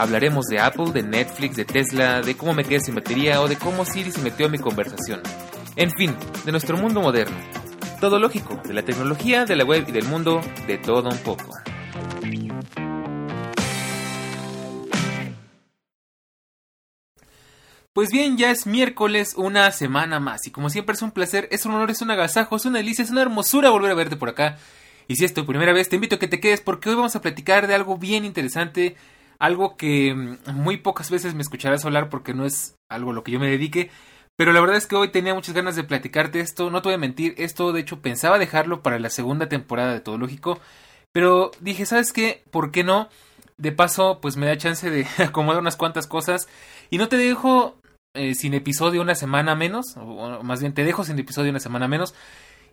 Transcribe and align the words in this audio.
Hablaremos 0.00 0.46
de 0.46 0.58
Apple, 0.58 0.92
de 0.92 1.02
Netflix, 1.02 1.56
de 1.56 1.66
Tesla, 1.66 2.22
de 2.22 2.34
cómo 2.34 2.54
me 2.54 2.64
quedé 2.64 2.80
sin 2.80 2.94
batería 2.94 3.42
o 3.42 3.48
de 3.48 3.56
cómo 3.56 3.84
Siri 3.84 4.10
se 4.10 4.22
metió 4.22 4.46
en 4.46 4.52
mi 4.52 4.58
conversación. 4.58 5.20
En 5.76 5.90
fin, 5.90 6.16
de 6.46 6.52
nuestro 6.52 6.78
mundo 6.78 7.02
moderno. 7.02 7.36
Todo 8.00 8.18
lógico, 8.18 8.58
de 8.64 8.72
la 8.72 8.82
tecnología, 8.82 9.44
de 9.44 9.56
la 9.56 9.64
web 9.66 9.84
y 9.86 9.92
del 9.92 10.06
mundo, 10.06 10.40
de 10.66 10.78
todo 10.78 11.10
un 11.10 11.18
poco. 11.18 11.54
Pues 17.92 18.08
bien, 18.10 18.38
ya 18.38 18.50
es 18.50 18.66
miércoles, 18.66 19.34
una 19.36 19.70
semana 19.70 20.18
más, 20.18 20.46
y 20.46 20.50
como 20.50 20.70
siempre 20.70 20.94
es 20.94 21.02
un 21.02 21.10
placer, 21.10 21.46
es 21.50 21.66
un 21.66 21.72
honor, 21.72 21.90
es 21.90 22.00
un 22.00 22.10
agasajo, 22.10 22.56
es 22.56 22.64
una 22.64 22.78
delicia, 22.78 23.04
es 23.04 23.10
una 23.10 23.20
hermosura 23.20 23.68
volver 23.68 23.90
a 23.90 23.96
verte 23.96 24.16
por 24.16 24.30
acá. 24.30 24.56
Y 25.08 25.16
si 25.16 25.26
es 25.26 25.34
tu 25.34 25.44
primera 25.44 25.74
vez, 25.74 25.90
te 25.90 25.96
invito 25.96 26.16
a 26.16 26.18
que 26.18 26.26
te 26.26 26.40
quedes 26.40 26.62
porque 26.62 26.88
hoy 26.88 26.94
vamos 26.94 27.16
a 27.16 27.20
platicar 27.20 27.66
de 27.66 27.74
algo 27.74 27.98
bien 27.98 28.24
interesante, 28.24 28.96
algo 29.40 29.76
que 29.76 30.14
mm, 30.14 30.52
muy 30.52 30.76
pocas 30.76 31.10
veces 31.10 31.34
me 31.34 31.42
escucharás 31.42 31.84
hablar 31.84 32.08
porque 32.08 32.34
no 32.34 32.46
es 32.46 32.76
algo 32.88 33.10
a 33.10 33.14
lo 33.14 33.24
que 33.24 33.32
yo 33.32 33.40
me 33.40 33.50
dedique, 33.50 33.90
pero 34.36 34.52
la 34.52 34.60
verdad 34.60 34.76
es 34.76 34.86
que 34.86 34.94
hoy 34.94 35.08
tenía 35.08 35.34
muchas 35.34 35.54
ganas 35.54 35.74
de 35.74 35.82
platicarte 35.82 36.38
esto, 36.38 36.70
no 36.70 36.80
te 36.80 36.88
voy 36.88 36.94
a 36.94 36.98
mentir, 36.98 37.34
esto 37.38 37.72
de 37.72 37.80
hecho 37.80 38.00
pensaba 38.00 38.38
dejarlo 38.38 38.82
para 38.82 39.00
la 39.00 39.10
segunda 39.10 39.48
temporada 39.48 39.92
de 39.92 40.00
Todo 40.00 40.18
Lógico, 40.18 40.60
pero 41.12 41.50
dije, 41.60 41.84
¿sabes 41.86 42.12
qué? 42.12 42.44
¿Por 42.52 42.70
qué 42.70 42.84
no? 42.84 43.08
De 43.56 43.72
paso, 43.72 44.20
pues 44.22 44.36
me 44.36 44.46
da 44.46 44.56
chance 44.56 44.88
de 44.88 45.06
acomodar 45.18 45.60
unas 45.60 45.76
cuantas 45.76 46.06
cosas 46.06 46.48
y 46.90 46.98
no 46.98 47.08
te 47.08 47.16
dejo 47.16 47.76
eh, 48.14 48.34
sin 48.34 48.54
episodio 48.54 49.02
una 49.02 49.14
semana 49.14 49.54
menos, 49.54 49.96
o 49.96 50.42
más 50.42 50.60
bien 50.60 50.74
te 50.74 50.84
dejo 50.84 51.04
sin 51.04 51.18
episodio 51.18 51.50
una 51.50 51.60
semana 51.60 51.88
menos. 51.88 52.14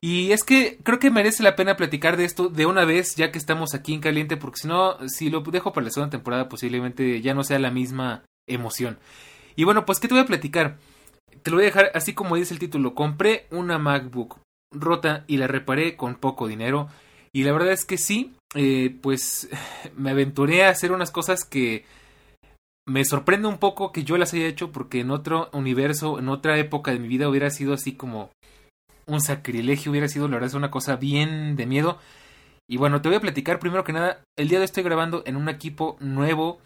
Y 0.02 0.32
es 0.32 0.44
que 0.44 0.78
creo 0.84 1.00
que 1.00 1.10
merece 1.10 1.44
la 1.44 1.56
pena 1.56 1.76
platicar 1.76 2.18
de 2.18 2.26
esto 2.26 2.50
de 2.50 2.66
una 2.66 2.86
vez, 2.86 3.16
ya 3.16 3.32
que 3.32 3.38
estamos 3.38 3.74
aquí 3.74 3.94
en 3.94 4.02
caliente, 4.02 4.38
porque 4.38 4.62
si 4.62 4.68
no, 4.68 4.98
si 5.08 5.30
lo 5.30 5.42
dejo 5.42 5.74
para 5.74 5.86
la 5.86 5.92
segunda 5.92 6.12
temporada, 6.12 6.50
posiblemente 6.50 7.22
ya 7.22 7.34
no 7.34 7.44
sea 7.44 7.60
la 7.60 7.72
misma 7.72 8.24
emoción. 8.48 9.00
Y 9.56 9.64
bueno, 9.64 9.86
pues, 9.86 10.00
¿qué 10.00 10.08
te 10.08 10.14
voy 10.14 10.24
a 10.24 10.28
platicar? 10.28 10.78
Te 11.42 11.50
lo 11.50 11.58
voy 11.58 11.64
a 11.64 11.68
dejar 11.68 11.92
así 11.94 12.14
como 12.14 12.36
dice 12.36 12.54
el 12.54 12.60
título. 12.60 12.94
Compré 12.94 13.48
una 13.52 13.80
MacBook 13.80 14.40
rota 14.72 15.24
y 15.28 15.38
la 15.38 15.48
reparé 15.48 15.96
con 15.96 16.16
poco 16.16 16.48
dinero. 16.48 16.90
Y 17.34 17.44
la 17.44 17.52
verdad 17.52 17.72
es 17.72 17.86
que 17.86 17.98
sí, 17.98 18.36
eh, 18.56 18.96
pues 19.02 19.50
me 19.96 20.12
aventuré 20.12 20.64
a 20.64 20.70
hacer 20.70 20.92
unas 20.92 21.12
cosas 21.12 21.44
que 21.44 21.86
me 22.88 23.04
sorprende 23.04 23.48
un 23.48 23.58
poco 23.58 23.92
que 23.92 24.04
yo 24.04 24.18
las 24.18 24.34
haya 24.34 24.48
hecho 24.48 24.72
porque 24.72 25.02
en 25.02 25.12
otro 25.12 25.50
universo, 25.52 26.20
en 26.20 26.30
otra 26.30 26.58
época 26.58 26.92
de 26.92 27.00
mi 27.00 27.08
vida 27.08 27.28
hubiera 27.28 27.50
sido 27.50 27.74
así 27.74 27.94
como 27.94 28.32
un 29.08 29.22
sacrilegio, 29.22 29.92
hubiera 29.92 30.08
sido 30.08 30.28
la 30.28 30.36
verdad 30.36 30.50
es 30.50 30.54
una 30.54 30.72
cosa 30.72 30.96
bien 30.96 31.56
de 31.56 31.66
miedo. 31.66 31.98
Y 32.70 32.78
bueno, 32.78 33.02
te 33.02 33.10
voy 33.10 33.18
a 33.18 33.22
platicar 33.22 33.60
primero 33.60 33.84
que 33.84 33.94
nada, 33.94 34.22
el 34.38 34.50
día 34.50 34.60
de 34.60 34.64
hoy 34.64 34.66
estoy 34.66 34.84
grabando 34.84 35.24
en 35.26 35.38
un 35.38 35.50
equipo 35.50 35.98
nuevo. 36.00 36.60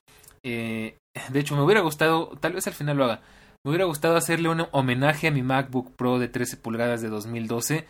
Eh, 0.44 0.98
de 1.30 1.40
hecho, 1.40 1.56
me 1.56 1.62
hubiera 1.62 1.82
gustado, 1.82 2.38
tal 2.40 2.54
vez 2.54 2.66
al 2.68 2.74
final 2.74 2.98
lo 2.98 3.06
haga, 3.06 3.22
me 3.64 3.70
hubiera 3.70 3.86
gustado 3.86 4.16
hacerle 4.16 4.50
un 4.50 4.66
homenaje 4.72 5.28
a 5.28 5.32
mi 5.32 5.44
MacBook 5.44 5.96
Pro 5.96 6.18
de 6.18 6.28
13 6.28 6.58
pulgadas 6.58 7.02
de 7.02 7.10
2012. 7.10 7.86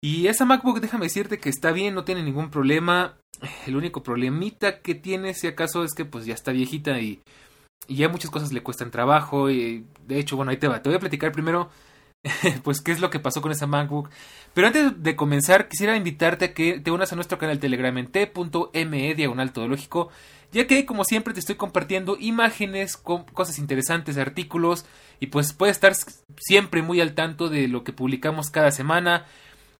Y 0.00 0.28
esa 0.28 0.44
MacBook, 0.44 0.80
déjame 0.80 1.06
decirte 1.06 1.38
que 1.38 1.50
está 1.50 1.72
bien, 1.72 1.94
no 1.94 2.04
tiene 2.04 2.22
ningún 2.22 2.50
problema. 2.50 3.18
El 3.66 3.76
único 3.76 4.02
problemita 4.02 4.80
que 4.80 4.94
tiene, 4.94 5.34
si 5.34 5.46
acaso, 5.46 5.84
es 5.84 5.92
que 5.92 6.04
pues 6.04 6.24
ya 6.24 6.34
está 6.34 6.52
viejita 6.52 6.98
y, 7.00 7.20
y 7.86 7.96
ya 7.96 8.08
muchas 8.08 8.30
cosas 8.30 8.52
le 8.52 8.62
cuestan 8.62 8.90
trabajo. 8.90 9.50
Y 9.50 9.84
de 10.06 10.18
hecho, 10.18 10.36
bueno, 10.36 10.50
ahí 10.50 10.56
te 10.56 10.68
va. 10.68 10.80
Te 10.80 10.88
voy 10.88 10.96
a 10.96 11.00
platicar 11.00 11.32
primero, 11.32 11.68
pues, 12.64 12.80
qué 12.80 12.92
es 12.92 13.00
lo 13.00 13.10
que 13.10 13.20
pasó 13.20 13.40
con 13.40 13.52
esa 13.52 13.66
MacBook. 13.66 14.10
Pero 14.54 14.66
antes 14.66 15.02
de 15.02 15.16
comenzar, 15.16 15.68
quisiera 15.68 15.96
invitarte 15.96 16.46
a 16.46 16.54
que 16.54 16.80
te 16.80 16.90
unas 16.90 17.12
a 17.12 17.16
nuestro 17.16 17.38
canal 17.38 17.60
Telegram 17.60 17.96
en 17.98 18.08
t.me 18.08 19.14
diagonal 19.14 19.52
todológico, 19.52 20.10
ya 20.52 20.66
que 20.66 20.84
como 20.86 21.04
siempre 21.04 21.34
te 21.34 21.40
estoy 21.40 21.56
compartiendo 21.56 22.16
imágenes, 22.18 22.96
con 22.96 23.24
cosas 23.24 23.58
interesantes, 23.58 24.18
artículos, 24.18 24.86
y 25.20 25.26
pues 25.28 25.52
puedes 25.52 25.76
estar 25.76 25.94
siempre 26.36 26.82
muy 26.82 27.00
al 27.00 27.14
tanto 27.14 27.48
de 27.48 27.68
lo 27.68 27.84
que 27.84 27.92
publicamos 27.92 28.50
cada 28.50 28.70
semana. 28.70 29.26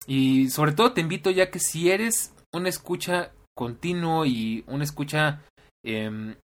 Y 0.06 0.50
sobre 0.50 0.72
todo 0.72 0.92
te 0.92 1.00
invito 1.00 1.30
ya 1.30 1.50
que 1.50 1.58
si 1.58 1.90
eres 1.90 2.32
una 2.52 2.68
escucha 2.68 3.32
continuo 3.54 4.24
y 4.24 4.64
una 4.66 4.84
escucha 4.84 5.42
eh, 5.84 6.36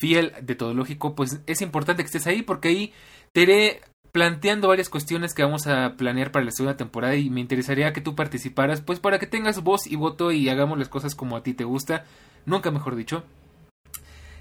fiel 0.00 0.32
de 0.42 0.54
todo 0.54 0.74
lógico, 0.74 1.14
pues 1.14 1.40
es 1.46 1.60
importante 1.60 2.02
que 2.02 2.06
estés 2.06 2.26
ahí 2.26 2.42
porque 2.42 2.68
ahí 2.68 2.92
te 3.32 3.42
iré 3.42 3.82
planteando 4.16 4.68
varias 4.68 4.88
cuestiones 4.88 5.34
que 5.34 5.42
vamos 5.42 5.66
a 5.66 5.92
planear 5.98 6.32
para 6.32 6.46
la 6.46 6.50
segunda 6.50 6.78
temporada 6.78 7.16
y 7.16 7.28
me 7.28 7.42
interesaría 7.42 7.92
que 7.92 8.00
tú 8.00 8.14
participaras, 8.14 8.80
pues 8.80 8.98
para 8.98 9.18
que 9.18 9.26
tengas 9.26 9.62
voz 9.62 9.86
y 9.86 9.96
voto 9.96 10.32
y 10.32 10.48
hagamos 10.48 10.78
las 10.78 10.88
cosas 10.88 11.14
como 11.14 11.36
a 11.36 11.42
ti 11.42 11.52
te 11.52 11.64
gusta, 11.64 12.06
nunca 12.46 12.70
mejor 12.70 12.96
dicho. 12.96 13.24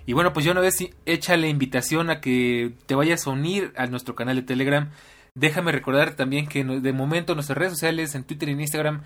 Y 0.05 0.13
bueno, 0.13 0.31
pues 0.31 0.45
yo 0.45 0.53
una 0.53 0.61
vez 0.61 0.77
hecha 1.05 1.35
la 1.35 1.49
invitación 1.49 2.09
a 2.09 2.21
que 2.21 2.71
te 2.85 2.95
vayas 2.95 3.27
a 3.27 3.31
unir 3.31 3.73
a 3.75 3.85
nuestro 3.87 4.15
canal 4.15 4.37
de 4.37 4.43
Telegram. 4.43 4.91
Déjame 5.33 5.73
recordar 5.73 6.15
también 6.15 6.47
que 6.47 6.63
de 6.63 6.93
momento 6.93 7.35
nuestras 7.35 7.57
redes 7.57 7.73
sociales 7.73 8.15
en 8.15 8.23
Twitter 8.23 8.47
y 8.47 8.53
en 8.53 8.61
Instagram 8.61 9.01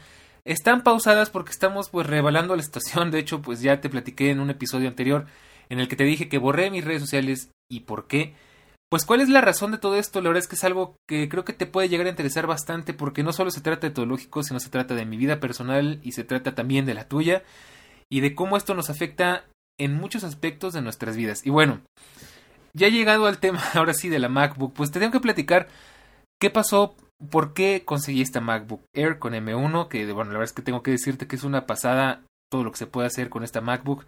están 0.46 0.84
pausadas 0.84 1.31
porque 1.31 1.50
estamos 1.50 1.90
pues 1.90 2.06
revalando 2.06 2.56
la 2.56 2.62
situación. 2.62 3.09
De 3.09 3.18
hecho, 3.18 3.41
pues 3.41 3.63
ya 3.63 3.81
te 3.81 3.90
platiqué 3.90 4.30
en 4.30 4.40
un 4.40 4.51
episodio 4.51 4.88
anterior 4.88 5.25
en 5.69 5.80
el 5.80 5.88
que 5.88 5.96
te 5.96 6.03
dije 6.03 6.30
que 6.30 6.38
borré 6.38 6.69
mis 6.69 6.86
redes 6.86 7.01
sociales 7.01 7.50
y 7.69 7.80
por 7.80 8.06
qué. 8.06 8.36
Pues 8.89 9.05
cuál 9.05 9.22
es 9.22 9.29
la 9.29 9.41
razón 9.41 9.72
de 9.72 9.77
todo 9.77 9.95
esto, 9.95 10.19
la 10.19 10.29
verdad 10.29 10.44
es 10.44 10.47
que 10.47 10.55
es 10.55 10.63
algo 10.63 10.95
que 11.07 11.29
creo 11.29 11.45
que 11.45 11.53
te 11.53 11.67
puede 11.67 11.89
llegar 11.89 12.07
a 12.07 12.09
interesar 12.09 12.47
bastante 12.47 12.95
porque 12.95 13.22
no 13.23 13.33
solo 13.33 13.51
se 13.51 13.61
trata 13.61 13.88
de 13.88 13.94
todo 13.94 14.07
lógico, 14.07 14.41
sino 14.41 14.59
se 14.59 14.69
trata 14.69 14.95
de 14.95 15.05
mi 15.05 15.16
vida 15.16 15.39
personal 15.39 16.00
y 16.01 16.13
se 16.13 16.23
trata 16.23 16.55
también 16.55 16.88
de 16.88 16.95
la 16.95 17.07
tuya 17.07 17.44
y 18.09 18.22
de 18.22 18.33
cómo 18.33 18.57
esto 18.57 18.73
nos 18.73 18.89
afecta 18.89 19.45
en 19.77 19.94
muchos 19.94 20.23
aspectos 20.23 20.73
de 20.73 20.81
nuestras 20.81 21.16
vidas. 21.16 21.45
Y 21.45 21.51
bueno, 21.51 21.81
ya 22.73 22.88
he 22.88 22.91
llegado 22.91 23.27
al 23.27 23.38
tema 23.38 23.61
ahora 23.75 23.94
sí 23.94 24.09
de 24.09 24.17
la 24.17 24.27
MacBook, 24.27 24.73
pues 24.73 24.89
te 24.89 25.00
tengo 25.00 25.11
que 25.11 25.19
platicar 25.19 25.67
qué 26.39 26.50
pasó, 26.50 26.95
por 27.29 27.53
qué 27.53 27.83
conseguí 27.85 28.21
esta 28.21 28.41
MacBook 28.41 28.81
Air 28.94 29.19
con 29.19 29.33
M1, 29.33 29.88
que 29.88 30.11
bueno, 30.11 30.31
la 30.31 30.39
verdad 30.39 30.50
es 30.50 30.53
que 30.53 30.63
tengo 30.63 30.81
que 30.81 30.91
decirte 30.91 31.27
que 31.27 31.35
es 31.35 31.44
una 31.44 31.67
pasada 31.67 32.23
todo 32.50 32.63
lo 32.63 32.71
que 32.71 32.77
se 32.77 32.88
puede 32.88 33.07
hacer 33.07 33.29
con 33.29 33.44
esta 33.44 33.61
MacBook. 33.61 34.06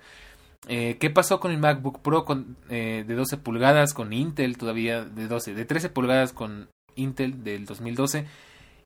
Eh, 0.67 0.97
¿Qué 0.99 1.09
pasó 1.09 1.39
con 1.39 1.51
el 1.51 1.57
MacBook 1.57 2.01
Pro 2.01 2.23
con, 2.23 2.57
eh, 2.69 3.03
de 3.07 3.15
12 3.15 3.37
pulgadas 3.37 3.93
con 3.93 4.13
Intel 4.13 4.57
todavía 4.57 5.03
de 5.03 5.27
12, 5.27 5.55
de 5.55 5.65
13 5.65 5.89
pulgadas 5.89 6.33
con 6.33 6.69
Intel 6.95 7.43
del 7.43 7.65
2012? 7.65 8.25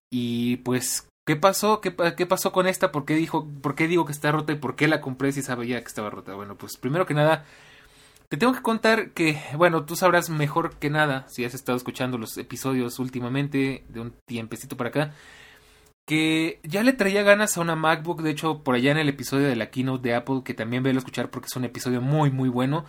Y 0.10 0.58
pues, 0.58 1.08
¿qué 1.26 1.36
pasó? 1.36 1.82
¿Qué, 1.82 1.94
¿Qué, 2.16 2.26
pasó 2.26 2.52
con 2.52 2.68
esta? 2.68 2.92
¿Por 2.92 3.06
qué, 3.06 3.16
dijo, 3.16 3.48
¿Por 3.62 3.76
qué 3.76 3.88
digo 3.88 4.06
que 4.06 4.14
está 4.14 4.32
rota 4.32 4.54
y 4.54 4.58
por 4.58 4.76
qué 4.76 4.88
la 4.88 5.02
compré 5.02 5.32
si 5.32 5.42
sabía 5.42 5.82
que 5.82 5.88
estaba 5.88 6.10
rota? 6.10 6.34
Bueno, 6.36 6.56
pues 6.56 6.78
primero 6.78 7.06
que 7.06 7.14
nada, 7.14 7.46
te 8.30 8.38
tengo 8.38 8.54
que 8.54 8.62
contar 8.62 9.12
que, 9.12 9.42
bueno, 9.58 9.86
tú 9.86 9.96
sabrás 9.96 10.30
mejor 10.30 10.78
que 10.78 10.90
nada 10.90 11.26
si 11.28 11.44
has 11.44 11.54
estado 11.54 11.78
escuchando 11.78 12.18
los 12.18 12.38
episodios 12.38 13.00
últimamente 13.00 13.84
de 13.90 14.00
un 14.00 14.14
tiempecito 14.26 14.78
para 14.78 14.90
acá 14.90 15.14
que 16.06 16.60
ya 16.64 16.84
le 16.84 16.94
traía 16.94 17.24
ganas 17.24 17.58
a 17.58 17.62
una 17.62 17.76
MacBook, 17.76 18.22
de 18.22 18.32
hecho 18.32 18.64
por 18.64 18.76
allá 18.76 18.92
en 18.92 18.98
el 18.98 19.10
episodio 19.10 19.48
de 19.48 19.56
la 19.56 19.72
keynote 19.72 20.08
de 20.10 20.16
Apple, 20.16 20.42
que 20.44 20.54
también 20.54 20.84
veo 20.84 20.94
a 20.94 20.98
escuchar 20.98 21.32
porque 21.32 21.48
es 21.48 21.56
un 21.56 21.66
episodio 21.66 22.02
muy 22.02 22.32
muy 22.32 22.50
bueno, 22.50 22.86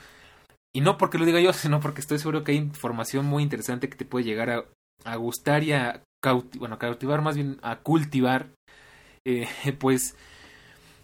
y 0.75 0.83
no 0.83 0.99
porque 0.99 1.19
lo 1.19 1.25
diga 1.25 1.41
yo, 1.41 1.53
sino 1.55 1.81
porque 1.81 2.01
estoy 2.01 2.19
seguro 2.19 2.45
que 2.45 2.53
hay 2.53 2.59
información 2.59 3.27
muy 3.27 3.43
interesante 3.43 3.89
que 3.89 3.97
te 3.97 4.05
puede 4.05 4.25
llegar 4.27 4.51
a, 5.05 5.17
gustar 5.17 5.63
y 5.63 5.73
a 5.73 6.03
bueno, 6.59 6.79
cautivar 6.79 7.23
más 7.23 7.37
bien 7.37 7.59
a 7.63 7.77
cultivar, 7.77 8.51
eh, 9.25 9.49
pues 9.79 10.17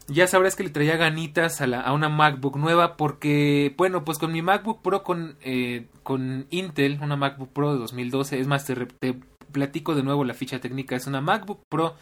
ya 0.09 0.27
sabrás 0.27 0.57
que 0.57 0.65
le 0.65 0.71
traía 0.71 0.97
ganitas 0.97 1.61
a 1.61 1.93
una 1.93 2.09
MacBook 2.09 2.57
nueva 2.57 2.97
porque, 2.97 3.75
bueno, 3.79 4.05
pues 4.05 4.19
con 4.19 4.33
mi 4.33 4.43
MacBook 4.43 4.83
Pro 4.83 5.03
con, 5.03 5.37
eh, 5.43 5.87
con 6.03 6.47
Intel, 6.51 6.99
una 7.01 7.17
MacBook 7.17 7.53
Pro 7.53 7.73
de 7.73 7.79
2012, 7.79 8.41
es 8.41 8.47
más, 8.47 8.67
te, 8.67 8.75
te 8.75 9.21
platico 9.53 9.95
de 9.95 10.03
nuevo 10.03 10.25
la 10.25 10.35
ficha 10.35 10.61
técnica. 10.61 10.97
Es 10.97 11.07
una 11.07 11.21
MacBook 11.21 11.63
Pro 11.69 11.95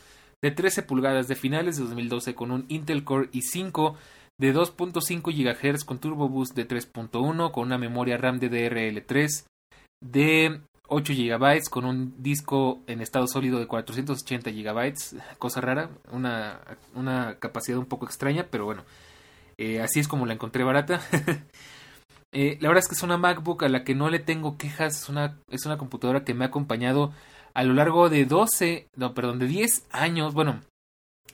de 0.42 0.50
13 0.50 0.82
pulgadas 0.84 1.28
de 1.28 1.36
finales 1.36 1.76
de 1.76 1.84
2012 1.84 2.34
con 2.34 2.50
un 2.50 2.64
Intel 2.68 3.04
Core 3.04 3.30
i5 3.32 3.96
de 4.38 4.54
2.5 4.54 5.34
GHz 5.34 5.84
con 5.84 5.98
Turbo 5.98 6.28
Boost 6.28 6.54
de 6.54 6.66
3.1 6.66 7.50
con 7.50 7.66
una 7.66 7.76
memoria 7.76 8.16
RAM 8.16 8.40
DDR3 8.40 9.44
de 10.02 10.60
8 10.88 11.12
GB 11.12 11.68
con 11.70 11.84
un 11.84 12.14
disco 12.22 12.80
en 12.86 13.00
estado 13.00 13.26
sólido 13.26 13.58
de 13.60 13.66
480 13.66 14.50
GB, 14.50 14.94
cosa 15.38 15.60
rara, 15.60 15.90
una, 16.10 16.60
una 16.94 17.38
capacidad 17.38 17.78
un 17.78 17.86
poco 17.86 18.06
extraña, 18.06 18.48
pero 18.50 18.64
bueno, 18.64 18.82
eh, 19.56 19.80
así 19.80 20.00
es 20.00 20.08
como 20.08 20.26
la 20.26 20.34
encontré 20.34 20.64
barata. 20.64 21.00
Eh, 22.32 22.58
la 22.60 22.68
verdad 22.68 22.84
es 22.84 22.88
que 22.88 22.94
es 22.94 23.02
una 23.02 23.16
MacBook 23.16 23.64
a 23.64 23.68
la 23.68 23.82
que 23.82 23.94
no 23.94 24.08
le 24.08 24.20
tengo 24.20 24.56
quejas, 24.56 25.02
es 25.02 25.08
una, 25.08 25.38
es 25.50 25.66
una 25.66 25.78
computadora 25.78 26.24
que 26.24 26.34
me 26.34 26.44
ha 26.44 26.48
acompañado 26.48 27.12
a 27.54 27.64
lo 27.64 27.74
largo 27.74 28.08
de 28.08 28.24
12, 28.24 28.88
no, 28.96 29.14
perdón, 29.14 29.40
de 29.40 29.46
10 29.46 29.86
años, 29.90 30.32
bueno, 30.32 30.60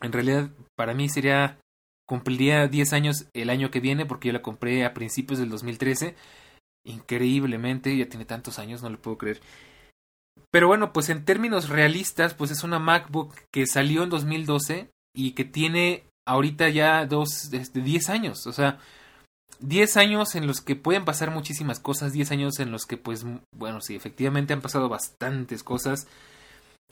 en 0.01 0.13
realidad 0.13 0.51
para 0.75 0.95
mí 0.95 1.09
sería, 1.09 1.59
cumpliría 2.07 2.67
10 2.67 2.93
años 2.95 3.27
el 3.35 3.51
año 3.51 3.71
que 3.71 3.81
viene 3.81 4.07
porque 4.07 4.29
yo 4.29 4.33
la 4.33 4.43
compré 4.43 4.85
a 4.87 4.95
principios 4.95 5.39
del 5.39 5.51
2013, 5.51 6.15
increíblemente, 6.87 7.95
ya 7.97 8.09
tiene 8.09 8.25
tantos 8.25 8.59
años, 8.59 8.83
no 8.83 8.89
lo 8.89 8.99
puedo 8.99 9.19
creer. 9.19 9.41
Pero 10.51 10.69
bueno, 10.69 10.93
pues 10.93 11.11
en 11.11 11.25
términos 11.25 11.69
realistas, 11.69 12.33
pues 12.35 12.51
es 12.51 12.63
una 12.63 12.79
MacBook 12.79 13.35
que 13.53 13.67
salió 13.67 14.03
en 14.03 14.11
2012 14.11 14.91
y 15.15 15.33
que 15.33 15.45
tiene 15.45 16.05
ahorita 16.27 16.71
ya 16.71 17.05
dos, 17.05 17.51
de 17.51 17.61
10 17.83 18.09
años, 18.09 18.47
o 18.47 18.53
sea, 18.53 18.79
10 19.61 19.97
años 19.97 20.35
en 20.35 20.47
los 20.47 20.61
que 20.61 20.77
pueden 20.77 21.05
pasar 21.05 21.31
muchísimas 21.31 21.81
cosas, 21.81 22.13
10 22.13 22.31
años 22.33 22.61
en 22.61 22.71
los 22.71 22.87
que 22.87 22.97
pues, 22.97 23.25
bueno, 23.55 23.81
sí, 23.81 23.95
efectivamente 23.95 24.53
han 24.53 24.61
pasado 24.61 24.89
bastantes 24.89 25.63
cosas, 25.63 26.07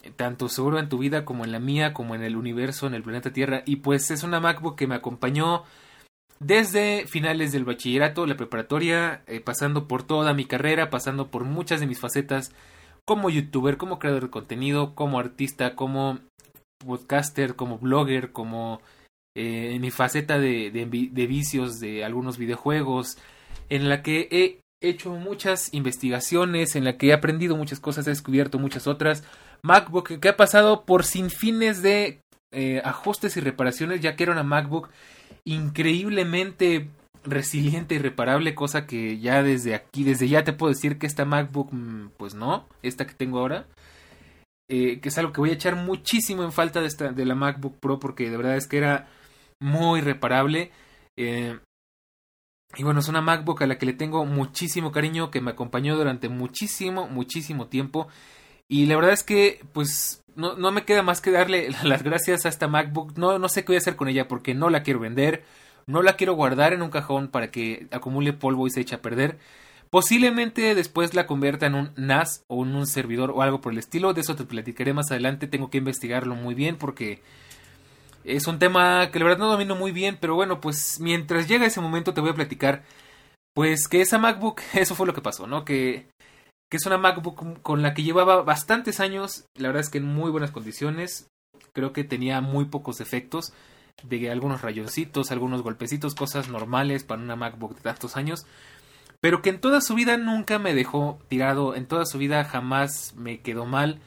eh, 0.02 0.10
tanto 0.14 0.48
seguro 0.48 0.78
en 0.78 0.88
tu 0.88 0.98
vida 0.98 1.24
como 1.24 1.44
en 1.44 1.52
la 1.52 1.60
mía, 1.60 1.92
como 1.92 2.14
en 2.14 2.22
el 2.22 2.36
universo, 2.36 2.86
en 2.86 2.94
el 2.94 3.02
planeta 3.02 3.32
Tierra, 3.32 3.62
y 3.66 3.76
pues 3.76 4.10
es 4.10 4.22
una 4.22 4.40
MacBook 4.40 4.76
que 4.76 4.86
me 4.86 4.94
acompañó 4.94 5.64
desde 6.40 7.06
finales 7.06 7.52
del 7.52 7.64
bachillerato, 7.64 8.26
la 8.26 8.36
preparatoria, 8.36 9.22
eh, 9.26 9.40
pasando 9.40 9.86
por 9.86 10.02
toda 10.02 10.34
mi 10.34 10.44
carrera, 10.44 10.90
pasando 10.90 11.28
por 11.30 11.44
muchas 11.44 11.80
de 11.80 11.86
mis 11.86 12.00
facetas 12.00 12.52
como 13.04 13.30
youtuber, 13.30 13.76
como 13.76 13.98
creador 13.98 14.24
de 14.24 14.30
contenido, 14.30 14.94
como 14.94 15.18
artista, 15.18 15.74
como 15.74 16.18
podcaster, 16.78 17.56
como 17.56 17.78
blogger, 17.78 18.32
como 18.32 18.80
eh, 19.34 19.72
en 19.74 19.82
mi 19.82 19.90
faceta 19.90 20.38
de, 20.38 20.70
vicios 21.28 21.80
de 21.80 22.04
algunos 22.04 22.38
videojuegos, 22.38 23.18
en 23.68 23.88
la 23.88 24.02
que 24.02 24.28
he 24.30 24.60
hecho 24.80 25.10
muchas 25.10 25.72
investigaciones, 25.72 26.76
en 26.76 26.84
la 26.84 26.96
que 26.96 27.08
he 27.08 27.12
aprendido 27.12 27.56
muchas 27.56 27.80
cosas, 27.80 28.06
he 28.06 28.10
descubierto 28.10 28.58
muchas 28.58 28.86
otras. 28.86 29.24
MacBook 29.62 30.20
que 30.20 30.28
ha 30.28 30.36
pasado 30.36 30.84
por 30.84 31.04
sin 31.04 31.30
fines 31.30 31.82
de 31.82 32.20
eh, 32.52 32.80
ajustes 32.84 33.36
y 33.36 33.40
reparaciones, 33.40 34.00
ya 34.00 34.14
que 34.14 34.22
era 34.22 34.32
una 34.32 34.44
MacBook 34.44 34.88
increíblemente 35.44 36.88
resiliente 37.24 37.96
y 37.96 37.98
reparable, 37.98 38.54
cosa 38.54 38.86
que 38.86 39.18
ya 39.18 39.42
desde 39.42 39.74
aquí, 39.74 40.04
desde 40.04 40.28
ya 40.28 40.44
te 40.44 40.52
puedo 40.52 40.72
decir 40.72 40.98
que 40.98 41.06
esta 41.06 41.24
MacBook, 41.24 41.72
mm, 41.72 42.10
pues 42.16 42.34
no, 42.34 42.66
esta 42.82 43.06
que 43.06 43.14
tengo 43.14 43.40
ahora, 43.40 43.66
eh, 44.68 45.00
que 45.00 45.08
es 45.08 45.18
algo 45.18 45.32
que 45.32 45.40
voy 45.40 45.50
a 45.50 45.54
echar 45.54 45.76
muchísimo 45.76 46.44
en 46.44 46.52
falta 46.52 46.80
de, 46.80 46.86
esta, 46.86 47.12
de 47.12 47.24
la 47.24 47.34
MacBook 47.34 47.78
Pro, 47.80 47.98
porque 47.98 48.30
de 48.30 48.36
verdad 48.36 48.56
es 48.56 48.68
que 48.68 48.78
era 48.78 49.08
muy 49.64 50.00
reparable. 50.00 50.70
Eh, 51.16 51.58
y 52.76 52.82
bueno, 52.82 53.00
es 53.00 53.08
una 53.08 53.20
MacBook 53.20 53.62
a 53.62 53.66
la 53.66 53.78
que 53.78 53.86
le 53.86 53.92
tengo 53.94 54.24
muchísimo 54.26 54.92
cariño, 54.92 55.30
que 55.30 55.40
me 55.40 55.52
acompañó 55.52 55.96
durante 55.96 56.28
muchísimo, 56.28 57.08
muchísimo 57.08 57.66
tiempo. 57.68 58.08
Y 58.68 58.86
la 58.86 58.96
verdad 58.96 59.12
es 59.12 59.22
que, 59.22 59.60
pues, 59.72 60.22
no, 60.36 60.56
no 60.56 60.72
me 60.72 60.84
queda 60.84 61.02
más 61.02 61.20
que 61.20 61.30
darle 61.30 61.70
las 61.82 62.02
gracias 62.02 62.44
a 62.44 62.48
esta 62.48 62.68
MacBook. 62.68 63.16
No, 63.16 63.38
no 63.38 63.48
sé 63.48 63.62
qué 63.62 63.68
voy 63.68 63.76
a 63.76 63.78
hacer 63.78 63.96
con 63.96 64.08
ella 64.08 64.28
porque 64.28 64.54
no 64.54 64.70
la 64.70 64.82
quiero 64.82 65.00
vender. 65.00 65.44
No 65.86 66.02
la 66.02 66.16
quiero 66.16 66.34
guardar 66.34 66.72
en 66.72 66.82
un 66.82 66.90
cajón 66.90 67.28
para 67.28 67.50
que 67.50 67.88
acumule 67.90 68.32
polvo 68.32 68.66
y 68.66 68.70
se 68.70 68.80
eche 68.80 68.96
a 68.96 69.02
perder. 69.02 69.38
Posiblemente 69.90 70.74
después 70.74 71.14
la 71.14 71.26
convierta 71.26 71.66
en 71.66 71.74
un 71.74 71.92
NAS 71.96 72.42
o 72.48 72.64
en 72.64 72.74
un 72.74 72.86
servidor 72.86 73.30
o 73.30 73.42
algo 73.42 73.60
por 73.60 73.72
el 73.72 73.78
estilo. 73.78 74.12
De 74.12 74.22
eso 74.22 74.34
te 74.34 74.44
platicaré 74.44 74.92
más 74.92 75.10
adelante. 75.10 75.46
Tengo 75.46 75.70
que 75.70 75.78
investigarlo 75.78 76.34
muy 76.34 76.54
bien 76.54 76.76
porque 76.76 77.22
es 78.24 78.46
un 78.46 78.58
tema 78.58 79.10
que 79.10 79.18
la 79.18 79.26
verdad 79.26 79.38
no 79.38 79.50
domino 79.50 79.76
muy 79.76 79.92
bien, 79.92 80.18
pero 80.20 80.34
bueno, 80.34 80.60
pues 80.60 80.98
mientras 81.00 81.48
llega 81.48 81.66
ese 81.66 81.80
momento 81.80 82.14
te 82.14 82.20
voy 82.20 82.30
a 82.30 82.34
platicar, 82.34 82.82
pues 83.54 83.86
que 83.88 84.00
esa 84.00 84.18
MacBook, 84.18 84.60
eso 84.74 84.94
fue 84.94 85.06
lo 85.06 85.14
que 85.14 85.20
pasó, 85.20 85.46
¿no? 85.46 85.64
Que, 85.64 86.08
que 86.70 86.76
es 86.78 86.86
una 86.86 86.98
MacBook 86.98 87.60
con 87.62 87.82
la 87.82 87.94
que 87.94 88.02
llevaba 88.02 88.42
bastantes 88.42 89.00
años, 89.00 89.44
la 89.56 89.68
verdad 89.68 89.82
es 89.82 89.90
que 89.90 89.98
en 89.98 90.06
muy 90.06 90.30
buenas 90.30 90.50
condiciones, 90.50 91.28
creo 91.72 91.92
que 91.92 92.04
tenía 92.04 92.40
muy 92.40 92.64
pocos 92.64 92.98
defectos, 92.98 93.52
de 94.02 94.30
algunos 94.30 94.62
rayoncitos, 94.62 95.30
algunos 95.30 95.62
golpecitos, 95.62 96.14
cosas 96.14 96.48
normales 96.48 97.04
para 97.04 97.22
una 97.22 97.36
MacBook 97.36 97.76
de 97.76 97.82
tantos 97.82 98.16
años, 98.16 98.46
pero 99.20 99.40
que 99.40 99.50
en 99.50 99.60
toda 99.60 99.80
su 99.80 99.94
vida 99.94 100.16
nunca 100.16 100.58
me 100.58 100.74
dejó 100.74 101.18
tirado, 101.28 101.74
en 101.74 101.86
toda 101.86 102.04
su 102.04 102.18
vida 102.18 102.44
jamás 102.44 103.14
me 103.16 103.40
quedó 103.40 103.64
mal. 103.64 104.00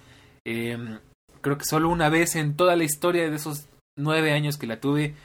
Eh, 0.45 0.99
creo 1.41 1.57
que 1.57 1.65
solo 1.65 1.89
una 1.89 2.09
vez 2.09 2.35
en 2.35 2.55
toda 2.55 2.75
la 2.75 2.83
historia 2.83 3.29
de 3.29 3.35
esos 3.35 3.67
nueve 3.97 4.31
años 4.31 4.57
que 4.57 4.67
la 4.67 4.79
tuve, 4.79 5.15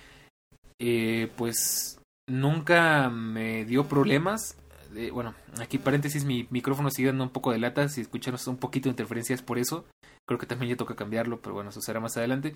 eh, 0.81 1.31
pues 1.37 2.01
nunca 2.29 3.09
me 3.11 3.65
dio 3.65 3.87
problemas. 3.87 4.57
Eh, 4.97 5.11
bueno, 5.11 5.35
aquí 5.61 5.79
paréntesis, 5.79 6.25
mi 6.25 6.47
micrófono 6.51 6.91
sigue 6.91 7.09
dando 7.09 7.25
un 7.25 7.31
poco 7.31 7.53
de 7.53 7.59
lata. 7.59 7.89
Si 7.89 8.01
escuchan 8.01 8.35
un 8.47 8.57
poquito 8.57 8.89
de 8.89 8.91
interferencias 8.91 9.43
por 9.43 9.59
eso. 9.59 9.85
Creo 10.27 10.39
que 10.39 10.47
también 10.47 10.71
ya 10.71 10.77
toca 10.77 10.97
cambiarlo, 10.97 11.41
pero 11.41 11.55
bueno, 11.55 11.71
eso 11.71 11.81
será 11.81 12.01
más 12.01 12.17
adelante. 12.17 12.55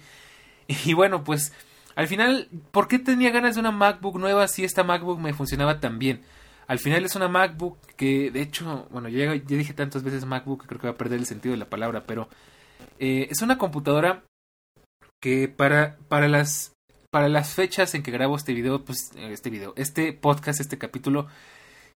Y 0.85 0.95
bueno, 0.95 1.23
pues 1.23 1.53
al 1.95 2.09
final, 2.09 2.49
¿por 2.73 2.89
qué 2.89 2.99
tenía 2.99 3.31
ganas 3.31 3.55
de 3.55 3.61
una 3.61 3.71
MacBook 3.71 4.19
nueva 4.19 4.49
si 4.49 4.65
esta 4.65 4.83
MacBook 4.83 5.21
me 5.21 5.33
funcionaba 5.33 5.79
tan 5.79 5.99
bien? 5.99 6.23
Al 6.67 6.79
final 6.79 7.05
es 7.05 7.15
una 7.15 7.29
MacBook 7.29 7.79
que, 7.97 8.31
de 8.31 8.43
hecho, 8.43 8.89
bueno, 8.91 9.09
ya, 9.09 9.35
ya 9.35 9.57
dije 9.57 9.73
tantas 9.73 10.03
veces 10.03 10.27
MacBook 10.27 10.63
que 10.63 10.67
creo 10.67 10.81
que 10.81 10.89
va 10.89 10.95
a 10.95 10.99
perder 10.99 11.21
el 11.21 11.27
sentido 11.27 11.53
de 11.53 11.59
la 11.59 11.71
palabra, 11.71 12.05
pero 12.05 12.29
eh, 12.99 13.29
es 13.31 13.41
una 13.41 13.57
computadora 13.57 14.25
que 15.21 15.49
para, 15.49 15.97
para 16.09 16.29
las 16.29 16.73
para 17.11 17.29
las 17.29 17.55
fechas 17.55 17.95
en 17.95 18.03
que 18.03 18.11
grabo 18.11 18.37
este 18.37 18.53
video, 18.53 18.85
pues 18.85 19.11
este 19.17 19.49
video, 19.49 19.73
este 19.77 20.13
podcast, 20.13 20.61
este 20.61 20.77
capítulo, 20.77 21.29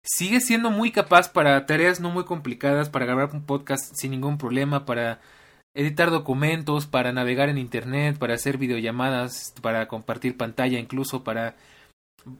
sigue 0.02 0.40
siendo 0.40 0.70
muy 0.70 0.92
capaz 0.92 1.28
para 1.28 1.66
tareas 1.66 2.00
no 2.00 2.10
muy 2.10 2.24
complicadas, 2.24 2.88
para 2.88 3.04
grabar 3.04 3.30
un 3.34 3.44
podcast 3.44 3.92
sin 3.94 4.12
ningún 4.12 4.38
problema, 4.38 4.86
para 4.86 5.20
editar 5.74 6.10
documentos, 6.10 6.86
para 6.86 7.12
navegar 7.12 7.48
en 7.48 7.58
internet, 7.58 8.18
para 8.18 8.34
hacer 8.34 8.58
videollamadas, 8.58 9.54
para 9.60 9.88
compartir 9.88 10.36
pantalla, 10.36 10.78
incluso 10.78 11.22
para 11.22 11.56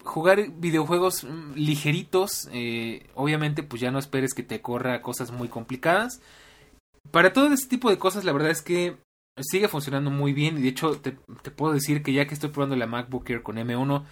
jugar 0.03 0.51
videojuegos 0.59 1.25
mm, 1.25 1.55
ligeritos. 1.55 2.49
Eh, 2.53 3.07
obviamente, 3.15 3.63
pues 3.63 3.81
ya 3.81 3.91
no 3.91 3.99
esperes 3.99 4.35
que 4.35 4.43
te 4.43 4.61
corra 4.61 5.03
cosas 5.03 5.31
muy 5.31 5.49
complicadas. 5.49 6.21
Para 7.11 7.33
todo 7.33 7.53
este 7.53 7.69
tipo 7.69 7.91
de 7.91 7.99
cosas, 7.99 8.25
la 8.25 8.33
verdad 8.33 8.51
es 8.51 8.63
que 8.63 8.97
sigue 9.43 9.69
funcionando 9.69 10.11
muy 10.11 10.33
bien 10.33 10.59
y 10.59 10.63
de 10.63 10.69
hecho 10.69 11.01
te, 11.01 11.13
puedo 11.13 11.73
decir 11.73 12.03
que 12.03 12.13
ya 12.13 12.27
que 12.27 12.35
estoy 12.35 12.51
probando 12.51 12.77
la 12.77 12.87
MacBook 12.87 13.29
Air 13.29 13.43
con 13.43 13.57
M1 13.57 14.05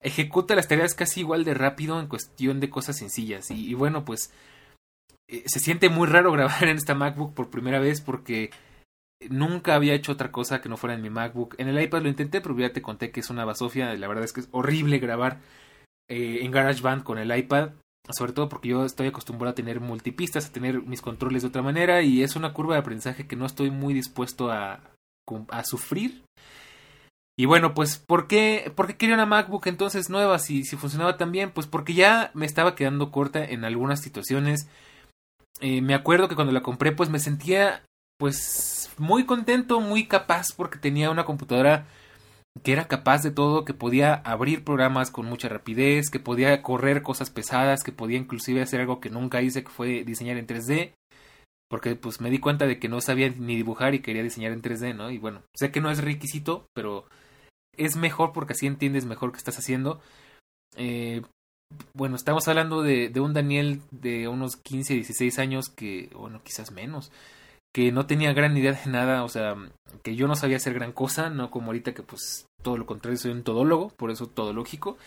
ejecuta 0.00 0.54
las 0.54 0.68
tareas 0.68 0.94
casi 0.94 1.20
igual 1.20 1.44
de 1.44 1.54
rápido 1.54 2.00
en 2.00 2.08
cuestión 2.08 2.60
de 2.60 2.70
cosas 2.70 2.96
sencillas. 2.96 3.50
Y, 3.50 3.74
bueno 3.74 4.04
pues 4.04 4.32
eh, 5.28 5.44
se 5.46 5.60
siente 5.60 5.88
muy 5.88 6.08
raro 6.08 6.32
grabar 6.32 6.64
en 6.64 6.76
esta 6.76 6.94
MacBook 6.94 7.34
por 7.34 7.50
primera 7.50 7.78
vez 7.80 8.00
porque 8.00 8.50
nunca 9.30 9.74
había 9.74 9.94
hecho 9.94 10.12
otra 10.12 10.32
cosa 10.32 10.60
que 10.60 10.68
no 10.68 10.76
fuera 10.76 10.94
en 10.94 11.02
mi 11.02 11.10
MacBook. 11.10 11.54
En 11.58 11.68
el 11.68 11.80
iPad 11.80 12.02
lo 12.02 12.08
intenté 12.08 12.40
pero 12.40 12.58
ya 12.58 12.72
te 12.72 12.82
conté 12.82 13.10
que 13.10 13.20
es 13.20 13.30
una 13.30 13.44
basofia. 13.44 13.94
La 13.94 14.08
verdad 14.08 14.24
es 14.24 14.32
que 14.32 14.40
es 14.40 14.48
horrible 14.50 14.98
grabar 14.98 15.40
eh, 16.08 16.40
en 16.42 16.50
GarageBand 16.50 17.04
con 17.04 17.18
el 17.18 17.36
iPad 17.36 17.70
sobre 18.10 18.32
todo 18.32 18.48
porque 18.48 18.68
yo 18.68 18.84
estoy 18.84 19.08
acostumbrado 19.08 19.52
a 19.52 19.54
tener 19.54 19.80
multipistas, 19.80 20.46
a 20.46 20.52
tener 20.52 20.82
mis 20.82 21.02
controles 21.02 21.42
de 21.42 21.48
otra 21.48 21.62
manera 21.62 22.02
y 22.02 22.22
es 22.22 22.36
una 22.36 22.52
curva 22.52 22.74
de 22.74 22.80
aprendizaje 22.80 23.26
que 23.26 23.36
no 23.36 23.46
estoy 23.46 23.70
muy 23.70 23.94
dispuesto 23.94 24.50
a, 24.50 24.80
a 25.48 25.64
sufrir. 25.64 26.22
Y 27.38 27.46
bueno, 27.46 27.74
pues, 27.74 27.98
¿por 27.98 28.26
qué, 28.26 28.72
¿por 28.74 28.86
qué 28.86 28.96
quería 28.96 29.14
una 29.14 29.26
MacBook 29.26 29.66
entonces 29.66 30.10
nueva 30.10 30.38
si, 30.38 30.64
si 30.64 30.76
funcionaba 30.76 31.16
tan 31.16 31.32
bien? 31.32 31.50
Pues 31.50 31.66
porque 31.66 31.94
ya 31.94 32.30
me 32.34 32.44
estaba 32.44 32.74
quedando 32.74 33.10
corta 33.10 33.42
en 33.44 33.64
algunas 33.64 34.00
situaciones. 34.00 34.68
Eh, 35.60 35.80
me 35.80 35.94
acuerdo 35.94 36.28
que 36.28 36.34
cuando 36.34 36.52
la 36.52 36.62
compré, 36.62 36.92
pues 36.92 37.08
me 37.08 37.20
sentía, 37.20 37.84
pues, 38.18 38.90
muy 38.98 39.24
contento, 39.24 39.80
muy 39.80 40.06
capaz 40.06 40.48
porque 40.54 40.78
tenía 40.78 41.10
una 41.10 41.24
computadora 41.24 41.86
que 42.62 42.72
era 42.72 42.86
capaz 42.86 43.22
de 43.22 43.30
todo, 43.30 43.64
que 43.64 43.74
podía 43.74 44.14
abrir 44.14 44.64
programas 44.64 45.10
con 45.10 45.26
mucha 45.26 45.48
rapidez, 45.48 46.10
que 46.10 46.20
podía 46.20 46.62
correr 46.62 47.02
cosas 47.02 47.30
pesadas, 47.30 47.82
que 47.82 47.92
podía 47.92 48.18
inclusive 48.18 48.62
hacer 48.62 48.80
algo 48.80 49.00
que 49.00 49.10
nunca 49.10 49.42
hice, 49.42 49.64
que 49.64 49.70
fue 49.70 50.04
diseñar 50.04 50.36
en 50.36 50.46
3D, 50.46 50.92
porque 51.68 51.96
pues 51.96 52.20
me 52.20 52.30
di 52.30 52.38
cuenta 52.38 52.66
de 52.66 52.78
que 52.78 52.88
no 52.88 53.00
sabía 53.00 53.30
ni 53.30 53.56
dibujar 53.56 53.94
y 53.94 54.00
quería 54.00 54.22
diseñar 54.22 54.52
en 54.52 54.62
3D, 54.62 54.94
¿no? 54.94 55.10
Y 55.10 55.18
bueno, 55.18 55.42
sé 55.54 55.70
que 55.70 55.80
no 55.80 55.90
es 55.90 56.02
requisito, 56.04 56.66
pero 56.74 57.06
es 57.76 57.96
mejor 57.96 58.32
porque 58.32 58.52
así 58.52 58.66
entiendes 58.66 59.06
mejor 59.06 59.32
qué 59.32 59.38
estás 59.38 59.58
haciendo. 59.58 60.00
Eh, 60.76 61.22
bueno, 61.94 62.16
estamos 62.16 62.46
hablando 62.48 62.82
de, 62.82 63.08
de 63.08 63.20
un 63.20 63.32
Daniel 63.32 63.80
de 63.90 64.28
unos 64.28 64.56
15, 64.56 64.94
16 64.94 65.38
años 65.38 65.70
que, 65.70 66.10
bueno, 66.14 66.42
quizás 66.44 66.70
menos, 66.70 67.10
que 67.72 67.90
no 67.92 68.06
tenía 68.06 68.32
gran 68.32 68.56
idea 68.56 68.72
de 68.72 68.90
nada, 68.90 69.24
o 69.24 69.28
sea, 69.28 69.56
que 70.02 70.14
yo 70.14 70.28
no 70.28 70.36
sabía 70.36 70.58
hacer 70.58 70.74
gran 70.74 70.92
cosa, 70.92 71.30
no 71.30 71.50
como 71.50 71.66
ahorita 71.66 71.94
que 71.94 72.02
pues 72.02 72.46
todo 72.62 72.76
lo 72.76 72.86
contrario 72.86 73.18
soy 73.18 73.32
un 73.32 73.42
todólogo, 73.42 73.88
por 73.96 74.10
eso 74.10 74.26
todo 74.26 74.52
lógico. 74.52 74.98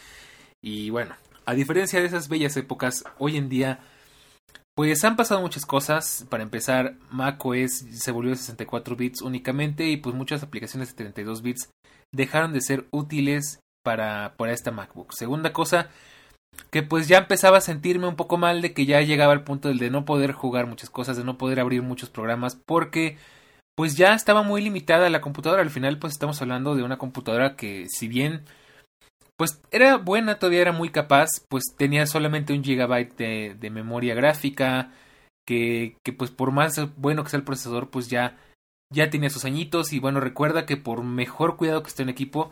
Y 0.63 0.89
bueno, 0.89 1.15
a 1.45 1.53
diferencia 1.53 1.99
de 1.99 2.07
esas 2.07 2.27
bellas 2.27 2.57
épocas, 2.57 3.03
hoy 3.19 3.37
en 3.37 3.49
día 3.49 3.79
pues 4.75 5.03
han 5.05 5.15
pasado 5.15 5.41
muchas 5.41 5.65
cosas. 5.65 6.25
Para 6.29 6.43
empezar, 6.43 6.97
macOS 7.09 7.85
se 7.91 8.11
volvió 8.11 8.31
de 8.31 8.37
64 8.37 8.95
bits 8.95 9.21
únicamente 9.21 9.85
y 9.85 9.97
pues 9.97 10.15
muchas 10.15 10.43
aplicaciones 10.43 10.89
de 10.89 10.95
32 10.95 11.41
bits 11.41 11.69
dejaron 12.11 12.51
de 12.51 12.61
ser 12.61 12.85
útiles 12.91 13.59
para, 13.83 14.33
para 14.37 14.51
esta 14.51 14.71
MacBook. 14.71 15.13
Segunda 15.13 15.53
cosa, 15.53 15.89
que 16.69 16.83
pues 16.83 17.07
ya 17.07 17.19
empezaba 17.19 17.57
a 17.57 17.61
sentirme 17.61 18.07
un 18.07 18.15
poco 18.15 18.37
mal 18.37 18.61
de 18.61 18.73
que 18.73 18.85
ya 18.85 19.01
llegaba 19.01 19.33
al 19.33 19.43
punto 19.43 19.73
de 19.73 19.89
no 19.89 20.05
poder 20.05 20.31
jugar 20.31 20.67
muchas 20.67 20.89
cosas, 20.89 21.17
de 21.17 21.23
no 21.23 21.37
poder 21.37 21.59
abrir 21.59 21.81
muchos 21.81 22.09
programas, 22.09 22.55
porque 22.55 23.17
pues 23.75 23.97
ya 23.97 24.13
estaba 24.13 24.43
muy 24.43 24.61
limitada 24.61 25.09
la 25.09 25.21
computadora. 25.21 25.61
Al 25.61 25.69
final 25.69 25.99
pues 25.99 26.13
estamos 26.13 26.41
hablando 26.41 26.75
de 26.75 26.83
una 26.83 26.97
computadora 26.97 27.55
que 27.55 27.87
si 27.89 28.07
bien 28.07 28.43
pues 29.37 29.61
era 29.71 29.97
buena, 29.97 30.39
todavía 30.39 30.61
era 30.61 30.71
muy 30.71 30.89
capaz, 30.89 31.27
pues 31.49 31.63
tenía 31.77 32.05
solamente 32.07 32.53
un 32.53 32.63
gigabyte 32.63 33.17
de, 33.17 33.55
de 33.59 33.69
memoria 33.69 34.15
gráfica, 34.15 34.91
que, 35.45 35.97
que 36.03 36.13
pues 36.13 36.31
por 36.31 36.51
más 36.51 36.79
bueno 36.97 37.23
que 37.23 37.29
sea 37.29 37.39
el 37.39 37.45
procesador, 37.45 37.89
pues 37.89 38.09
ya, 38.09 38.37
ya 38.91 39.09
tenía 39.09 39.29
sus 39.29 39.45
añitos 39.45 39.93
y 39.93 39.99
bueno, 39.99 40.19
recuerda 40.19 40.65
que 40.65 40.77
por 40.77 41.03
mejor 41.03 41.57
cuidado 41.57 41.83
que 41.83 41.89
esté 41.89 42.03
en 42.03 42.09
equipo, 42.09 42.51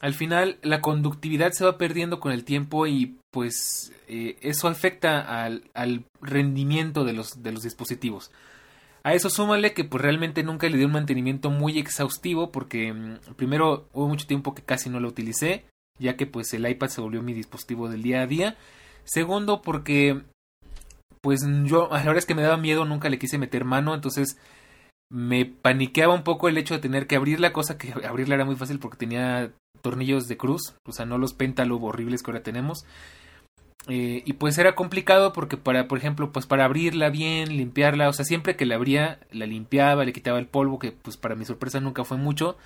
al 0.00 0.14
final 0.14 0.58
la 0.62 0.80
conductividad 0.80 1.52
se 1.52 1.64
va 1.64 1.78
perdiendo 1.78 2.20
con 2.20 2.32
el 2.32 2.44
tiempo 2.44 2.86
y 2.86 3.16
pues 3.30 3.92
eh, 4.08 4.36
eso 4.40 4.68
afecta 4.68 5.44
al, 5.44 5.64
al, 5.74 6.04
rendimiento 6.20 7.04
de 7.04 7.12
los, 7.12 7.42
de 7.42 7.52
los 7.52 7.62
dispositivos. 7.62 8.30
A 9.04 9.14
eso 9.14 9.30
súmale 9.30 9.72
que 9.72 9.84
pues 9.84 10.02
realmente 10.02 10.42
nunca 10.42 10.68
le 10.68 10.76
di 10.76 10.84
un 10.84 10.92
mantenimiento 10.92 11.50
muy 11.50 11.78
exhaustivo 11.78 12.50
porque 12.50 12.92
mm, 12.92 13.34
primero 13.36 13.88
hubo 13.92 14.08
mucho 14.08 14.26
tiempo 14.26 14.54
que 14.54 14.62
casi 14.62 14.90
no 14.90 15.00
lo 15.00 15.08
utilicé, 15.08 15.64
ya 15.98 16.16
que 16.16 16.26
pues 16.26 16.52
el 16.54 16.68
iPad 16.68 16.88
se 16.88 17.00
volvió 17.00 17.22
mi 17.22 17.32
dispositivo 17.32 17.88
del 17.88 18.02
día 18.02 18.22
a 18.22 18.26
día. 18.26 18.56
Segundo 19.04 19.62
porque 19.62 20.22
pues 21.20 21.40
yo 21.64 21.92
a 21.92 22.02
la 22.02 22.10
hora 22.10 22.18
es 22.18 22.26
que 22.26 22.34
me 22.34 22.42
daba 22.42 22.56
miedo, 22.56 22.84
nunca 22.84 23.08
le 23.08 23.18
quise 23.18 23.38
meter 23.38 23.64
mano, 23.64 23.94
entonces 23.94 24.38
me 25.10 25.44
paniqueaba 25.44 26.14
un 26.14 26.24
poco 26.24 26.48
el 26.48 26.58
hecho 26.58 26.74
de 26.74 26.80
tener 26.80 27.06
que 27.06 27.16
abrir 27.16 27.40
la 27.40 27.52
cosa, 27.52 27.78
que 27.78 27.92
abrirla 28.06 28.34
era 28.34 28.44
muy 28.44 28.56
fácil 28.56 28.78
porque 28.78 28.98
tenía 28.98 29.52
tornillos 29.82 30.26
de 30.26 30.36
cruz, 30.36 30.74
o 30.84 30.92
sea, 30.92 31.06
no 31.06 31.18
los 31.18 31.32
péntalo 31.32 31.76
horribles 31.76 32.22
que 32.22 32.30
ahora 32.30 32.42
tenemos. 32.42 32.84
Eh, 33.88 34.22
y 34.24 34.32
pues 34.32 34.58
era 34.58 34.74
complicado 34.74 35.32
porque 35.32 35.56
para, 35.56 35.86
por 35.86 35.98
ejemplo, 35.98 36.32
pues 36.32 36.46
para 36.46 36.64
abrirla 36.64 37.08
bien, 37.08 37.56
limpiarla, 37.56 38.08
o 38.08 38.12
sea, 38.12 38.24
siempre 38.24 38.56
que 38.56 38.66
la 38.66 38.74
abría, 38.74 39.20
la 39.30 39.46
limpiaba, 39.46 40.04
le 40.04 40.12
quitaba 40.12 40.40
el 40.40 40.48
polvo, 40.48 40.80
que 40.80 40.90
pues 40.90 41.16
para 41.16 41.36
mi 41.36 41.44
sorpresa 41.44 41.78
nunca 41.78 42.04
fue 42.04 42.16
mucho. 42.16 42.56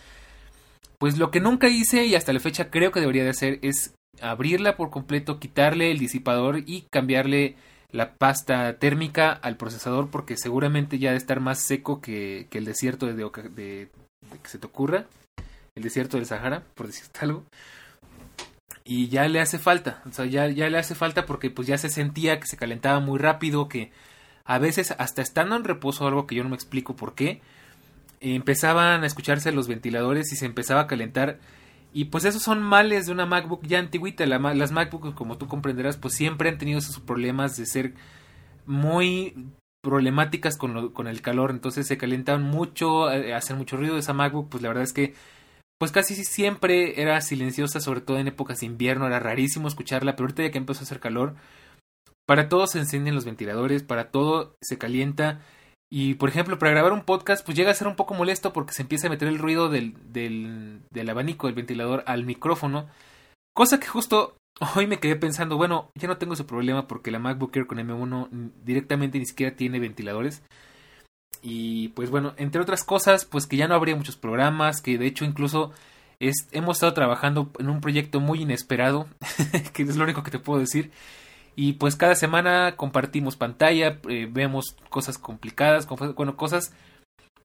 Pues 0.98 1.18
lo 1.18 1.30
que 1.30 1.40
nunca 1.40 1.68
hice 1.68 2.06
y 2.06 2.14
hasta 2.14 2.32
la 2.32 2.40
fecha 2.40 2.70
creo 2.70 2.90
que 2.90 3.00
debería 3.00 3.24
de 3.24 3.30
hacer 3.30 3.58
es 3.62 3.94
abrirla 4.22 4.76
por 4.76 4.90
completo, 4.90 5.38
quitarle 5.38 5.90
el 5.90 5.98
disipador 5.98 6.62
y 6.66 6.86
cambiarle 6.90 7.56
la 7.92 8.14
pasta 8.14 8.78
térmica 8.78 9.32
al 9.32 9.56
procesador 9.56 10.10
porque 10.10 10.36
seguramente 10.36 10.98
ya 10.98 11.10
de 11.10 11.16
estar 11.16 11.40
más 11.40 11.60
seco 11.60 12.00
que, 12.00 12.46
que 12.50 12.58
el 12.58 12.64
desierto 12.64 13.06
de, 13.06 13.14
de, 13.14 13.90
que 14.42 14.48
se 14.48 14.58
te 14.58 14.66
ocurra 14.66 15.06
el 15.74 15.82
desierto 15.82 16.16
del 16.16 16.26
Sahara, 16.26 16.64
por 16.74 16.86
decirte 16.86 17.20
algo. 17.22 17.44
Y 18.84 19.08
ya 19.08 19.28
le 19.28 19.40
hace 19.40 19.58
falta, 19.58 20.02
o 20.08 20.12
sea, 20.12 20.26
ya, 20.26 20.48
ya 20.48 20.68
le 20.68 20.78
hace 20.78 20.94
falta 20.94 21.26
porque 21.26 21.50
pues 21.50 21.68
ya 21.68 21.78
se 21.78 21.88
sentía 21.88 22.40
que 22.40 22.46
se 22.46 22.56
calentaba 22.56 22.98
muy 22.98 23.18
rápido, 23.18 23.68
que 23.68 23.92
a 24.44 24.58
veces 24.58 24.94
hasta 24.98 25.22
estando 25.22 25.54
en 25.54 25.64
reposo, 25.64 26.06
algo 26.06 26.26
que 26.26 26.34
yo 26.34 26.42
no 26.42 26.48
me 26.48 26.56
explico 26.56 26.96
por 26.96 27.14
qué, 27.14 27.40
empezaban 28.20 29.02
a 29.02 29.06
escucharse 29.06 29.52
los 29.52 29.68
ventiladores 29.68 30.32
y 30.32 30.36
se 30.36 30.46
empezaba 30.46 30.82
a 30.82 30.86
calentar. 30.86 31.38
Y 31.92 32.06
pues 32.06 32.24
esos 32.24 32.42
son 32.42 32.62
males 32.62 33.06
de 33.06 33.12
una 33.12 33.26
MacBook 33.26 33.66
ya 33.66 33.78
antiguita. 33.78 34.24
La, 34.26 34.38
las 34.38 34.72
MacBooks, 34.72 35.14
como 35.14 35.38
tú 35.38 35.48
comprenderás, 35.48 35.96
pues 35.96 36.14
siempre 36.14 36.48
han 36.48 36.58
tenido 36.58 36.78
esos 36.78 37.00
problemas 37.00 37.56
de 37.56 37.66
ser 37.66 37.94
muy 38.66 39.34
problemáticas 39.82 40.56
con, 40.56 40.74
lo, 40.74 40.92
con 40.92 41.08
el 41.08 41.22
calor. 41.22 41.50
Entonces 41.50 41.86
se 41.86 41.98
calentaban 41.98 42.42
mucho, 42.42 43.10
eh, 43.10 43.34
hacen 43.34 43.58
mucho 43.58 43.76
ruido. 43.76 43.98
Esa 43.98 44.12
MacBook, 44.12 44.48
pues 44.48 44.62
la 44.62 44.68
verdad 44.68 44.84
es 44.84 44.92
que 44.92 45.14
pues 45.80 45.92
casi 45.92 46.14
siempre 46.24 47.00
era 47.00 47.20
silenciosa, 47.22 47.80
sobre 47.80 48.02
todo 48.02 48.18
en 48.18 48.28
épocas 48.28 48.60
de 48.60 48.66
invierno, 48.66 49.06
era 49.06 49.18
rarísimo 49.18 49.66
escucharla, 49.66 50.14
pero 50.14 50.26
ahorita 50.26 50.42
ya 50.42 50.50
que 50.50 50.58
empezó 50.58 50.80
a 50.80 50.82
hacer 50.82 51.00
calor, 51.00 51.36
para 52.26 52.50
todo 52.50 52.66
se 52.66 52.78
encienden 52.78 53.14
los 53.14 53.24
ventiladores, 53.24 53.82
para 53.82 54.10
todo 54.10 54.56
se 54.60 54.76
calienta. 54.76 55.40
Y 55.92 56.14
por 56.14 56.28
ejemplo, 56.28 56.58
para 56.58 56.70
grabar 56.70 56.92
un 56.92 57.02
podcast, 57.02 57.44
pues 57.44 57.56
llega 57.56 57.72
a 57.72 57.74
ser 57.74 57.88
un 57.88 57.96
poco 57.96 58.14
molesto 58.14 58.52
porque 58.52 58.72
se 58.72 58.82
empieza 58.82 59.08
a 59.08 59.10
meter 59.10 59.26
el 59.26 59.38
ruido 59.38 59.68
del, 59.68 59.94
del, 60.12 60.80
del 60.90 61.10
abanico 61.10 61.46
del 61.48 61.56
ventilador 61.56 62.04
al 62.06 62.24
micrófono. 62.24 62.88
Cosa 63.54 63.80
que 63.80 63.88
justo 63.88 64.36
hoy 64.76 64.86
me 64.86 65.00
quedé 65.00 65.16
pensando, 65.16 65.56
bueno, 65.56 65.90
ya 65.94 66.06
no 66.06 66.18
tengo 66.18 66.34
ese 66.34 66.44
problema 66.44 66.86
porque 66.86 67.10
la 67.10 67.18
MacBook 67.18 67.56
Air 67.56 67.66
con 67.66 67.78
M1 67.78 68.52
directamente 68.64 69.18
ni 69.18 69.26
siquiera 69.26 69.56
tiene 69.56 69.80
ventiladores. 69.80 70.42
Y 71.42 71.88
pues 71.88 72.10
bueno, 72.10 72.34
entre 72.36 72.60
otras 72.60 72.84
cosas, 72.84 73.24
pues 73.24 73.46
que 73.46 73.56
ya 73.56 73.66
no 73.66 73.74
habría 73.74 73.96
muchos 73.96 74.16
programas, 74.16 74.82
que 74.82 74.98
de 74.98 75.06
hecho 75.06 75.24
incluso 75.24 75.72
es, 76.20 76.34
hemos 76.52 76.76
estado 76.76 76.92
trabajando 76.92 77.50
en 77.58 77.70
un 77.70 77.80
proyecto 77.80 78.20
muy 78.20 78.42
inesperado, 78.42 79.08
que 79.72 79.82
es 79.82 79.96
lo 79.96 80.04
único 80.04 80.22
que 80.22 80.30
te 80.30 80.38
puedo 80.38 80.60
decir. 80.60 80.90
Y 81.60 81.74
pues 81.74 81.94
cada 81.94 82.14
semana 82.14 82.74
compartimos 82.74 83.36
pantalla, 83.36 83.98
eh, 84.08 84.26
vemos 84.32 84.76
cosas 84.88 85.18
complicadas, 85.18 85.86
bueno, 86.16 86.34
cosas 86.34 86.72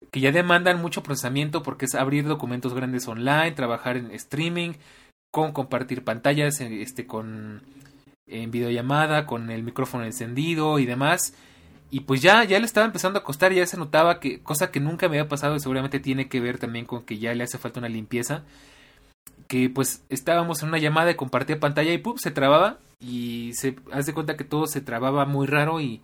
que 0.10 0.22
ya 0.22 0.32
demandan 0.32 0.82
mucho 0.82 1.04
procesamiento 1.04 1.62
porque 1.64 1.84
es 1.84 1.96
abrir 1.96 2.24
documentos 2.24 2.74
grandes 2.74 3.10
online, 3.10 3.52
trabajar 3.52 3.98
en 3.98 4.12
streaming, 4.12 4.76
con 5.34 5.52
compartir 5.52 6.06
pantallas, 6.06 6.62
este, 6.62 7.06
con 7.06 7.62
en 8.26 8.52
videollamada, 8.52 9.26
con 9.26 9.52
el 9.52 9.64
micrófono 9.64 10.06
encendido 10.06 10.80
y 10.80 10.86
demás. 10.86 11.34
Y 11.92 12.00
pues 12.00 12.22
ya, 12.22 12.46
ya 12.46 12.58
le 12.58 12.66
estaba 12.66 12.86
empezando 12.86 13.20
a 13.20 13.24
costar, 13.26 13.52
ya 13.52 13.68
se 13.68 13.76
notaba 13.76 14.22
que, 14.22 14.42
cosa 14.42 14.72
que 14.72 14.80
nunca 14.80 15.10
me 15.10 15.20
había 15.20 15.28
pasado, 15.28 15.58
y 15.58 15.60
seguramente 15.60 16.00
tiene 16.00 16.30
que 16.30 16.40
ver 16.40 16.58
también 16.58 16.86
con 16.86 17.04
que 17.04 17.18
ya 17.18 17.34
le 17.36 17.44
hace 17.44 17.58
falta 17.58 17.82
una 17.82 17.90
limpieza. 17.90 18.44
Que 19.50 19.70
pues 19.70 20.06
estábamos 20.08 20.64
en 20.64 20.70
una 20.70 20.78
llamada 20.78 21.12
y 21.12 21.16
compartía 21.16 21.60
pantalla 21.60 21.92
y 21.92 21.98
¡pum! 21.98 22.16
se 22.16 22.32
trababa. 22.32 22.80
Y 23.06 23.52
se 23.54 23.76
hace 23.92 24.14
cuenta 24.14 24.36
que 24.36 24.44
todo 24.44 24.66
se 24.66 24.82
trababa 24.82 25.26
muy 25.26 25.46
raro. 25.46 25.80
Y 25.80 26.02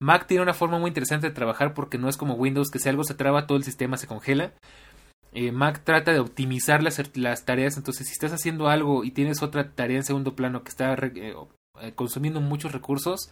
Mac 0.00 0.26
tiene 0.26 0.42
una 0.42 0.54
forma 0.54 0.78
muy 0.78 0.88
interesante 0.88 1.28
de 1.28 1.34
trabajar 1.34 1.74
porque 1.74 1.98
no 1.98 2.08
es 2.08 2.16
como 2.16 2.34
Windows, 2.34 2.70
que 2.70 2.78
si 2.78 2.88
algo 2.88 3.04
se 3.04 3.14
traba, 3.14 3.46
todo 3.46 3.58
el 3.58 3.64
sistema 3.64 3.96
se 3.96 4.06
congela. 4.06 4.52
Eh, 5.32 5.52
Mac 5.52 5.82
trata 5.84 6.12
de 6.12 6.20
optimizar 6.20 6.82
las, 6.82 7.44
tareas. 7.44 7.76
Entonces, 7.76 8.06
si 8.06 8.12
estás 8.12 8.32
haciendo 8.32 8.68
algo 8.68 9.04
y 9.04 9.10
tienes 9.10 9.42
otra 9.42 9.72
tarea 9.72 9.98
en 9.98 10.04
segundo 10.04 10.34
plano 10.34 10.62
que 10.62 10.70
está 10.70 10.94
eh, 10.94 11.34
eh, 11.80 11.92
consumiendo 11.94 12.40
muchos 12.40 12.72
recursos, 12.72 13.30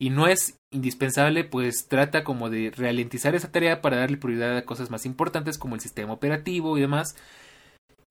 y 0.00 0.08
no 0.08 0.26
es 0.26 0.58
indispensable, 0.72 1.44
pues 1.44 1.86
trata 1.86 2.24
como 2.24 2.48
de 2.48 2.72
ralentizar 2.74 3.34
esa 3.34 3.52
tarea 3.52 3.82
para 3.82 3.98
darle 3.98 4.16
prioridad 4.16 4.56
a 4.56 4.64
cosas 4.64 4.90
más 4.90 5.04
importantes 5.04 5.58
como 5.58 5.74
el 5.74 5.82
sistema 5.82 6.14
operativo 6.14 6.78
y 6.78 6.80
demás. 6.80 7.16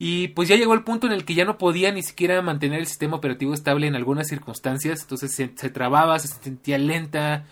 Y 0.02 0.30
pues 0.30 0.48
ya 0.48 0.56
llegó 0.56 0.74
el 0.74 0.86
punto 0.86 1.08
en 1.08 1.14
el 1.14 1.26
que 1.26 1.36
ya 1.36 1.44
no 1.44 1.58
podía 1.58 1.92
ni 1.92 2.02
siquiera 2.04 2.42
mantener 2.42 2.80
el 2.80 2.88
sistema 2.88 3.18
operativo 3.18 3.54
estable 3.54 3.86
en 3.86 3.96
algunas 3.96 4.30
circunstancias, 4.30 5.02
entonces 5.02 5.36
se, 5.36 5.70
trababa, 5.70 6.18
se 6.20 6.30
sentía 6.30 6.78
lenta. 6.78 7.46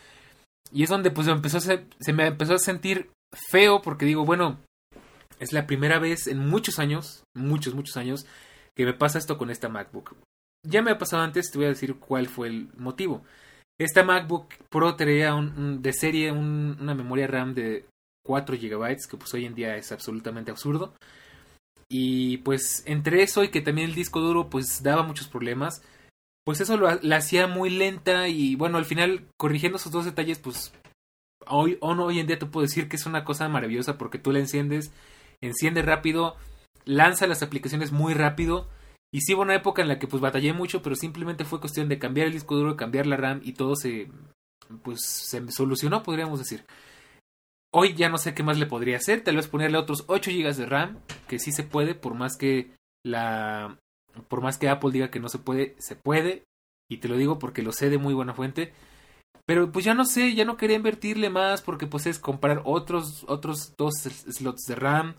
Y 0.71 0.83
es 0.83 0.89
donde 0.89 1.11
pues 1.11 1.27
empezó 1.27 1.59
se 1.59 2.13
me 2.13 2.27
empezó 2.27 2.55
a 2.55 2.59
sentir 2.59 3.09
feo 3.49 3.81
porque 3.81 4.05
digo, 4.05 4.25
bueno, 4.25 4.59
es 5.39 5.53
la 5.53 5.67
primera 5.67 5.99
vez 5.99 6.27
en 6.27 6.39
muchos 6.39 6.79
años, 6.79 7.23
muchos, 7.35 7.75
muchos 7.75 7.97
años, 7.97 8.25
que 8.75 8.85
me 8.85 8.93
pasa 8.93 9.19
esto 9.19 9.37
con 9.37 9.49
esta 9.49 9.69
MacBook. 9.69 10.15
Ya 10.63 10.81
me 10.81 10.91
ha 10.91 10.97
pasado 10.97 11.23
antes, 11.23 11.51
te 11.51 11.57
voy 11.57 11.65
a 11.65 11.69
decir 11.69 11.95
cuál 11.95 12.27
fue 12.27 12.47
el 12.47 12.69
motivo. 12.77 13.23
Esta 13.79 14.03
MacBook 14.03 14.53
Pro 14.69 14.95
traía 14.95 15.35
un, 15.35 15.81
de 15.81 15.93
serie 15.93 16.31
una 16.31 16.95
memoria 16.95 17.27
RAM 17.27 17.53
de 17.53 17.85
4 18.25 18.57
GB, 18.57 18.97
que 19.09 19.17
pues 19.17 19.33
hoy 19.33 19.45
en 19.45 19.55
día 19.55 19.75
es 19.77 19.91
absolutamente 19.91 20.51
absurdo. 20.51 20.93
Y 21.89 22.37
pues 22.39 22.83
entre 22.85 23.23
eso 23.23 23.43
y 23.43 23.49
que 23.49 23.61
también 23.61 23.89
el 23.89 23.95
disco 23.95 24.19
duro 24.19 24.49
pues 24.49 24.83
daba 24.83 25.03
muchos 25.03 25.27
problemas, 25.27 25.81
pues 26.45 26.61
eso 26.61 26.77
lo, 26.77 26.87
la 27.01 27.17
hacía 27.17 27.47
muy 27.47 27.69
lenta 27.69 28.27
y 28.27 28.55
bueno, 28.55 28.77
al 28.77 28.85
final 28.85 29.27
corrigiendo 29.37 29.77
esos 29.77 29.91
dos 29.91 30.05
detalles 30.05 30.39
pues 30.39 30.73
hoy, 31.47 31.77
hoy 31.81 32.19
en 32.19 32.27
día 32.27 32.39
te 32.39 32.45
puedo 32.45 32.65
decir 32.65 32.89
que 32.89 32.95
es 32.95 33.05
una 33.05 33.23
cosa 33.23 33.47
maravillosa 33.49 33.97
porque 33.97 34.19
tú 34.19 34.31
la 34.31 34.39
enciendes, 34.39 34.91
enciende 35.41 35.81
rápido, 35.81 36.35
lanza 36.85 37.27
las 37.27 37.43
aplicaciones 37.43 37.91
muy 37.91 38.13
rápido 38.13 38.67
y 39.11 39.21
sí 39.21 39.33
hubo 39.33 39.43
una 39.43 39.55
época 39.55 39.81
en 39.81 39.87
la 39.87 39.99
que 39.99 40.07
pues 40.07 40.21
batallé 40.21 40.53
mucho, 40.53 40.81
pero 40.81 40.95
simplemente 40.95 41.45
fue 41.45 41.61
cuestión 41.61 41.87
de 41.89 41.99
cambiar 41.99 42.27
el 42.27 42.33
disco 42.33 42.55
duro, 42.55 42.75
cambiar 42.75 43.07
la 43.07 43.17
RAM 43.17 43.41
y 43.43 43.53
todo 43.53 43.75
se 43.75 44.09
pues 44.83 44.99
se 45.03 45.49
solucionó, 45.51 46.03
podríamos 46.03 46.39
decir. 46.39 46.65
Hoy 47.73 47.93
ya 47.95 48.09
no 48.09 48.17
sé 48.17 48.33
qué 48.33 48.43
más 48.43 48.57
le 48.57 48.65
podría 48.65 48.97
hacer, 48.97 49.23
tal 49.23 49.35
vez 49.35 49.47
ponerle 49.47 49.77
otros 49.77 50.05
8 50.07 50.31
GB 50.31 50.55
de 50.55 50.65
RAM, 50.65 50.99
que 51.27 51.39
sí 51.39 51.51
se 51.51 51.63
puede, 51.63 51.95
por 51.95 52.13
más 52.13 52.37
que 52.37 52.71
la 53.03 53.77
por 54.29 54.41
más 54.41 54.57
que 54.57 54.69
Apple 54.69 54.91
diga 54.91 55.11
que 55.11 55.19
no 55.19 55.29
se 55.29 55.37
puede, 55.37 55.75
se 55.79 55.95
puede, 55.95 56.43
y 56.89 56.97
te 56.97 57.07
lo 57.07 57.17
digo 57.17 57.39
porque 57.39 57.61
lo 57.61 57.71
sé 57.71 57.89
de 57.89 57.97
muy 57.97 58.13
buena 58.13 58.33
fuente. 58.33 58.73
Pero 59.45 59.71
pues 59.71 59.85
ya 59.85 59.93
no 59.93 60.05
sé, 60.05 60.33
ya 60.35 60.43
no 60.43 60.57
quería 60.57 60.75
invertirle 60.75 61.29
más 61.29 61.61
porque 61.61 61.87
pues 61.87 62.05
es 62.05 62.19
comprar 62.19 62.61
otros 62.65 63.25
otros 63.27 63.73
dos 63.77 63.93
slots 63.95 64.63
de 64.67 64.75
RAM. 64.75 65.15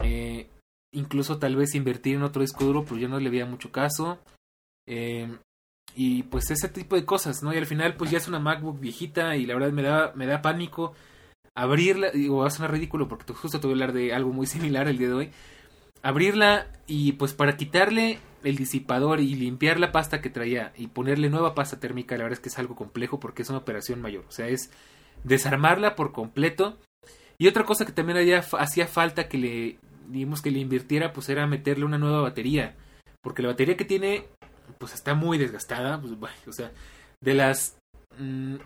Eh, 0.00 0.48
incluso 0.92 1.38
tal 1.38 1.56
vez 1.56 1.74
invertir 1.74 2.16
en 2.16 2.22
otro 2.22 2.42
disco 2.42 2.64
duro, 2.64 2.84
pero 2.84 2.98
yo 2.98 3.08
no 3.08 3.18
le 3.18 3.30
veía 3.30 3.46
mucho 3.46 3.72
caso. 3.72 4.18
Eh, 4.86 5.28
y 5.96 6.22
pues 6.24 6.50
ese 6.50 6.68
tipo 6.68 6.94
de 6.94 7.04
cosas, 7.04 7.42
¿no? 7.42 7.52
Y 7.52 7.56
al 7.56 7.66
final 7.66 7.96
pues 7.96 8.10
ya 8.10 8.18
es 8.18 8.28
una 8.28 8.38
MacBook 8.38 8.78
viejita 8.78 9.36
y 9.36 9.46
la 9.46 9.54
verdad 9.54 9.72
me 9.72 9.82
da, 9.82 10.12
me 10.14 10.26
da 10.26 10.40
pánico 10.40 10.94
abrirla, 11.58 12.10
digo, 12.10 12.38
va 12.38 12.46
a 12.46 12.50
sonar 12.50 12.70
ridículo 12.70 13.08
porque 13.08 13.32
justo 13.32 13.58
te 13.58 13.66
voy 13.66 13.72
a 13.72 13.74
hablar 13.74 13.92
de 13.92 14.14
algo 14.14 14.32
muy 14.32 14.46
similar 14.54 14.86
el 14.88 14.98
día 14.98 15.08
de 15.08 15.14
hoy. 15.14 15.30
abrirla 16.02 16.68
y 16.86 17.12
pues 17.12 17.34
para 17.34 17.56
quitarle 17.56 18.20
el 18.44 18.56
disipador 18.56 19.20
y 19.20 19.34
limpiar 19.34 19.80
la 19.80 19.90
pasta 19.90 20.20
que 20.20 20.30
traía 20.30 20.72
y 20.76 20.86
ponerle 20.86 21.28
nueva 21.28 21.56
pasta 21.56 21.80
térmica, 21.80 22.16
la 22.16 22.24
verdad 22.24 22.38
es 22.38 22.40
que 22.40 22.48
es 22.48 22.58
algo 22.58 22.76
complejo 22.76 23.18
porque 23.18 23.42
es 23.42 23.48
una 23.48 23.58
operación 23.58 24.00
mayor. 24.00 24.24
O 24.28 24.32
sea, 24.32 24.46
es 24.46 24.70
desarmarla 25.24 25.96
por 25.96 26.12
completo. 26.12 26.78
Y 27.38 27.48
otra 27.48 27.64
cosa 27.64 27.84
que 27.84 27.92
también 27.92 28.40
hacía 28.58 28.86
falta 28.86 29.28
que 29.28 29.38
le, 29.38 29.78
digamos 30.08 30.40
que 30.40 30.52
le 30.52 30.60
invirtiera, 30.60 31.12
pues 31.12 31.28
era 31.28 31.46
meterle 31.46 31.84
una 31.84 31.98
nueva 31.98 32.20
batería. 32.20 32.76
Porque 33.20 33.42
la 33.42 33.48
batería 33.48 33.76
que 33.76 33.84
tiene, 33.84 34.24
pues 34.78 34.94
está 34.94 35.14
muy 35.14 35.38
desgastada. 35.38 36.00
Pues, 36.00 36.14
o 36.46 36.52
sea, 36.52 36.70
de 37.20 37.34
las 37.34 37.77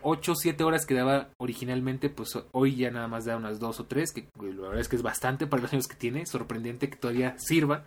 8 0.01 0.31
o 0.31 0.35
7 0.35 0.63
horas 0.63 0.85
que 0.85 0.93
daba 0.93 1.29
originalmente, 1.37 2.09
pues 2.09 2.37
hoy 2.51 2.75
ya 2.75 2.91
nada 2.91 3.07
más 3.07 3.25
da 3.25 3.37
unas 3.37 3.59
2 3.59 3.79
o 3.79 3.85
3, 3.85 4.11
que 4.11 4.27
la 4.39 4.67
verdad 4.67 4.79
es 4.79 4.89
que 4.89 4.95
es 4.95 5.03
bastante 5.03 5.47
para 5.47 5.61
los 5.61 5.73
años 5.73 5.87
que 5.87 5.95
tiene. 5.95 6.25
Sorprendente 6.25 6.89
que 6.89 6.97
todavía 6.97 7.35
sirva. 7.37 7.85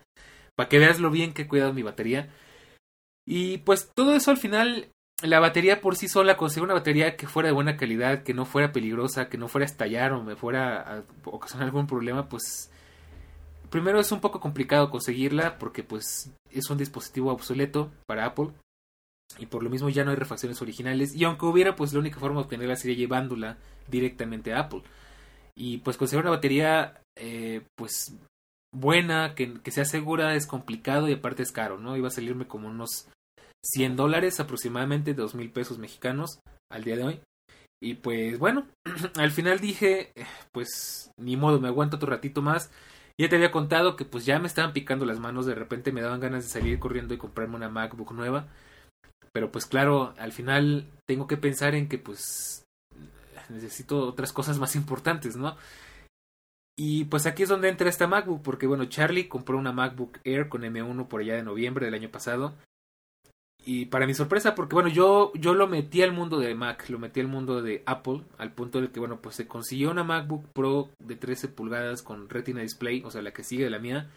Para 0.55 0.69
que 0.69 0.79
veas 0.79 1.01
lo 1.01 1.11
bien 1.11 1.35
que 1.35 1.43
he 1.43 1.49
cuidado 1.49 1.73
mi 1.73 1.83
batería. 1.83 2.31
Y 3.27 3.59
pues 3.59 3.91
todo 3.95 4.15
eso 4.15 4.31
al 4.31 4.37
final 4.39 4.91
la 5.23 5.41
batería 5.41 5.81
por 5.81 5.97
sí 5.97 6.09
sola, 6.09 6.37
conseguir 6.37 6.65
una 6.65 6.75
batería 6.75 7.17
que 7.17 7.27
fuera 7.27 7.49
de 7.49 7.55
buena 7.55 7.77
calidad, 7.77 8.23
que 8.23 8.35
no 8.35 8.45
fuera 8.45 8.73
peligrosa, 8.73 9.29
que 9.29 9.39
no 9.39 9.49
fuera 9.49 9.65
a 9.65 9.71
estallar 9.71 10.13
o 10.13 10.23
me 10.23 10.37
fuera 10.37 10.81
a 10.81 11.05
ocasionar 11.25 11.69
algún 11.69 11.87
problema, 11.87 12.29
pues 12.29 12.71
primero 13.71 13.99
es 13.99 14.13
un 14.13 14.21
poco 14.21 14.41
complicado 14.41 14.91
conseguirla 14.91 15.59
porque 15.59 15.83
pues 15.83 16.31
es 16.51 16.71
un 16.71 16.79
dispositivo 16.79 17.33
obsoleto 17.33 17.91
para 18.07 18.27
Apple 18.27 18.51
y 19.39 19.47
por 19.47 19.63
lo 19.63 19.71
mismo 19.71 19.89
ya 19.89 20.05
no 20.05 20.11
hay 20.11 20.17
refacciones 20.17 20.63
originales 20.63 21.15
y 21.15 21.25
aunque 21.25 21.47
hubiera 21.47 21.77
pues 21.77 21.93
la 21.93 22.01
única 22.01 22.21
forma 22.21 22.41
de 22.41 22.45
obtenerla 22.45 22.77
sería 22.77 22.97
llevándola 22.97 23.59
directamente 23.89 24.53
a 24.53 24.61
Apple 24.61 24.83
y 25.55 25.79
pues 25.79 25.97
conseguir 25.97 26.25
una 26.25 26.31
batería 26.31 27.01
eh, 27.17 27.63
pues 27.77 28.15
buena 28.73 29.35
que, 29.35 29.61
sea 29.71 29.85
segura 29.85 30.35
es 30.35 30.47
complicado 30.47 31.09
y 31.09 31.15
aparte 31.15 31.43
es 31.43 31.53
caro 31.53 31.79
no 31.79 31.97
iba 31.97 32.09
a 32.09 32.13
salirme 32.13 32.47
como 32.47 32.69
unos 32.69 33.09
100 33.67 33.97
dólares 33.97 34.41
aproximadamente, 34.41 35.15
dos 35.15 35.35
mil 35.35 35.51
pesos 35.51 35.79
mexicanos 35.79 36.41
al 36.71 36.85
día 36.85 36.97
de 36.97 37.05
hoy. 37.05 37.21
Y 37.83 37.95
pues 37.95 38.39
bueno, 38.39 38.67
al 39.17 39.31
final 39.31 39.61
dije, 39.61 40.13
pues 40.53 41.11
ni 41.19 41.37
modo, 41.37 41.61
me 41.61 41.69
aguanto 41.69 41.97
otro 41.97 42.11
ratito 42.11 42.43
más. 42.43 42.71
Ya 43.19 43.29
te 43.29 43.37
había 43.37 43.51
contado 43.51 43.97
que 43.97 44.05
pues 44.05 44.27
ya 44.27 44.39
me 44.39 44.47
estaban 44.47 44.73
picando 44.73 45.07
las 45.07 45.21
manos, 45.21 45.47
de 45.47 45.55
repente 45.55 45.93
me 45.93 46.03
daban 46.03 46.21
ganas 46.21 46.45
de 46.45 46.51
salir 46.51 46.79
corriendo 46.79 47.15
y 47.15 47.19
comprarme 47.19 47.57
una 47.57 47.69
MacBook 47.69 48.13
nueva. 48.13 48.49
Pero 49.33 49.53
pues 49.53 49.67
claro, 49.67 50.15
al 50.19 50.33
final 50.33 50.91
tengo 51.07 51.27
que 51.27 51.37
pensar 51.37 51.75
en 51.75 51.89
que 51.89 51.99
pues 51.99 52.65
necesito 53.49 53.99
otras 54.01 54.33
cosas 54.33 54.59
más 54.59 54.77
importantes, 54.77 55.37
¿no? 55.37 55.57
Y 56.79 57.05
pues 57.05 57.27
aquí 57.27 57.43
es 57.43 57.49
donde 57.49 57.69
entra 57.69 57.89
esta 57.89 58.07
MacBook, 58.07 58.43
porque 58.43 58.67
bueno, 58.67 58.85
Charlie 58.87 59.29
compró 59.29 59.57
una 59.57 59.73
MacBook 59.73 60.19
Air 60.25 60.49
con 60.49 60.63
M1 60.63 61.09
por 61.09 61.21
allá 61.21 61.35
de 61.35 61.43
noviembre 61.43 61.87
del 61.87 61.95
año 61.95 62.11
pasado 62.11 62.55
y 63.69 63.87
para 63.87 64.07
mi 64.07 64.15
sorpresa, 64.15 64.55
porque 64.55 64.75
bueno, 64.75 64.89
yo, 64.89 65.33
yo 65.35 65.53
lo 65.53 65.67
metí 65.67 66.01
al 66.01 66.13
mundo 66.13 66.39
de 66.39 66.55
Mac, 66.55 66.89
lo 66.89 67.01
metí 67.01 67.19
al 67.19 67.27
mundo 67.27 67.63
de 67.63 67.83
Apple, 67.85 68.23
al 68.39 68.53
punto 68.53 68.81
de 68.81 68.93
que 68.93 69.01
bueno, 69.01 69.21
pues 69.21 69.35
se 69.35 69.49
consiguió 69.49 69.91
una 69.91 70.05
MacBook 70.05 70.47
Pro 70.53 70.91
de 71.01 71.17
13 71.17 71.49
pulgadas 71.49 72.01
con 72.03 72.29
Retina 72.29 72.61
Display, 72.61 73.03
o 73.05 73.11
sea, 73.11 73.23
la 73.23 73.33
que 73.33 73.43
sigue 73.43 73.65
de 73.65 73.71
la 73.71 73.81
mía, 73.81 74.09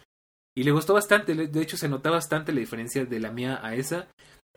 y 0.56 0.62
le 0.62 0.70
gustó 0.70 0.94
bastante, 0.94 1.34
de 1.34 1.62
hecho 1.62 1.76
se 1.76 1.88
nota 1.88 2.10
bastante 2.10 2.52
la 2.52 2.60
diferencia 2.60 3.04
de 3.04 3.18
la 3.18 3.32
mía 3.32 3.58
a 3.60 3.74
esa. 3.74 4.06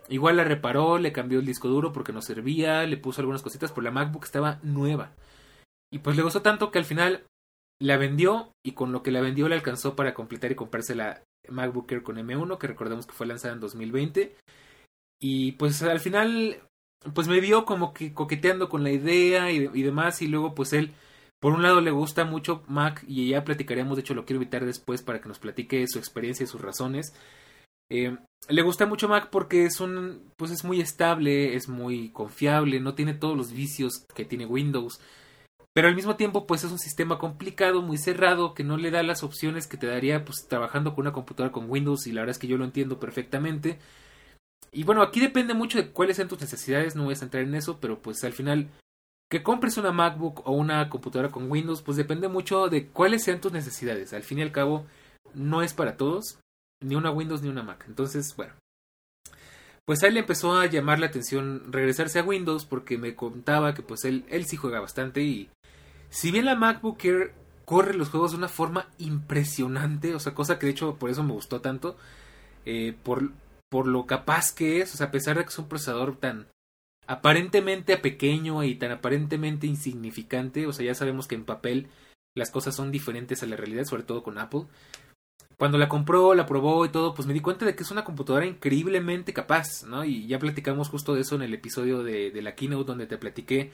Igual 0.10 0.38
la 0.38 0.44
reparó, 0.44 0.98
le 0.98 1.14
cambió 1.14 1.40
el 1.40 1.46
disco 1.46 1.68
duro 1.68 1.94
porque 1.94 2.14
no 2.14 2.22
servía, 2.22 2.86
le 2.86 2.98
puso 2.98 3.22
algunas 3.22 3.42
cositas, 3.42 3.72
pero 3.72 3.84
la 3.84 3.92
MacBook 3.92 4.26
estaba 4.26 4.60
nueva. 4.64 5.12
Y 5.92 6.00
pues 6.00 6.18
le 6.18 6.24
gustó 6.24 6.42
tanto 6.42 6.72
que 6.72 6.80
al 6.80 6.86
final 6.86 7.24
la 7.80 7.98
vendió 7.98 8.52
y 8.66 8.74
con 8.74 8.92
lo 8.92 9.04
que 9.04 9.12
la 9.12 9.22
vendió 9.22 9.48
le 9.48 9.56
alcanzó 9.56 9.96
para 9.96 10.14
completar 10.14 10.52
y 10.52 10.56
comprarse 10.56 10.96
la 10.96 11.24
MacBook 11.50 11.92
Air 11.92 12.04
con 12.04 12.18
M1, 12.18 12.58
que 12.58 12.68
recordemos 12.68 13.06
que 13.06 13.14
fue 13.14 13.28
lanzada 13.28 13.54
en 13.54 13.60
2020. 13.60 14.36
Y 15.22 15.54
pues 15.54 15.82
al 15.84 16.00
final, 16.00 16.62
pues 17.14 17.28
me 17.28 17.40
vio 17.40 17.66
como 17.66 17.94
que 17.94 18.14
coqueteando 18.14 18.70
con 18.70 18.84
la 18.84 18.92
idea 18.92 19.52
y, 19.52 19.68
demás. 19.84 20.22
Y 20.22 20.28
luego 20.28 20.54
pues 20.54 20.74
él, 20.74 20.92
por 21.40 21.54
un 21.54 21.62
lado 21.62 21.82
le 21.82 21.92
gusta 21.92 22.26
mucho 22.26 22.64
Mac 22.68 23.04
y 23.08 23.30
ya 23.30 23.44
platicaremos, 23.44 23.96
de 23.96 24.02
hecho 24.02 24.14
lo 24.14 24.26
quiero 24.26 24.42
invitar 24.42 24.66
después 24.66 25.02
para 25.02 25.22
que 25.22 25.30
nos 25.30 25.40
platique 25.40 25.88
su 25.88 26.00
experiencia 26.00 26.44
y 26.44 26.48
sus 26.48 26.62
razones. 26.62 27.14
Eh, 27.90 28.18
le 28.50 28.62
gusta 28.62 28.86
mucho 28.86 29.08
Mac 29.08 29.30
porque 29.30 29.66
es 29.66 29.80
un, 29.80 30.32
pues 30.38 30.52
es 30.52 30.64
muy 30.64 30.82
estable, 30.82 31.56
es 31.56 31.70
muy 31.70 32.10
confiable, 32.10 32.80
no 32.80 32.96
tiene 32.96 33.14
todos 33.14 33.38
los 33.38 33.52
vicios 33.52 34.06
que 34.14 34.26
tiene 34.26 34.46
Windows. 34.46 35.00
Pero 35.74 35.88
al 35.88 35.96
mismo 35.96 36.16
tiempo, 36.16 36.46
pues 36.46 36.64
es 36.64 36.72
un 36.72 36.78
sistema 36.78 37.18
complicado, 37.18 37.82
muy 37.82 37.98
cerrado, 37.98 38.54
que 38.54 38.64
no 38.64 38.78
le 38.78 38.92
da 38.92 39.02
las 39.02 39.24
opciones 39.24 39.66
que 39.66 39.78
te 39.78 39.88
daría 39.88 40.24
pues 40.24 40.46
trabajando 40.48 40.94
con 40.94 41.04
una 41.04 41.14
computadora 41.14 41.52
con 41.52 41.70
Windows 41.70 42.06
y 42.06 42.12
la 42.12 42.22
verdad 42.22 42.36
es 42.36 42.40
que 42.40 42.48
yo 42.48 42.58
lo 42.58 42.66
entiendo 42.66 43.00
perfectamente. 43.00 43.80
Y 44.72 44.84
bueno, 44.84 45.02
aquí 45.02 45.20
depende 45.20 45.54
mucho 45.54 45.80
de 45.80 45.90
cuáles 45.92 46.18
sean 46.18 46.28
tus 46.28 46.42
necesidades, 46.42 46.96
no 46.96 47.06
voy 47.06 47.16
a 47.20 47.24
entrar 47.24 47.44
en 47.44 47.56
eso, 47.56 47.80
pero 47.80 48.00
pues 48.00 48.24
al 48.24 48.34
final 48.34 48.70
que 49.30 49.42
compres 49.42 49.78
una 49.78 49.92
MacBook 49.92 50.48
o 50.48 50.52
una 50.52 50.90
computadora 50.90 51.32
con 51.32 51.50
Windows, 51.50 51.82
pues 51.82 51.98
depende 51.98 52.28
mucho 52.28 52.70
de 52.70 52.88
cuáles 52.88 53.24
sean 53.24 53.42
tus 53.42 53.52
necesidades. 53.52 54.14
Al 54.14 54.22
fin 54.22 54.38
y 54.40 54.44
al 54.44 54.52
cabo, 54.52 54.86
no 55.34 55.64
es 55.64 55.74
para 55.74 55.98
todos, 55.98 56.40
ni 56.84 56.96
una 56.96 57.12
Windows 57.12 57.42
ni 57.42 57.50
una 57.50 57.64
Mac. 57.64 57.86
Entonces, 57.88 58.36
bueno. 58.36 58.54
Pues 59.86 60.02
a 60.02 60.08
él 60.08 60.14
le 60.14 60.22
empezó 60.22 60.56
a 60.56 60.66
llamar 60.66 61.00
la 61.00 61.08
atención 61.08 61.72
regresarse 61.72 62.20
a 62.20 62.24
Windows 62.24 62.66
porque 62.66 62.98
me 62.98 63.16
contaba 63.16 63.74
que 63.74 63.82
pues 63.82 64.06
él, 64.06 64.24
él 64.30 64.46
sí 64.46 64.56
juega 64.56 64.80
bastante 64.80 65.24
y 65.24 65.50
si 66.10 66.32
bien 66.32 66.46
la 66.46 66.56
MacBook 66.56 67.04
Air 67.04 67.34
corre 67.66 67.94
los 67.94 68.10
juegos 68.10 68.32
de 68.32 68.38
una 68.38 68.48
forma 68.48 68.88
impresionante, 68.98 70.16
o 70.16 70.20
sea, 70.20 70.34
cosa 70.34 70.58
que 70.58 70.68
de 70.68 70.72
hecho 70.72 70.96
por 70.96 71.10
eso 71.10 71.24
me 71.24 71.34
gustó 71.34 71.60
tanto, 71.60 71.98
eh, 72.66 72.96
por, 73.04 73.32
por 73.70 73.88
lo 73.88 74.06
capaz 74.06 74.54
que 74.54 74.80
es, 74.80 74.94
o 74.94 74.98
sea, 74.98 75.08
a 75.08 75.12
pesar 75.12 75.38
de 75.38 75.44
que 75.44 75.50
es 75.50 75.60
un 75.60 75.68
procesador 75.68 76.16
tan 76.18 76.48
aparentemente 77.08 77.98
pequeño 77.98 78.64
y 78.64 78.76
tan 78.76 78.92
aparentemente 78.92 79.68
insignificante, 79.68 80.68
o 80.68 80.74
sea, 80.74 80.86
ya 80.86 80.96
sabemos 80.96 81.28
que 81.28 81.36
en 81.36 81.46
papel 81.46 81.88
las 82.36 82.52
cosas 82.52 82.76
son 82.76 82.92
diferentes 82.92 83.44
a 83.44 83.46
la 83.46 83.56
realidad, 83.56 83.86
sobre 83.86 84.04
todo 84.04 84.24
con 84.24 84.38
Apple. 84.38 84.66
Cuando 85.58 85.78
la 85.78 85.90
compró, 85.90 86.34
la 86.34 86.46
probó 86.46 86.86
y 86.86 86.90
todo, 86.90 87.14
pues 87.14 87.28
me 87.28 87.34
di 87.34 87.40
cuenta 87.40 87.66
de 87.66 87.76
que 87.76 87.84
es 87.84 87.92
una 87.92 88.04
computadora 88.04 88.46
increíblemente 88.46 89.34
capaz, 89.34 89.84
¿no? 89.84 90.04
Y 90.04 90.28
ya 90.28 90.40
platicamos 90.40 90.90
justo 90.90 91.14
de 91.14 91.22
eso 91.22 91.36
en 91.36 91.44
el 91.44 91.54
episodio 91.54 92.04
de, 92.04 92.32
la 92.42 92.56
keynote 92.56 92.88
donde 92.88 93.08
te 93.08 93.18
platiqué 93.18 93.72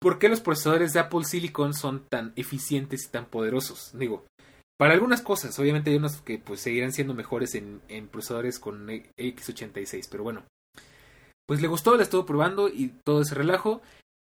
por 0.00 0.18
qué 0.18 0.28
los 0.28 0.40
procesadores 0.40 0.92
de 0.92 1.00
Apple 1.00 1.24
Silicon 1.24 1.74
son 1.74 2.06
tan 2.08 2.32
eficientes 2.36 3.06
y 3.06 3.10
tan 3.10 3.26
poderosos. 3.26 3.90
Digo, 3.98 4.24
para 4.78 4.94
algunas 4.94 5.22
cosas, 5.22 5.58
obviamente 5.58 5.90
hay 5.90 5.96
unos 5.96 6.20
que 6.22 6.38
pues 6.38 6.60
seguirán 6.60 6.92
siendo 6.92 7.14
mejores 7.14 7.54
en, 7.54 7.80
en 7.88 8.08
procesadores 8.08 8.58
con 8.58 8.88
X86, 8.88 10.08
pero 10.10 10.22
bueno. 10.22 10.44
Pues 11.46 11.62
le 11.62 11.68
gustó, 11.68 11.96
la 11.96 12.02
estuvo 12.02 12.26
probando 12.26 12.68
y 12.68 12.92
todo 13.04 13.22
ese 13.22 13.34
relajo. 13.34 13.80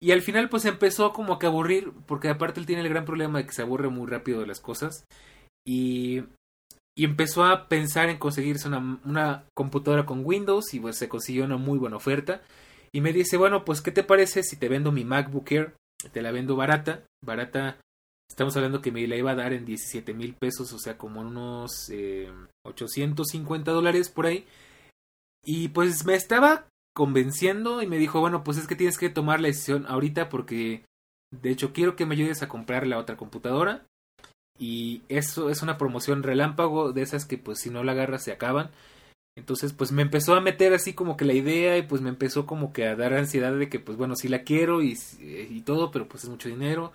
Y 0.02 0.12
al 0.12 0.22
final 0.22 0.50
pues 0.50 0.66
empezó 0.66 1.12
como 1.12 1.38
que 1.38 1.46
a 1.46 1.50
aburrir, 1.50 1.92
porque 2.08 2.30
aparte 2.30 2.60
él 2.60 2.66
tiene 2.66 2.82
el 2.82 2.90
gran 2.90 3.06
problema 3.06 3.40
de 3.40 3.46
que 3.46 3.52
se 3.52 3.62
aburre 3.62 3.90
muy 3.90 4.08
rápido 4.08 4.40
de 4.40 4.48
las 4.48 4.62
cosas. 4.62 5.06
Y, 5.66 6.24
empezó 6.96 7.46
a 7.46 7.70
pensar 7.70 8.10
en 8.10 8.18
conseguirse 8.18 8.68
una, 8.68 9.46
computadora 9.56 10.06
con 10.06 10.26
Windows 10.26 10.74
y 10.74 10.82
pues 10.82 10.98
se 10.98 11.08
consiguió 11.08 11.46
una 11.46 11.58
muy 11.58 11.78
buena 11.78 11.96
oferta. 11.96 12.42
Y 12.92 13.02
me 13.02 13.14
dice, 13.14 13.38
bueno, 13.38 13.64
pues 13.64 13.82
¿qué 13.82 13.92
te 13.92 14.04
parece 14.04 14.44
si 14.44 14.58
te 14.58 14.68
vendo 14.68 14.92
mi 14.92 15.06
MacBook 15.06 15.52
Air? 15.52 15.76
Te 16.12 16.22
la 16.22 16.32
vendo 16.32 16.56
barata, 16.56 17.04
barata 17.24 17.78
Estamos 18.30 18.56
hablando 18.56 18.82
que 18.82 18.92
me 18.92 19.06
la 19.08 19.16
iba 19.16 19.32
a 19.32 19.36
dar 19.36 19.54
en 19.54 19.66
17 19.66 20.14
mil 20.14 20.36
pesos, 20.36 20.72
o 20.72 20.80
sea, 20.80 20.98
como 20.98 21.22
unos 21.22 21.90
eh, 21.90 22.32
850 22.66 23.72
dólares 23.72 24.10
por 24.10 24.28
ahí. 24.28 24.46
Y 25.44 25.70
pues 25.70 26.06
me 26.06 26.14
estaba 26.14 26.68
convenciendo 26.96 27.82
y 27.82 27.88
me 27.88 27.98
dijo, 27.98 28.20
bueno, 28.20 28.44
pues 28.44 28.58
es 28.58 28.68
que 28.68 28.76
tienes 28.76 28.98
que 28.98 29.10
tomar 29.10 29.40
la 29.40 29.48
decisión 29.48 29.86
ahorita 29.88 30.30
porque 30.30 30.86
de 31.32 31.50
hecho 31.50 31.74
quiero 31.74 31.96
que 31.96 32.06
me 32.06 32.16
ayudes 32.16 32.44
a 32.44 32.48
comprar 32.48 32.86
la 32.86 33.00
otra 33.00 33.18
computadora. 33.18 33.86
Y 34.60 35.02
eso 35.08 35.50
es 35.50 35.62
una 35.62 35.78
promoción 35.78 36.22
relámpago 36.22 36.92
de 36.92 37.02
esas 37.02 37.26
que 37.26 37.38
pues 37.38 37.60
si 37.60 37.70
no 37.70 37.84
la 37.84 37.94
agarras 37.94 38.24
se 38.24 38.32
acaban. 38.32 38.70
Entonces 39.38 39.74
pues 39.74 39.92
me 39.92 40.02
empezó 40.02 40.36
a 40.36 40.42
meter 40.42 40.74
así 40.74 40.94
como 40.94 41.16
que 41.16 41.26
la 41.26 41.34
idea 41.34 41.78
y 41.78 41.84
pues 41.84 42.02
me 42.02 42.10
empezó 42.10 42.46
como 42.46 42.74
que 42.74 42.86
a 42.86 42.96
dar 42.96 43.14
ansiedad 43.14 43.54
de 43.54 43.70
que 43.70 43.80
pues 43.80 43.98
bueno, 43.98 44.16
sí 44.16 44.28
la 44.28 44.44
quiero 44.44 44.84
y, 44.84 44.98
y 45.20 45.62
todo, 45.62 45.92
pero 45.92 46.08
pues 46.08 46.26
es 46.26 46.30
mucho 46.30 46.50
dinero. 46.50 46.92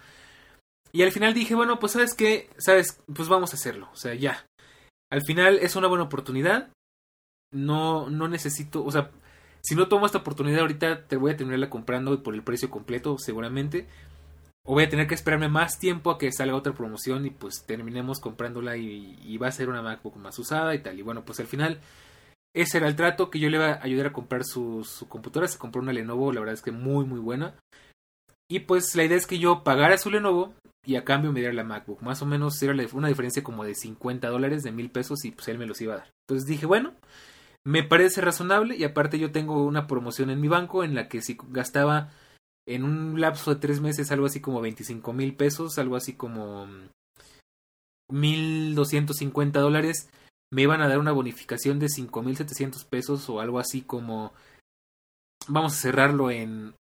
Y 0.93 1.03
al 1.03 1.11
final 1.11 1.35
dije, 1.35 1.55
bueno, 1.57 1.81
pues 1.81 1.93
sabes 1.93 2.15
qué, 2.15 2.51
sabes, 2.59 3.01
pues 3.13 3.29
vamos 3.29 3.53
a 3.53 3.57
hacerlo, 3.57 3.89
o 3.93 3.97
sea, 3.97 4.15
ya. 4.15 4.47
Al 5.11 5.23
final 5.23 5.59
es 5.59 5.75
una 5.75 5.89
buena 5.89 6.05
oportunidad. 6.05 6.69
No, 7.51 8.11
no 8.11 8.29
necesito, 8.29 8.85
o 8.85 8.93
sea, 8.93 9.11
si 9.61 9.75
no 9.75 9.89
tomo 9.89 10.07
esta 10.07 10.19
oportunidad 10.19 10.61
ahorita, 10.61 11.07
te 11.07 11.17
voy 11.17 11.33
a 11.33 11.37
tenerla 11.37 11.71
comprando 11.71 12.23
por 12.23 12.35
el 12.35 12.43
precio 12.43 12.71
completo, 12.71 13.17
seguramente. 13.19 13.87
O 14.67 14.75
voy 14.75 14.85
a 14.85 14.89
tener 14.89 15.07
que 15.07 15.15
esperarme 15.15 15.49
más 15.49 15.79
tiempo 15.79 16.11
a 16.11 16.19
que 16.19 16.33
salga 16.33 16.57
otra 16.57 16.73
promoción 16.73 17.27
y 17.27 17.31
pues 17.31 17.65
terminemos 17.67 18.19
comprándola 18.19 18.77
y, 18.77 19.37
va 19.37 19.49
a 19.49 19.53
ser 19.53 19.69
una 19.69 19.83
MacBook 19.83 20.17
más 20.17 20.39
usada 20.39 20.75
y 20.75 20.83
tal. 20.83 20.99
Y 20.99 21.03
bueno, 21.03 21.25
pues 21.25 21.39
al 21.41 21.47
final 21.47 21.81
ese 22.55 22.79
era 22.79 22.89
el 22.89 22.97
trato 22.97 23.31
que 23.31 23.39
yo 23.39 23.51
le 23.51 23.57
iba 23.57 23.73
a 23.73 23.83
ayudar 23.83 24.07
a 24.07 24.13
comprar 24.13 24.45
su, 24.45 24.85
su 24.85 25.09
computadora. 25.09 25.49
Se 25.49 25.59
compró 25.59 25.83
una 25.83 25.93
Lenovo, 25.93 26.33
la 26.33 26.41
verdad 26.41 26.55
es 26.55 26.63
que 26.63 26.73
muy 26.73 27.05
muy 27.05 27.21
buena. 27.21 27.55
Y 28.49 28.61
pues 28.61 28.95
la 28.95 29.05
idea 29.05 29.17
es 29.17 29.27
que 29.27 29.39
yo 29.39 29.65
pagara 29.65 29.99
su 29.99 30.11
Lenovo 30.11 30.55
y 30.87 30.97
a 30.97 31.05
cambio 31.05 31.33
me 31.33 31.41
diera 31.41 31.55
la 31.55 31.65
MacBook. 31.65 32.03
Más 32.03 32.23
o 32.23 32.27
menos 32.27 32.63
era 32.63 32.75
una 32.93 33.09
diferencia 33.09 33.43
como 33.43 33.65
de 33.65 33.75
50 33.75 34.29
dólares, 34.29 34.63
de 34.63 34.73
mil 34.73 34.91
pesos 34.91 35.25
y 35.25 35.31
pues 35.31 35.49
él 35.49 35.59
me 35.59 35.67
los 35.67 35.81
iba 35.81 35.95
a 35.95 35.99
dar. 35.99 36.11
Entonces 36.27 36.47
dije, 36.47 36.67
bueno, 36.67 36.95
me 37.65 37.83
parece 37.83 38.21
razonable 38.21 38.77
y 38.77 38.85
aparte 38.85 39.19
yo 39.19 39.33
tengo 39.33 39.65
una 39.65 39.87
promoción 39.87 40.31
en 40.31 40.41
mi 40.41 40.49
banco 40.49 40.85
en 40.85 40.95
la 40.95 41.09
que 41.09 41.23
si 41.23 41.37
gastaba 41.49 42.11
en 42.67 42.85
un 42.85 43.21
lapso 43.21 43.55
de 43.55 43.61
tres 43.61 43.81
meses 43.81 44.11
algo 44.11 44.27
así 44.27 44.41
como 44.41 44.61
25 44.61 45.13
mil 45.13 45.35
pesos, 45.35 45.79
algo 45.79 45.97
así 45.97 46.15
como 46.15 46.67
1.250 48.11 49.53
dólares, 49.53 50.09
me 50.53 50.63
iban 50.63 50.81
a 50.81 50.89
dar 50.89 50.99
una 50.99 51.13
bonificación 51.13 51.79
de 51.79 51.87
5.700 51.87 52.85
pesos 52.87 53.29
o 53.29 53.41
algo 53.41 53.59
así 53.59 53.83
como, 53.83 54.33
vamos 55.49 55.73
a 55.75 55.81
cerrarlo 55.81 56.31
en 56.31 56.75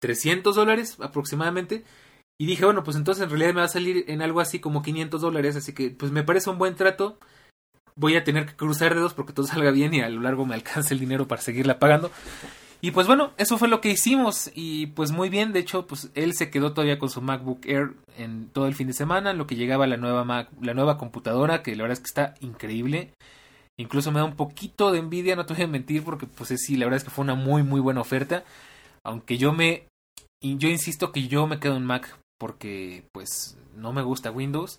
300 0.00 0.54
dólares 0.54 0.96
aproximadamente. 1.00 1.84
Y 2.40 2.46
dije, 2.46 2.64
bueno, 2.64 2.84
pues 2.84 2.96
entonces 2.96 3.24
en 3.24 3.30
realidad 3.30 3.52
me 3.52 3.60
va 3.60 3.64
a 3.64 3.68
salir 3.68 4.04
en 4.06 4.22
algo 4.22 4.40
así 4.40 4.60
como 4.60 4.82
500 4.82 5.20
dólares, 5.20 5.56
así 5.56 5.74
que 5.74 5.90
pues 5.90 6.12
me 6.12 6.22
parece 6.22 6.50
un 6.50 6.58
buen 6.58 6.76
trato. 6.76 7.18
Voy 7.96 8.14
a 8.14 8.22
tener 8.22 8.46
que 8.46 8.54
cruzar 8.54 8.94
dedos 8.94 9.12
porque 9.12 9.32
todo 9.32 9.46
salga 9.48 9.72
bien 9.72 9.92
y 9.92 10.00
a 10.00 10.08
lo 10.08 10.20
largo 10.20 10.46
me 10.46 10.54
alcance 10.54 10.94
el 10.94 11.00
dinero 11.00 11.26
para 11.26 11.42
seguirla 11.42 11.80
pagando. 11.80 12.12
Y 12.80 12.92
pues 12.92 13.08
bueno, 13.08 13.32
eso 13.38 13.58
fue 13.58 13.66
lo 13.66 13.80
que 13.80 13.90
hicimos 13.90 14.52
y 14.54 14.86
pues 14.88 15.10
muy 15.10 15.28
bien, 15.28 15.52
de 15.52 15.58
hecho, 15.58 15.86
pues 15.86 16.10
él 16.14 16.34
se 16.34 16.48
quedó 16.48 16.72
todavía 16.72 16.98
con 16.98 17.10
su 17.10 17.20
MacBook 17.20 17.66
Air 17.66 17.94
en 18.16 18.48
todo 18.50 18.68
el 18.68 18.74
fin 18.74 18.86
de 18.86 18.92
semana, 18.92 19.32
lo 19.32 19.48
que 19.48 19.56
llegaba 19.56 19.88
la 19.88 19.96
nueva 19.96 20.24
Mac, 20.24 20.48
la 20.60 20.74
nueva 20.74 20.96
computadora, 20.96 21.62
que 21.62 21.74
la 21.74 21.82
verdad 21.82 21.98
es 21.98 22.00
que 22.00 22.06
está 22.06 22.34
increíble. 22.40 23.12
Incluso 23.76 24.12
me 24.12 24.20
da 24.20 24.24
un 24.24 24.36
poquito 24.36 24.92
de 24.92 25.00
envidia, 25.00 25.34
no 25.34 25.44
te 25.44 25.54
voy 25.54 25.64
a 25.64 25.68
mentir, 25.68 26.04
porque 26.04 26.26
pues 26.26 26.54
sí, 26.56 26.76
la 26.76 26.86
verdad 26.86 26.98
es 26.98 27.04
que 27.04 27.10
fue 27.10 27.24
una 27.24 27.34
muy 27.34 27.64
muy 27.64 27.80
buena 27.80 28.00
oferta. 28.00 28.44
Aunque 29.04 29.38
yo 29.38 29.52
me 29.52 29.88
yo 30.40 30.68
insisto 30.68 31.10
que 31.10 31.26
yo 31.26 31.48
me 31.48 31.58
quedo 31.58 31.76
en 31.76 31.84
Mac 31.84 32.16
porque 32.38 33.04
pues 33.12 33.58
no 33.74 33.92
me 33.92 34.02
gusta 34.02 34.30
Windows. 34.30 34.78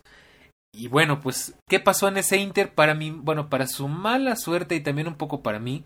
Y 0.74 0.88
bueno, 0.88 1.20
pues 1.20 1.56
¿qué 1.68 1.80
pasó 1.82 2.08
en 2.08 2.18
ese 2.18 2.38
Inter 2.38 2.74
para 2.74 2.94
mí? 2.94 3.12
Bueno, 3.12 3.50
para 3.50 3.68
su 3.68 3.90
mala 3.90 4.38
suerte 4.38 4.76
y 4.76 4.82
también 4.82 5.08
un 5.08 5.16
poco 5.16 5.42
para 5.42 5.60
mí 5.60 5.84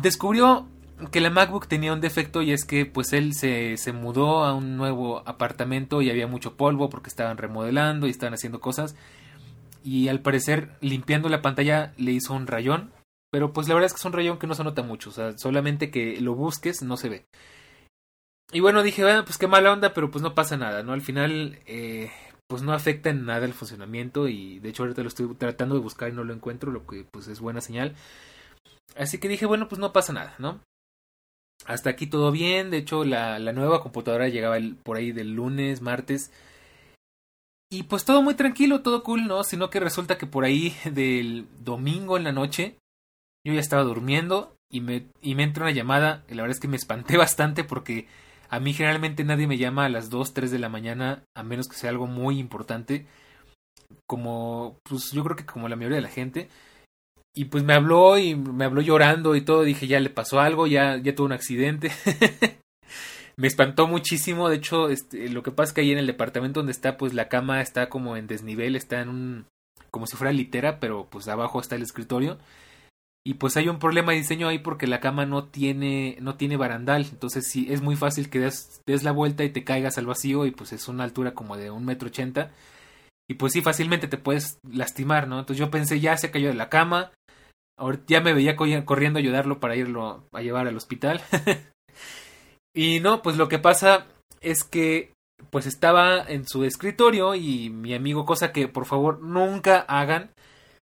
descubrió 0.00 0.66
que 1.10 1.20
la 1.20 1.30
MacBook 1.30 1.66
tenía 1.66 1.92
un 1.92 2.00
defecto 2.00 2.42
y 2.42 2.52
es 2.52 2.64
que 2.64 2.86
pues 2.86 3.12
él 3.12 3.34
se, 3.34 3.76
se 3.76 3.92
mudó 3.92 4.44
a 4.44 4.54
un 4.54 4.76
nuevo 4.76 5.22
apartamento 5.26 6.02
y 6.02 6.10
había 6.10 6.26
mucho 6.26 6.56
polvo 6.56 6.88
porque 6.90 7.08
estaban 7.08 7.36
remodelando 7.36 8.06
y 8.06 8.10
estaban 8.10 8.34
haciendo 8.34 8.60
cosas. 8.60 8.94
Y 9.84 10.08
al 10.08 10.20
parecer 10.20 10.76
limpiando 10.80 11.28
la 11.28 11.42
pantalla 11.42 11.92
le 11.96 12.12
hizo 12.12 12.34
un 12.34 12.46
rayón. 12.46 12.92
Pero 13.30 13.52
pues 13.52 13.66
la 13.66 13.74
verdad 13.74 13.86
es 13.86 13.92
que 13.94 13.98
es 13.98 14.04
un 14.04 14.12
rayón 14.12 14.38
que 14.38 14.46
no 14.46 14.54
se 14.54 14.64
nota 14.64 14.82
mucho. 14.82 15.10
O 15.10 15.12
sea 15.12 15.36
solamente 15.38 15.90
que 15.90 16.20
lo 16.20 16.34
busques 16.34 16.82
no 16.82 16.96
se 16.96 17.08
ve. 17.08 17.26
Y 18.52 18.60
bueno 18.60 18.82
dije 18.82 19.02
bueno, 19.02 19.24
pues 19.24 19.38
qué 19.38 19.46
mala 19.46 19.72
onda 19.72 19.94
pero 19.94 20.10
pues 20.10 20.22
no 20.22 20.34
pasa 20.34 20.58
nada 20.58 20.82
no 20.82 20.92
al 20.92 21.00
final 21.00 21.58
eh, 21.64 22.10
pues 22.52 22.62
no 22.62 22.74
afecta 22.74 23.08
en 23.08 23.24
nada 23.24 23.46
el 23.46 23.54
funcionamiento 23.54 24.28
y 24.28 24.58
de 24.58 24.68
hecho 24.68 24.82
ahorita 24.82 25.00
lo 25.00 25.08
estoy 25.08 25.34
tratando 25.36 25.74
de 25.74 25.80
buscar 25.80 26.10
y 26.10 26.12
no 26.12 26.22
lo 26.22 26.34
encuentro 26.34 26.70
lo 26.70 26.86
que 26.86 27.02
pues 27.10 27.26
es 27.28 27.40
buena 27.40 27.62
señal. 27.62 27.94
Así 28.94 29.16
que 29.16 29.28
dije, 29.28 29.46
bueno, 29.46 29.68
pues 29.68 29.78
no 29.78 29.94
pasa 29.94 30.12
nada, 30.12 30.34
¿no? 30.38 30.60
Hasta 31.66 31.90
aquí 31.90 32.06
todo 32.06 32.30
bien. 32.30 32.70
De 32.70 32.78
hecho, 32.78 33.04
la, 33.04 33.38
la 33.38 33.52
nueva 33.52 33.82
computadora 33.82 34.28
llegaba 34.28 34.56
por 34.82 34.96
ahí 34.96 35.12
del 35.12 35.34
lunes, 35.34 35.80
martes. 35.80 36.32
Y 37.70 37.84
pues 37.84 38.04
todo 38.04 38.20
muy 38.20 38.34
tranquilo, 38.34 38.82
todo 38.82 39.02
cool, 39.02 39.26
¿no? 39.26 39.44
Sino 39.44 39.70
que 39.70 39.80
resulta 39.80 40.18
que 40.18 40.26
por 40.26 40.44
ahí 40.44 40.76
del 40.84 41.46
domingo 41.64 42.18
en 42.18 42.24
la 42.24 42.32
noche 42.32 42.76
yo 43.46 43.54
ya 43.54 43.60
estaba 43.60 43.82
durmiendo 43.82 44.54
y 44.70 44.80
me, 44.80 45.06
y 45.22 45.34
me 45.34 45.42
entra 45.44 45.64
una 45.64 45.72
llamada. 45.72 46.22
Y 46.28 46.34
la 46.34 46.42
verdad 46.42 46.56
es 46.56 46.60
que 46.60 46.68
me 46.68 46.76
espanté 46.76 47.16
bastante 47.18 47.64
porque 47.64 48.06
a 48.50 48.60
mí 48.60 48.74
generalmente 48.74 49.24
nadie 49.24 49.46
me 49.46 49.56
llama 49.56 49.86
a 49.86 49.88
las 49.88 50.10
2, 50.10 50.34
3 50.34 50.50
de 50.50 50.58
la 50.58 50.68
mañana 50.68 51.24
a 51.34 51.42
menos 51.42 51.68
que 51.68 51.76
sea 51.76 51.88
algo 51.88 52.06
muy 52.06 52.38
importante. 52.38 53.06
Como, 54.06 54.76
pues 54.82 55.12
yo 55.12 55.24
creo 55.24 55.36
que 55.36 55.46
como 55.46 55.68
la 55.68 55.76
mayoría 55.76 55.96
de 55.96 56.02
la 56.02 56.08
gente. 56.08 56.50
Y 57.34 57.46
pues 57.46 57.64
me 57.64 57.72
habló 57.72 58.18
y 58.18 58.34
me 58.34 58.64
habló 58.64 58.82
llorando 58.82 59.34
y 59.34 59.40
todo. 59.40 59.62
Dije, 59.62 59.86
ya 59.86 60.00
le 60.00 60.10
pasó 60.10 60.40
algo, 60.40 60.66
ya, 60.66 60.98
ya 60.98 61.14
tuvo 61.14 61.26
un 61.26 61.32
accidente. 61.32 61.90
me 63.36 63.46
espantó 63.46 63.86
muchísimo. 63.86 64.48
De 64.48 64.56
hecho, 64.56 64.90
este, 64.90 65.28
lo 65.30 65.42
que 65.42 65.50
pasa 65.50 65.70
es 65.70 65.72
que 65.74 65.80
ahí 65.80 65.92
en 65.92 65.98
el 65.98 66.06
departamento 66.06 66.60
donde 66.60 66.72
está, 66.72 66.98
pues 66.98 67.14
la 67.14 67.28
cama 67.28 67.62
está 67.62 67.88
como 67.88 68.16
en 68.16 68.26
desnivel, 68.26 68.76
está 68.76 69.00
en 69.00 69.08
un. 69.08 69.46
como 69.90 70.06
si 70.06 70.16
fuera 70.16 70.32
litera, 70.32 70.78
pero 70.78 71.06
pues 71.10 71.26
abajo 71.28 71.60
está 71.60 71.76
el 71.76 71.82
escritorio. 71.82 72.38
Y 73.24 73.34
pues 73.34 73.56
hay 73.56 73.68
un 73.68 73.78
problema 73.78 74.12
de 74.12 74.18
diseño 74.18 74.48
ahí 74.48 74.58
porque 74.58 74.88
la 74.88 74.98
cama 75.00 75.26
no 75.26 75.44
tiene, 75.44 76.18
no 76.20 76.34
tiene 76.34 76.56
barandal. 76.56 77.06
Entonces 77.10 77.48
sí, 77.48 77.68
es 77.70 77.80
muy 77.80 77.96
fácil 77.96 78.28
que 78.28 78.40
des, 78.40 78.82
des 78.84 79.04
la 79.04 79.12
vuelta 79.12 79.44
y 79.44 79.50
te 79.50 79.64
caigas 79.64 79.96
al 79.96 80.06
vacío. 80.06 80.44
Y 80.44 80.50
pues 80.50 80.72
es 80.72 80.88
una 80.88 81.04
altura 81.04 81.32
como 81.32 81.56
de 81.56 81.70
un 81.70 81.84
metro 81.86 82.08
ochenta. 82.08 82.50
Y 83.30 83.34
pues 83.34 83.52
sí, 83.52 83.62
fácilmente 83.62 84.08
te 84.08 84.18
puedes 84.18 84.58
lastimar, 84.68 85.28
¿no? 85.28 85.38
Entonces 85.38 85.58
yo 85.58 85.70
pensé, 85.70 86.00
ya 86.00 86.16
se 86.16 86.30
cayó 86.30 86.48
de 86.48 86.54
la 86.54 86.68
cama 86.68 87.12
Ahorita 87.78 88.04
ya 88.08 88.20
me 88.20 88.34
veía 88.34 88.56
corriendo 88.56 89.18
a 89.18 89.22
ayudarlo 89.22 89.60
para 89.60 89.76
irlo 89.76 90.24
a 90.32 90.42
llevar 90.42 90.68
al 90.68 90.76
hospital. 90.76 91.20
y 92.74 93.00
no, 93.00 93.22
pues 93.22 93.36
lo 93.36 93.48
que 93.48 93.58
pasa 93.58 94.06
es 94.40 94.64
que 94.64 95.12
pues 95.50 95.66
estaba 95.66 96.22
en 96.22 96.46
su 96.46 96.64
escritorio 96.64 97.34
y 97.34 97.70
mi 97.70 97.94
amigo, 97.94 98.24
cosa 98.24 98.52
que 98.52 98.68
por 98.68 98.86
favor 98.86 99.20
nunca 99.20 99.80
hagan, 99.80 100.30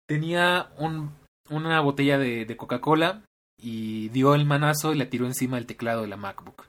tenía 0.08 0.70
un, 0.78 1.14
una 1.50 1.80
botella 1.80 2.18
de, 2.18 2.44
de 2.44 2.56
Coca-Cola 2.56 3.22
y 3.60 4.08
dio 4.08 4.34
el 4.34 4.46
manazo 4.46 4.92
y 4.92 4.98
la 4.98 5.10
tiró 5.10 5.26
encima 5.26 5.56
del 5.56 5.66
teclado 5.66 6.02
de 6.02 6.08
la 6.08 6.16
MacBook. 6.16 6.64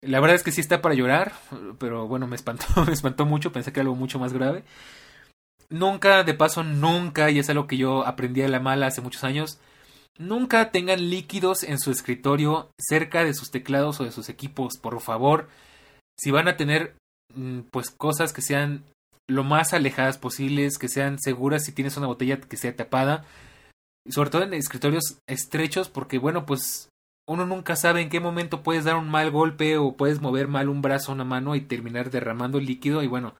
La 0.00 0.20
verdad 0.20 0.36
es 0.36 0.44
que 0.44 0.52
sí 0.52 0.60
está 0.60 0.80
para 0.80 0.94
llorar, 0.94 1.32
pero 1.78 2.06
bueno, 2.06 2.26
me 2.26 2.36
espantó, 2.36 2.66
me 2.86 2.92
espantó 2.92 3.26
mucho, 3.26 3.52
pensé 3.52 3.72
que 3.72 3.80
era 3.80 3.88
algo 3.88 3.96
mucho 3.96 4.18
más 4.18 4.32
grave. 4.32 4.64
Nunca, 5.70 6.24
de 6.24 6.34
paso, 6.34 6.64
nunca, 6.64 7.30
y 7.30 7.38
es 7.38 7.50
algo 7.50 7.66
que 7.66 7.76
yo 7.76 8.06
aprendí 8.06 8.42
a 8.42 8.48
la 8.48 8.60
mala 8.60 8.86
hace 8.86 9.02
muchos 9.02 9.24
años, 9.24 9.58
nunca 10.18 10.70
tengan 10.70 11.10
líquidos 11.10 11.62
en 11.62 11.78
su 11.78 11.90
escritorio 11.90 12.70
cerca 12.80 13.24
de 13.24 13.34
sus 13.34 13.50
teclados 13.50 14.00
o 14.00 14.04
de 14.04 14.12
sus 14.12 14.28
equipos, 14.28 14.78
por 14.78 15.00
favor. 15.00 15.48
Si 16.18 16.30
van 16.30 16.48
a 16.48 16.56
tener, 16.56 16.96
mm, 17.34 17.60
pues, 17.70 17.90
cosas 17.90 18.32
que 18.32 18.42
sean 18.42 18.84
lo 19.28 19.44
más 19.44 19.74
alejadas 19.74 20.16
posibles, 20.16 20.78
que 20.78 20.88
sean 20.88 21.18
seguras 21.18 21.64
si 21.64 21.72
tienes 21.72 21.96
una 21.96 22.06
botella 22.06 22.40
que 22.40 22.56
sea 22.56 22.74
tapada, 22.74 23.24
sobre 24.08 24.30
todo 24.30 24.42
en 24.42 24.54
escritorios 24.54 25.18
estrechos, 25.28 25.88
porque 25.90 26.18
bueno, 26.18 26.46
pues 26.46 26.88
uno 27.28 27.44
nunca 27.44 27.76
sabe 27.76 28.00
en 28.00 28.08
qué 28.08 28.20
momento 28.20 28.62
puedes 28.62 28.84
dar 28.84 28.96
un 28.96 29.10
mal 29.10 29.30
golpe 29.30 29.76
o 29.76 29.96
puedes 29.96 30.22
mover 30.22 30.48
mal 30.48 30.70
un 30.70 30.80
brazo 30.80 31.12
o 31.12 31.14
una 31.14 31.24
mano 31.24 31.54
y 31.54 31.60
terminar 31.60 32.10
derramando 32.10 32.58
líquido 32.58 33.02
y 33.02 33.06
bueno, 33.06 33.34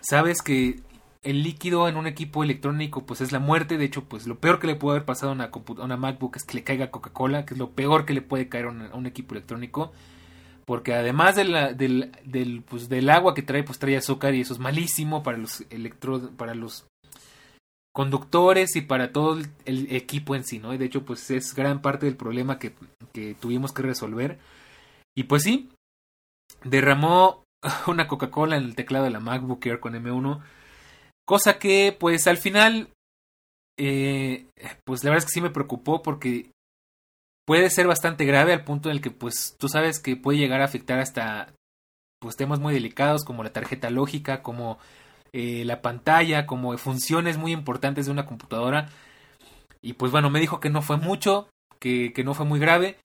sabes 0.00 0.42
que 0.42 0.80
el 1.24 1.42
líquido 1.42 1.88
en 1.88 1.96
un 1.96 2.06
equipo 2.06 2.44
electrónico 2.44 3.04
pues 3.04 3.20
es 3.20 3.32
la 3.32 3.38
muerte. 3.38 3.78
De 3.78 3.84
hecho, 3.84 4.04
pues 4.04 4.26
lo 4.26 4.38
peor 4.38 4.60
que 4.60 4.66
le 4.66 4.76
puede 4.76 4.96
haber 4.96 5.06
pasado 5.06 5.32
a 5.32 5.34
una, 5.34 5.44
a 5.44 5.82
una 5.82 5.96
MacBook 5.96 6.36
es 6.36 6.44
que 6.44 6.54
le 6.54 6.64
caiga 6.64 6.90
Coca-Cola, 6.90 7.44
que 7.44 7.54
es 7.54 7.58
lo 7.58 7.70
peor 7.70 8.04
que 8.04 8.14
le 8.14 8.22
puede 8.22 8.48
caer 8.48 8.66
a 8.66 8.96
un, 8.96 9.06
equipo 9.06 9.34
electrónico. 9.34 9.92
Porque 10.66 10.94
además 10.94 11.36
del, 11.36 11.76
del, 11.76 12.62
pues, 12.66 12.88
del 12.88 13.10
agua 13.10 13.34
que 13.34 13.42
trae, 13.42 13.64
pues 13.64 13.78
trae 13.78 13.96
azúcar 13.96 14.34
y 14.34 14.40
eso 14.40 14.54
es 14.54 14.60
malísimo 14.60 15.22
para 15.22 15.36
los 15.36 15.64
electro, 15.70 16.30
para 16.36 16.54
los 16.54 16.86
conductores 17.92 18.74
y 18.76 18.80
para 18.80 19.12
todo 19.12 19.38
el, 19.66 19.94
equipo 19.94 20.34
en 20.34 20.44
sí, 20.44 20.58
¿no? 20.58 20.72
Y 20.72 20.78
de 20.78 20.86
hecho, 20.86 21.04
pues 21.04 21.30
es 21.30 21.54
gran 21.54 21.82
parte 21.82 22.06
del 22.06 22.16
problema 22.16 22.58
que, 22.58 22.74
que 23.12 23.34
tuvimos 23.34 23.72
que 23.72 23.82
resolver. 23.82 24.38
Y 25.16 25.24
pues 25.24 25.42
sí, 25.42 25.70
derramó 26.64 27.44
una 27.86 28.08
Coca-Cola 28.08 28.56
en 28.56 28.64
el 28.64 28.74
teclado 28.74 29.04
de 29.04 29.10
la 29.10 29.20
MacBook 29.20 29.64
Air 29.66 29.80
con 29.80 29.94
M1 29.94 30.42
Cosa 31.26 31.58
que, 31.58 31.96
pues 31.98 32.26
al 32.26 32.36
final, 32.36 32.90
eh, 33.78 34.46
pues 34.84 35.02
la 35.04 35.10
verdad 35.10 35.24
es 35.24 35.30
que 35.30 35.34
sí 35.34 35.40
me 35.40 35.50
preocupó 35.50 36.02
porque 36.02 36.50
puede 37.46 37.70
ser 37.70 37.86
bastante 37.86 38.24
grave 38.24 38.52
al 38.52 38.64
punto 38.64 38.88
en 38.88 38.96
el 38.96 39.02
que, 39.02 39.10
pues 39.10 39.56
tú 39.58 39.68
sabes 39.68 40.00
que 40.00 40.16
puede 40.16 40.38
llegar 40.38 40.60
a 40.60 40.66
afectar 40.66 40.98
hasta 40.98 41.54
pues 42.20 42.36
temas 42.36 42.58
muy 42.58 42.72
delicados 42.72 43.24
como 43.24 43.42
la 43.42 43.52
tarjeta 43.52 43.90
lógica, 43.90 44.42
como 44.42 44.78
eh, 45.32 45.64
la 45.64 45.82
pantalla, 45.82 46.46
como 46.46 46.76
funciones 46.78 47.36
muy 47.36 47.52
importantes 47.52 48.06
de 48.06 48.12
una 48.12 48.26
computadora. 48.26 48.88
Y 49.82 49.94
pues 49.94 50.10
bueno, 50.10 50.30
me 50.30 50.40
dijo 50.40 50.60
que 50.60 50.70
no 50.70 50.80
fue 50.80 50.96
mucho, 50.96 51.48
que, 51.78 52.12
que 52.14 52.24
no 52.24 52.32
fue 52.32 52.46
muy 52.46 52.58
grave. 52.58 52.96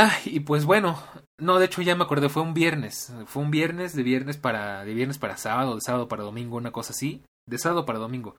Ah, 0.00 0.16
y 0.24 0.38
pues 0.38 0.64
bueno, 0.64 1.02
no, 1.40 1.58
de 1.58 1.66
hecho 1.66 1.82
ya 1.82 1.96
me 1.96 2.04
acordé, 2.04 2.28
fue 2.28 2.42
un 2.42 2.54
viernes, 2.54 3.12
fue 3.26 3.42
un 3.42 3.50
viernes, 3.50 3.96
de 3.96 4.04
viernes 4.04 4.36
para, 4.36 4.84
de 4.84 4.94
viernes 4.94 5.18
para 5.18 5.36
sábado, 5.36 5.74
de 5.74 5.80
sábado 5.80 6.06
para 6.06 6.22
domingo, 6.22 6.56
una 6.56 6.70
cosa 6.70 6.92
así, 6.92 7.24
de 7.48 7.58
sábado 7.58 7.84
para 7.84 7.98
domingo. 7.98 8.36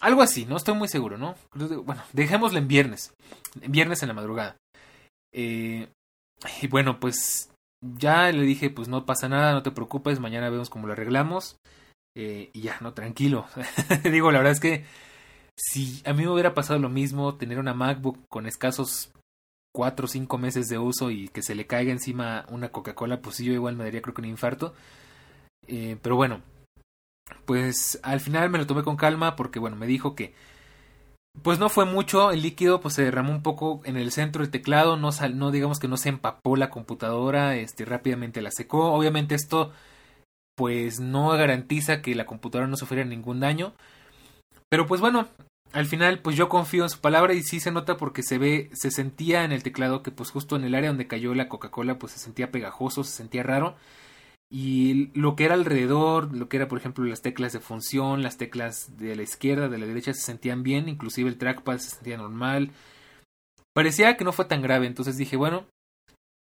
Algo 0.00 0.22
así, 0.22 0.46
no 0.46 0.56
estoy 0.56 0.74
muy 0.74 0.88
seguro, 0.88 1.18
¿no? 1.18 1.36
Bueno, 1.54 2.02
dejémoslo 2.12 2.58
en 2.58 2.66
viernes, 2.66 3.14
viernes 3.64 4.02
en 4.02 4.08
la 4.08 4.14
madrugada. 4.14 4.56
Eh, 5.32 5.88
y 6.60 6.66
bueno, 6.66 6.98
pues 6.98 7.52
ya 7.80 8.32
le 8.32 8.42
dije, 8.42 8.70
pues 8.70 8.88
no 8.88 9.06
pasa 9.06 9.28
nada, 9.28 9.52
no 9.52 9.62
te 9.62 9.70
preocupes, 9.70 10.18
mañana 10.18 10.50
vemos 10.50 10.68
cómo 10.68 10.88
lo 10.88 10.94
arreglamos. 10.94 11.58
Eh, 12.16 12.50
y 12.52 12.62
ya, 12.62 12.76
no, 12.80 12.92
tranquilo. 12.92 13.46
Digo, 14.02 14.32
la 14.32 14.38
verdad 14.38 14.54
es 14.54 14.60
que 14.60 14.84
si 15.56 16.02
a 16.04 16.12
mí 16.12 16.24
me 16.24 16.30
hubiera 16.30 16.54
pasado 16.54 16.80
lo 16.80 16.88
mismo, 16.88 17.36
tener 17.36 17.60
una 17.60 17.72
MacBook 17.72 18.18
con 18.28 18.48
escasos 18.48 19.12
cuatro 19.72 20.06
o 20.06 20.08
cinco 20.08 20.38
meses 20.38 20.68
de 20.68 20.78
uso 20.78 21.10
y 21.10 21.28
que 21.28 21.42
se 21.42 21.54
le 21.54 21.66
caiga 21.66 21.92
encima 21.92 22.44
una 22.48 22.70
Coca-Cola, 22.70 23.20
pues 23.20 23.38
yo 23.38 23.52
igual 23.52 23.76
me 23.76 23.84
daría 23.84 24.02
creo 24.02 24.14
que 24.14 24.22
un 24.22 24.28
infarto. 24.28 24.74
Eh, 25.66 25.96
pero 26.02 26.16
bueno, 26.16 26.42
pues 27.44 28.00
al 28.02 28.20
final 28.20 28.50
me 28.50 28.58
lo 28.58 28.66
tomé 28.66 28.82
con 28.82 28.96
calma 28.96 29.36
porque 29.36 29.58
bueno, 29.58 29.76
me 29.76 29.86
dijo 29.86 30.14
que 30.14 30.34
pues 31.42 31.58
no 31.58 31.68
fue 31.68 31.84
mucho, 31.84 32.32
el 32.32 32.42
líquido 32.42 32.80
pues 32.80 32.94
se 32.94 33.04
derramó 33.04 33.32
un 33.32 33.42
poco 33.42 33.80
en 33.84 33.96
el 33.96 34.10
centro 34.10 34.42
del 34.42 34.50
teclado, 34.50 34.96
no, 34.96 35.12
sal, 35.12 35.38
no 35.38 35.50
digamos 35.50 35.78
que 35.78 35.88
no 35.88 35.96
se 35.96 36.08
empapó 36.08 36.56
la 36.56 36.70
computadora, 36.70 37.56
este 37.56 37.84
rápidamente 37.84 38.42
la 38.42 38.50
secó. 38.50 38.92
Obviamente 38.92 39.34
esto 39.34 39.72
pues 40.56 41.00
no 41.00 41.28
garantiza 41.30 42.02
que 42.02 42.14
la 42.14 42.26
computadora 42.26 42.68
no 42.68 42.76
sufriera 42.76 43.08
ningún 43.08 43.40
daño. 43.40 43.72
Pero 44.68 44.86
pues 44.86 45.00
bueno, 45.00 45.28
al 45.72 45.86
final 45.86 46.20
pues 46.20 46.36
yo 46.36 46.48
confío 46.48 46.82
en 46.82 46.90
su 46.90 47.00
palabra 47.00 47.34
y 47.34 47.42
sí 47.42 47.60
se 47.60 47.70
nota 47.70 47.96
porque 47.96 48.22
se 48.22 48.38
ve, 48.38 48.70
se 48.72 48.90
sentía 48.90 49.44
en 49.44 49.52
el 49.52 49.62
teclado 49.62 50.02
que 50.02 50.10
pues 50.10 50.30
justo 50.30 50.56
en 50.56 50.64
el 50.64 50.74
área 50.74 50.90
donde 50.90 51.06
cayó 51.06 51.34
la 51.34 51.48
Coca-Cola 51.48 51.98
pues 51.98 52.12
se 52.12 52.18
sentía 52.18 52.50
pegajoso, 52.50 53.04
se 53.04 53.12
sentía 53.12 53.42
raro 53.42 53.76
y 54.52 55.12
lo 55.14 55.36
que 55.36 55.44
era 55.44 55.54
alrededor, 55.54 56.34
lo 56.34 56.48
que 56.48 56.56
era 56.56 56.66
por 56.66 56.78
ejemplo 56.78 57.04
las 57.04 57.22
teclas 57.22 57.52
de 57.52 57.60
función, 57.60 58.22
las 58.22 58.36
teclas 58.36 58.96
de 58.98 59.14
la 59.14 59.22
izquierda, 59.22 59.68
de 59.68 59.78
la 59.78 59.86
derecha 59.86 60.12
se 60.12 60.22
sentían 60.22 60.64
bien, 60.64 60.88
inclusive 60.88 61.28
el 61.28 61.38
trackpad 61.38 61.78
se 61.78 61.90
sentía 61.90 62.16
normal. 62.16 62.72
Parecía 63.72 64.16
que 64.16 64.24
no 64.24 64.32
fue 64.32 64.46
tan 64.46 64.62
grave, 64.62 64.88
entonces 64.88 65.16
dije, 65.16 65.36
bueno, 65.36 65.66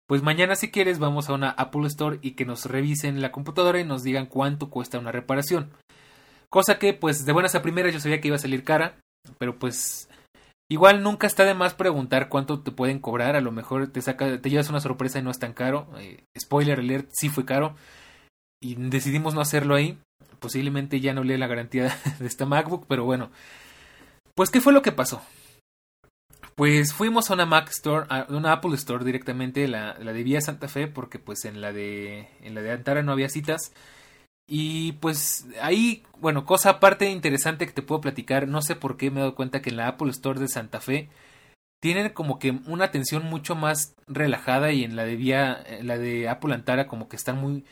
pues 0.08 0.22
mañana 0.22 0.56
si 0.56 0.70
quieres 0.70 0.98
vamos 0.98 1.28
a 1.28 1.34
una 1.34 1.50
Apple 1.50 1.86
Store 1.88 2.18
y 2.22 2.32
que 2.32 2.46
nos 2.46 2.64
revisen 2.64 3.20
la 3.20 3.32
computadora 3.32 3.80
y 3.80 3.84
nos 3.84 4.02
digan 4.02 4.26
cuánto 4.26 4.70
cuesta 4.70 4.98
una 4.98 5.12
reparación. 5.12 5.70
Cosa 6.48 6.78
que 6.78 6.94
pues 6.94 7.26
de 7.26 7.32
buenas 7.32 7.54
a 7.54 7.62
primeras 7.62 7.92
yo 7.92 8.00
sabía 8.00 8.20
que 8.20 8.28
iba 8.28 8.36
a 8.36 8.40
salir 8.40 8.64
cara, 8.64 8.98
pero 9.38 9.58
pues 9.58 10.08
igual 10.70 11.02
nunca 11.02 11.26
está 11.26 11.44
de 11.44 11.54
más 11.54 11.74
preguntar 11.74 12.28
cuánto 12.28 12.60
te 12.60 12.70
pueden 12.70 12.98
cobrar. 12.98 13.36
A 13.36 13.40
lo 13.40 13.52
mejor 13.52 13.88
te 13.88 14.02
saca, 14.02 14.40
te 14.40 14.50
llevas 14.50 14.70
una 14.70 14.80
sorpresa 14.80 15.18
y 15.18 15.22
no 15.22 15.30
es 15.30 15.38
tan 15.38 15.52
caro. 15.52 15.88
Eh, 15.98 16.24
spoiler 16.38 16.80
alert, 16.80 17.08
sí 17.12 17.28
fue 17.28 17.44
caro. 17.44 17.74
Y 18.62 18.74
decidimos 18.74 19.34
no 19.34 19.40
hacerlo 19.40 19.74
ahí. 19.74 19.98
Posiblemente 20.38 21.00
ya 21.00 21.12
no 21.12 21.24
lee 21.24 21.36
la 21.36 21.46
garantía 21.46 21.96
de 22.18 22.26
esta 22.26 22.46
MacBook, 22.46 22.86
pero 22.86 23.04
bueno. 23.04 23.30
Pues, 24.34 24.50
¿qué 24.50 24.60
fue 24.60 24.72
lo 24.72 24.82
que 24.82 24.92
pasó? 24.92 25.22
Pues 26.54 26.92
fuimos 26.92 27.30
a 27.30 27.34
una 27.34 27.46
Mac 27.46 27.70
Store, 27.70 28.06
a 28.10 28.26
una 28.28 28.52
Apple 28.52 28.74
Store 28.74 29.04
directamente, 29.04 29.66
la, 29.66 29.98
la 29.98 30.12
de 30.12 30.22
Vía 30.22 30.40
Santa 30.40 30.68
Fe, 30.68 30.88
porque 30.88 31.18
pues 31.18 31.44
en 31.44 31.60
la 31.60 31.72
de, 31.72 32.28
en 32.42 32.54
la 32.54 32.60
de 32.60 32.70
Antara 32.70 33.02
no 33.02 33.12
había 33.12 33.28
citas. 33.28 33.72
Y 34.52 34.94
pues 34.94 35.46
ahí, 35.62 36.02
bueno, 36.18 36.44
cosa 36.44 36.70
aparte 36.70 37.08
interesante 37.08 37.66
que 37.66 37.72
te 37.72 37.82
puedo 37.82 38.00
platicar, 38.00 38.48
no 38.48 38.62
sé 38.62 38.74
por 38.74 38.96
qué 38.96 39.08
me 39.08 39.18
he 39.18 39.20
dado 39.20 39.36
cuenta 39.36 39.62
que 39.62 39.70
en 39.70 39.76
la 39.76 39.86
Apple 39.86 40.10
Store 40.10 40.40
de 40.40 40.48
Santa 40.48 40.80
Fe 40.80 41.08
tienen 41.78 42.10
como 42.12 42.40
que 42.40 42.58
una 42.66 42.86
atención 42.86 43.24
mucho 43.26 43.54
más 43.54 43.94
relajada 44.08 44.72
y 44.72 44.82
en 44.82 44.96
la 44.96 45.04
de 45.04 45.14
vía, 45.14 45.64
la 45.82 45.98
de 45.98 46.28
Apple 46.28 46.52
Antara 46.52 46.88
como 46.88 47.08
que 47.08 47.14
están 47.14 47.38
muy, 47.40 47.64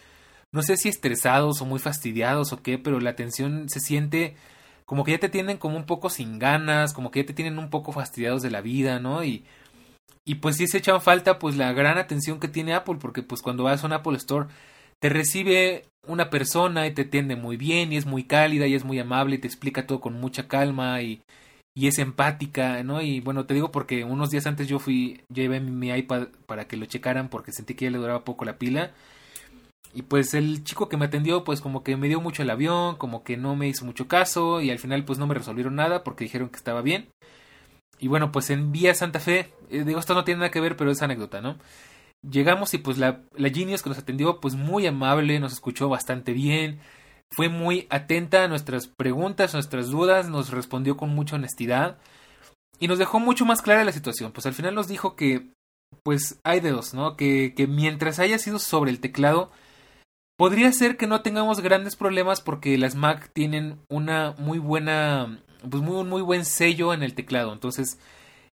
no 0.53 0.63
sé 0.63 0.77
si 0.77 0.89
estresados 0.89 1.61
o 1.61 1.67
muy 1.67 1.81
fastidiados 1.81 2.53
o 2.53 2.63
qué, 2.63 2.79
pero 2.79 3.01
la 3.01 3.11
atención 3.11 3.69
se 3.69 3.81
siente 3.81 4.37
como 4.85 5.03
que 5.03 5.11
ya 5.13 5.19
te 5.19 5.29
tienen 5.29 5.59
como 5.59 5.77
un 5.77 5.85
poco 5.85 6.11
sin 6.11 6.39
ganas, 6.39 6.93
como 6.93 7.11
que 7.11 7.23
ya 7.23 7.27
te 7.27 7.35
tienen 7.35 7.59
un 7.59 7.71
poco 7.71 7.91
fastidiados 7.91 8.41
de 8.41 8.53
la 8.53 8.61
vida, 8.61 9.01
¿no? 9.01 9.25
Y, 9.25 9.45
y 10.25 10.37
pues 10.37 10.57
sí 10.57 10.69
se 10.69 10.79
echan 10.79 11.01
falta 11.01 11.41
pues 11.41 11.57
la 11.57 11.73
gran 11.73 11.99
atención 11.99 12.39
que 12.39 12.47
tiene 12.47 12.75
Apple, 12.75 12.99
porque 13.01 13.25
pues 13.25 13.43
cuando 13.43 13.65
vas 13.65 13.83
a 13.83 13.87
un 13.89 13.95
Apple 13.95 14.17
Store 14.17 14.47
te 15.01 15.09
recibe 15.09 15.85
una 16.07 16.31
persona 16.31 16.87
y 16.87 16.93
te 16.93 17.03
atiende 17.03 17.37
muy 17.37 17.57
bien 17.57 17.93
y 17.93 17.97
es 17.97 18.07
muy 18.07 18.25
cálida 18.25 18.67
y 18.67 18.75
es 18.75 18.85
muy 18.85 18.99
amable 18.99 19.37
y 19.37 19.39
te 19.39 19.47
explica 19.47 19.87
todo 19.87 20.01
con 20.01 20.15
mucha 20.21 20.49
calma 20.49 21.03
y, 21.03 21.21
y 21.77 21.87
es 21.87 21.99
empática, 21.99 22.83
¿no? 22.83 23.03
Y 23.03 23.21
bueno, 23.21 23.47
te 23.47 23.55
digo 23.55 23.71
porque 23.71 24.05
unos 24.05 24.31
días 24.31 24.47
antes 24.47 24.69
yo 24.69 24.79
fui, 24.79 25.21
llevé 25.33 25.61
mi 25.61 25.91
iPad 25.91 26.29
para 26.47 26.67
que 26.67 26.77
lo 26.77 26.87
checaran 26.87 27.29
porque 27.29 27.53
sentí 27.53 27.75
que 27.75 27.85
ya 27.87 27.91
le 27.91 27.99
duraba 27.99 28.25
poco 28.25 28.45
la 28.45 28.59
pila. 28.59 28.93
Y 29.95 30.03
pues 30.03 30.35
el 30.35 30.65
chico 30.65 30.89
que 30.89 30.97
me 30.97 31.07
atendió 31.07 31.45
pues 31.45 31.61
como 31.61 31.83
que 31.83 31.97
me 31.97 32.09
dio 32.09 32.21
mucho 32.21 32.43
el 32.43 32.51
avión, 32.51 32.97
como 32.97 33.23
que 33.23 33.37
no 33.37 33.57
me 33.57 33.69
hizo 33.69 33.85
mucho 33.85 34.09
caso 34.09 34.61
y 34.61 34.71
al 34.71 34.79
final 34.79 35.05
pues 35.05 35.19
no 35.19 35.27
me 35.27 35.35
resolvieron 35.35 35.77
nada 35.77 36.05
porque 36.05 36.25
dijeron 36.25 36.49
que 36.49 36.57
estaba 36.57 36.83
bien. 36.83 37.09
Y 38.01 38.09
bueno, 38.09 38.33
pues 38.33 38.51
en 38.51 38.73
Vía 38.73 38.95
Santa 38.95 39.21
Fe, 39.21 39.53
eh, 39.71 39.85
digo 39.85 39.99
esto 39.99 40.15
no 40.15 40.25
tiene 40.25 40.39
nada 40.39 40.51
que 40.51 40.61
ver, 40.61 40.77
pero 40.77 40.91
es 40.91 41.03
anécdota, 41.03 41.41
¿no? 41.41 41.57
Llegamos 42.23 42.75
y 42.75 42.79
pues 42.79 42.99
la, 42.99 43.23
la 43.37 43.51
Genius 43.51 43.83
que 43.83 43.91
nos 43.91 43.99
atendió 43.99 44.41
pues 44.41 44.55
muy 44.55 44.87
amable, 44.87 45.39
nos 45.39 45.53
escuchó 45.53 45.89
bastante 45.89 46.33
bien, 46.33 46.81
fue 47.31 47.49
muy 47.49 47.87
atenta 47.91 48.45
a 48.45 48.49
nuestras 48.49 48.89
preguntas, 48.89 49.55
nuestras 49.55 49.89
dudas, 49.89 50.29
nos 50.29 50.51
respondió 50.51 50.97
con 50.97 51.11
mucha 51.11 51.37
honestidad 51.37 51.99
y 52.81 52.89
nos 52.89 52.99
dejó 52.99 53.21
mucho 53.21 53.45
más 53.45 53.63
clara 53.63 53.85
la 53.85 53.93
situación. 53.93 54.33
Pues 54.33 54.47
al 54.47 54.55
final 54.55 54.75
nos 54.75 54.89
dijo 54.89 55.15
que 55.15 55.53
pues 56.03 56.41
hay 56.45 56.61
de 56.61 56.71
dos, 56.71 56.95
¿no? 56.95 57.17
Que, 57.17 57.55
que 57.55 57.67
mientras 57.67 58.19
haya 58.19 58.39
sido 58.39 58.59
sobre 58.59 58.91
el 58.91 59.01
teclado, 59.01 59.51
podría 60.37 60.73
ser 60.73 60.97
que 60.97 61.07
no 61.07 61.23
tengamos 61.23 61.61
grandes 61.61 61.97
problemas 61.97 62.41
porque 62.41 62.79
las 62.79 62.95
Mac 62.95 63.31
tienen 63.33 63.81
una 63.89 64.35
muy 64.39 64.59
buena, 64.59 65.43
pues 65.69 65.83
muy, 65.83 66.05
muy 66.05 66.23
buen 66.23 66.45
sello 66.45 66.95
en 66.95 67.03
el 67.03 67.15
teclado. 67.15 67.53
Entonces, 67.53 67.99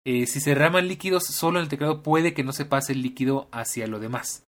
eh, 0.06 0.26
si 0.26 0.40
se 0.40 0.50
derraman 0.50 0.88
líquidos 0.88 1.24
solo 1.24 1.58
en 1.58 1.64
el 1.64 1.68
teclado 1.68 2.02
puede 2.02 2.34
que 2.34 2.44
no 2.44 2.52
se 2.52 2.66
pase 2.66 2.92
el 2.92 3.02
líquido 3.02 3.48
hacia 3.52 3.86
lo 3.86 3.98
demás. 3.98 4.44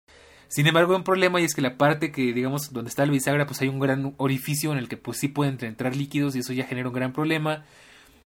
Sin 0.48 0.66
embargo, 0.66 0.92
hay 0.92 0.98
un 0.98 1.04
problema 1.04 1.40
y 1.40 1.44
es 1.44 1.54
que 1.54 1.62
la 1.62 1.76
parte 1.76 2.12
que, 2.12 2.32
digamos, 2.32 2.72
donde 2.72 2.88
está 2.88 3.02
el 3.02 3.10
bisagra, 3.10 3.46
pues 3.46 3.60
hay 3.62 3.68
un 3.68 3.80
gran 3.80 4.14
orificio 4.16 4.72
en 4.72 4.78
el 4.78 4.88
que 4.88 4.96
pues 4.96 5.18
sí 5.18 5.28
pueden 5.28 5.58
entrar 5.64 5.96
líquidos 5.96 6.36
y 6.36 6.40
eso 6.40 6.52
ya 6.52 6.66
genera 6.66 6.88
un 6.88 6.94
gran 6.94 7.12
problema. 7.12 7.64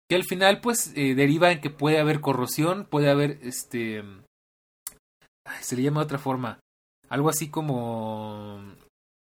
Que 0.10 0.16
al 0.16 0.24
final, 0.24 0.60
pues, 0.60 0.92
eh, 0.96 1.14
deriva 1.14 1.52
en 1.52 1.62
que 1.62 1.70
puede 1.70 2.00
haber 2.00 2.20
corrosión, 2.20 2.86
puede 2.86 3.12
haber, 3.12 3.40
este... 3.44 4.04
se 5.62 5.76
le 5.76 5.84
llama 5.84 6.00
de 6.00 6.06
otra 6.06 6.18
forma. 6.18 6.60
Algo 7.10 7.30
así 7.30 7.50
como... 7.50 8.60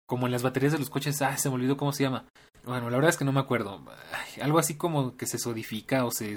Como 0.06 0.26
en 0.26 0.32
las 0.32 0.42
baterías 0.42 0.72
de 0.72 0.78
los 0.78 0.88
coches, 0.88 1.20
ah, 1.20 1.36
se 1.36 1.48
me 1.48 1.56
olvidó 1.56 1.76
cómo 1.76 1.92
se 1.92 2.04
llama. 2.04 2.26
Bueno, 2.64 2.88
la 2.90 2.96
verdad 2.96 3.10
es 3.10 3.16
que 3.16 3.24
no 3.24 3.32
me 3.32 3.40
acuerdo. 3.40 3.82
algo 4.40 4.58
así 4.58 4.76
como 4.76 5.16
que 5.16 5.26
se 5.26 5.38
sodifica 5.38 6.04
o 6.04 6.12
se... 6.12 6.36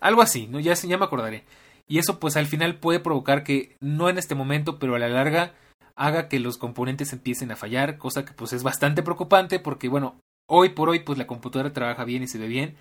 Algo 0.00 0.22
así, 0.22 0.46
¿no? 0.46 0.60
Ya, 0.60 0.74
ya 0.74 0.98
me 0.98 1.04
acordaré. 1.04 1.44
Y 1.86 1.98
eso 1.98 2.18
pues 2.18 2.36
al 2.36 2.46
final 2.46 2.78
puede 2.78 3.00
provocar 3.00 3.42
que, 3.44 3.76
no 3.80 4.08
en 4.08 4.18
este 4.18 4.34
momento, 4.34 4.78
pero 4.78 4.94
a 4.94 4.98
la 4.98 5.08
larga 5.08 5.54
haga 5.96 6.28
que 6.28 6.40
los 6.40 6.56
componentes 6.56 7.12
empiecen 7.12 7.50
a 7.50 7.56
fallar, 7.56 7.98
cosa 7.98 8.24
que 8.24 8.32
pues 8.32 8.52
es 8.52 8.62
bastante 8.62 9.02
preocupante 9.02 9.58
porque 9.58 9.88
bueno, 9.88 10.18
hoy 10.48 10.70
por 10.70 10.88
hoy 10.88 11.00
pues 11.00 11.18
la 11.18 11.26
computadora 11.26 11.72
trabaja 11.72 12.04
bien 12.04 12.22
y 12.22 12.28
se 12.28 12.38
ve 12.38 12.46
bien, 12.46 12.76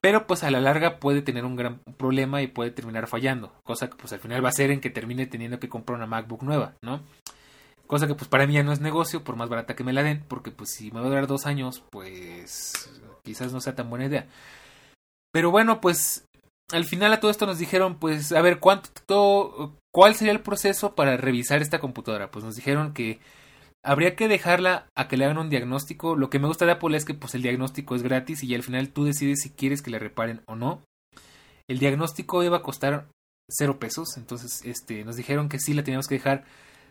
pero 0.00 0.26
pues 0.26 0.42
a 0.42 0.50
la 0.50 0.60
larga 0.60 0.98
puede 0.98 1.22
tener 1.22 1.44
un 1.44 1.56
gran 1.56 1.80
problema 1.98 2.40
y 2.40 2.46
puede 2.46 2.70
terminar 2.70 3.08
fallando, 3.08 3.52
cosa 3.64 3.90
que 3.90 3.96
pues 3.96 4.12
al 4.12 4.20
final 4.20 4.44
va 4.44 4.48
a 4.48 4.52
ser 4.52 4.70
en 4.70 4.80
que 4.80 4.90
termine 4.90 5.26
teniendo 5.26 5.58
que 5.58 5.68
comprar 5.68 5.96
una 5.96 6.06
MacBook 6.06 6.42
nueva, 6.44 6.74
¿no? 6.82 7.02
Cosa 7.86 8.06
que 8.06 8.14
pues 8.14 8.28
para 8.28 8.46
mí 8.46 8.54
ya 8.54 8.62
no 8.62 8.72
es 8.72 8.80
negocio, 8.80 9.22
por 9.22 9.36
más 9.36 9.48
barata 9.48 9.76
que 9.76 9.84
me 9.84 9.92
la 9.92 10.02
den, 10.02 10.24
porque 10.26 10.50
pues 10.50 10.70
si 10.70 10.90
me 10.90 11.00
va 11.00 11.06
a 11.06 11.08
durar 11.08 11.26
dos 11.26 11.46
años, 11.46 11.84
pues 11.90 12.72
quizás 13.22 13.52
no 13.52 13.60
sea 13.60 13.74
tan 13.74 13.90
buena 13.90 14.06
idea. 14.06 14.26
Pero 15.32 15.50
bueno, 15.50 15.80
pues 15.80 16.25
al 16.72 16.84
final 16.84 17.12
a 17.12 17.20
todo 17.20 17.30
esto 17.30 17.46
nos 17.46 17.58
dijeron, 17.58 17.98
pues, 17.98 18.32
a 18.32 18.42
ver, 18.42 18.58
¿cuánto, 18.58 19.76
cuál 19.92 20.14
sería 20.14 20.32
el 20.32 20.40
proceso 20.40 20.94
para 20.94 21.16
revisar 21.16 21.62
esta 21.62 21.78
computadora? 21.78 22.30
Pues 22.30 22.44
nos 22.44 22.56
dijeron 22.56 22.92
que 22.92 23.20
habría 23.84 24.16
que 24.16 24.28
dejarla 24.28 24.88
a 24.96 25.06
que 25.06 25.16
le 25.16 25.24
hagan 25.24 25.38
un 25.38 25.50
diagnóstico. 25.50 26.16
Lo 26.16 26.28
que 26.28 26.38
me 26.38 26.48
gusta 26.48 26.66
de 26.66 26.72
Apple 26.72 26.96
es 26.96 27.04
que 27.04 27.14
pues 27.14 27.34
el 27.34 27.42
diagnóstico 27.42 27.94
es 27.94 28.02
gratis 28.02 28.42
y 28.42 28.54
al 28.54 28.64
final 28.64 28.90
tú 28.90 29.04
decides 29.04 29.40
si 29.42 29.50
quieres 29.50 29.80
que 29.80 29.90
le 29.90 29.98
reparen 29.98 30.42
o 30.46 30.56
no. 30.56 30.82
El 31.68 31.78
diagnóstico 31.78 32.42
iba 32.42 32.58
a 32.58 32.62
costar 32.62 33.06
cero 33.48 33.78
pesos, 33.78 34.16
entonces 34.16 34.62
este 34.64 35.04
nos 35.04 35.16
dijeron 35.16 35.48
que 35.48 35.60
sí 35.60 35.72
la 35.72 35.84
teníamos 35.84 36.08
que 36.08 36.16
dejar 36.16 36.44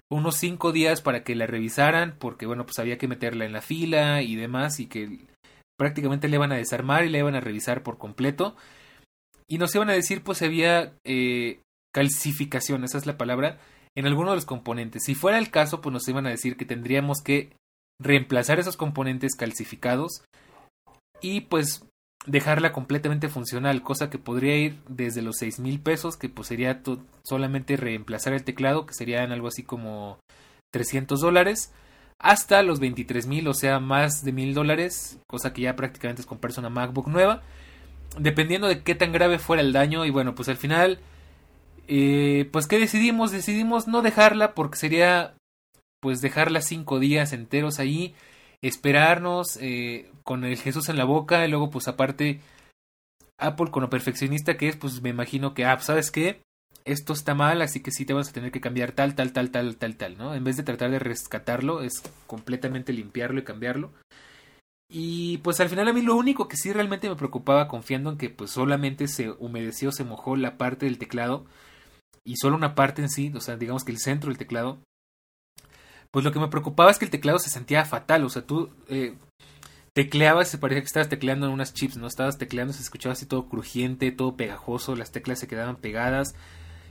unos 0.10 0.36
cinco 0.36 0.72
días 0.72 1.02
para 1.02 1.24
que 1.24 1.36
la 1.36 1.48
revisaran, 1.48 2.16
porque 2.18 2.46
bueno, 2.46 2.66
pues 2.66 2.80
había 2.80 2.98
que 2.98 3.08
meterla 3.08 3.46
en 3.46 3.54
la 3.54 3.62
fila 3.62 4.22
y 4.22 4.36
demás, 4.36 4.80
y 4.80 4.88
que 4.88 5.20
prácticamente 5.78 6.30
le 6.30 6.36
iban 6.38 6.52
a 6.52 6.58
desarmar 6.58 7.04
y 7.04 7.10
le 7.10 7.20
iban 7.20 7.36
a 7.36 7.42
revisar 7.42 7.84
por 7.84 7.98
completo 7.98 8.56
y 9.50 9.58
nos 9.58 9.74
iban 9.76 9.90
a 9.90 9.94
decir 9.94 10.24
pues 10.24 10.42
había 10.42 10.94
eh, 11.04 11.60
calcificación, 11.94 12.84
esa 12.84 12.98
es 12.98 13.06
la 13.06 13.18
palabra, 13.18 13.60
en 13.96 14.06
alguno 14.06 14.32
de 14.32 14.36
los 14.36 14.46
componentes. 14.46 15.04
Si 15.06 15.16
fuera 15.16 15.38
el 15.38 15.52
caso, 15.52 15.82
pues 15.82 15.94
nos 15.94 16.08
iban 16.08 16.28
a 16.28 16.32
decir 16.32 16.58
que 16.58 16.66
tendríamos 16.66 17.22
que 17.22 17.54
reemplazar 18.02 18.60
esos 18.60 18.76
componentes 18.76 19.36
calcificados 19.36 20.26
y 21.22 21.42
pues 21.42 21.86
dejarla 22.26 22.74
completamente 22.74 23.30
funcional, 23.30 23.84
cosa 23.84 24.10
que 24.10 24.18
podría 24.18 24.58
ir 24.58 24.78
desde 24.90 25.22
los 25.22 25.38
seis 25.38 25.60
mil 25.60 25.80
pesos, 25.80 26.18
que 26.18 26.28
pues 26.28 26.48
sería 26.48 26.82
solamente 27.24 27.78
reemplazar 27.78 28.34
el 28.34 28.44
teclado, 28.44 28.86
que 28.86 28.94
serían 28.94 29.32
algo 29.32 29.48
así 29.48 29.64
como 29.64 30.20
300 30.74 31.22
dólares, 31.22 31.72
hasta 32.20 32.64
los 32.64 32.80
23 32.80 33.28
mil, 33.28 33.48
o 33.48 33.54
sea, 33.54 33.80
más 33.80 34.24
de 34.24 34.32
mil 34.32 34.54
dólares, 34.54 35.20
cosa 35.28 35.54
que 35.54 35.62
ya 35.62 35.76
prácticamente 35.76 36.22
es 36.22 36.26
comprarse 36.26 36.60
una 36.60 36.70
MacBook 36.70 37.08
nueva 37.08 37.44
dependiendo 38.18 38.68
de 38.68 38.82
qué 38.84 38.96
tan 38.96 39.12
grave 39.12 39.40
fuera 39.40 39.62
el 39.62 39.74
daño 39.74 40.06
y 40.06 40.10
bueno 40.10 40.36
pues 40.36 40.50
al 40.50 40.58
final 40.58 41.00
eh, 41.88 42.50
pues 42.52 42.68
qué 42.68 42.80
decidimos 42.80 43.32
decidimos 43.32 43.88
no 43.88 44.02
dejarla 44.02 44.54
porque 44.54 44.78
sería 44.78 45.36
pues 46.02 46.22
dejarla 46.22 46.62
cinco 46.62 47.00
días 47.00 47.34
enteros 47.34 47.80
ahí 47.80 48.16
esperarnos 48.62 49.58
eh, 49.62 50.10
con 50.24 50.44
el 50.44 50.58
Jesús 50.58 50.90
en 50.90 50.98
la 50.98 51.06
boca 51.06 51.46
y 51.46 51.50
luego 51.50 51.70
pues 51.70 51.88
aparte 51.88 52.40
Apple 53.38 53.72
con 53.72 53.84
lo 53.84 53.90
perfeccionista 53.90 54.58
que 54.58 54.70
es 54.70 54.76
pues 54.76 55.02
me 55.02 55.10
imagino 55.10 55.54
que 55.54 55.66
ah 55.66 55.80
sabes 55.80 56.12
qué 56.12 56.42
esto 56.86 57.14
está 57.14 57.34
mal, 57.34 57.62
así 57.62 57.82
que 57.82 57.92
sí 57.92 58.06
te 58.06 58.14
vas 58.14 58.30
a 58.30 58.32
tener 58.32 58.52
que 58.52 58.62
cambiar 58.62 58.92
tal, 58.92 59.16
tal, 59.16 59.34
tal, 59.34 59.50
tal, 59.50 59.76
tal, 59.78 59.96
tal, 59.98 60.18
¿no? 60.18 60.36
En 60.36 60.44
vez 60.44 60.56
de 60.56 60.64
tratar 60.64 60.92
de 60.92 61.00
rescatarlo, 61.00 61.82
es 61.82 62.04
completamente 62.28 62.94
limpiarlo 62.94 63.40
y 63.40 63.44
cambiarlo. 63.44 63.92
Y 64.90 65.40
pues 65.40 65.60
al 65.60 65.70
final 65.70 65.88
a 65.88 65.94
mí 65.94 66.02
lo 66.02 66.16
único 66.16 66.48
que 66.48 66.58
sí 66.58 66.72
realmente 66.72 67.10
me 67.10 67.16
preocupaba 67.16 67.68
confiando 67.68 68.12
en 68.12 68.18
que 68.18 68.30
pues 68.30 68.52
solamente 68.52 69.08
se 69.08 69.32
humedeció, 69.32 69.92
se 69.92 70.04
mojó 70.04 70.36
la 70.36 70.58
parte 70.58 70.86
del 70.86 71.00
teclado 71.00 71.46
y 72.24 72.38
solo 72.38 72.56
una 72.56 72.76
parte 72.76 73.02
en 73.02 73.10
sí, 73.10 73.32
o 73.36 73.40
sea, 73.40 73.58
digamos 73.58 73.84
que 73.84 73.92
el 73.92 74.00
centro 74.00 74.30
del 74.30 74.38
teclado, 74.38 74.80
pues 76.12 76.24
lo 76.24 76.32
que 76.32 76.40
me 76.40 76.48
preocupaba 76.48 76.92
es 76.92 77.00
que 77.00 77.06
el 77.06 77.12
teclado 77.12 77.40
se 77.40 77.50
sentía 77.50 77.86
fatal, 77.86 78.24
o 78.24 78.30
sea, 78.30 78.46
tú 78.46 78.70
eh, 78.88 79.16
tecleabas, 79.96 80.50
se 80.50 80.58
parecía 80.58 80.82
que 80.82 80.88
estabas 80.88 81.10
tecleando 81.10 81.48
en 81.48 81.54
unas 81.54 81.74
chips, 81.74 81.98
¿no? 81.98 82.06
Estabas 82.08 82.38
tecleando, 82.38 82.74
se 82.74 82.82
escuchaba 82.82 83.14
así 83.14 83.26
todo 83.26 83.48
crujiente, 83.48 84.12
todo 84.12 84.36
pegajoso, 84.36 84.96
las 84.96 85.12
teclas 85.12 85.40
se 85.40 85.48
quedaban 85.48 85.78
pegadas. 85.78 86.36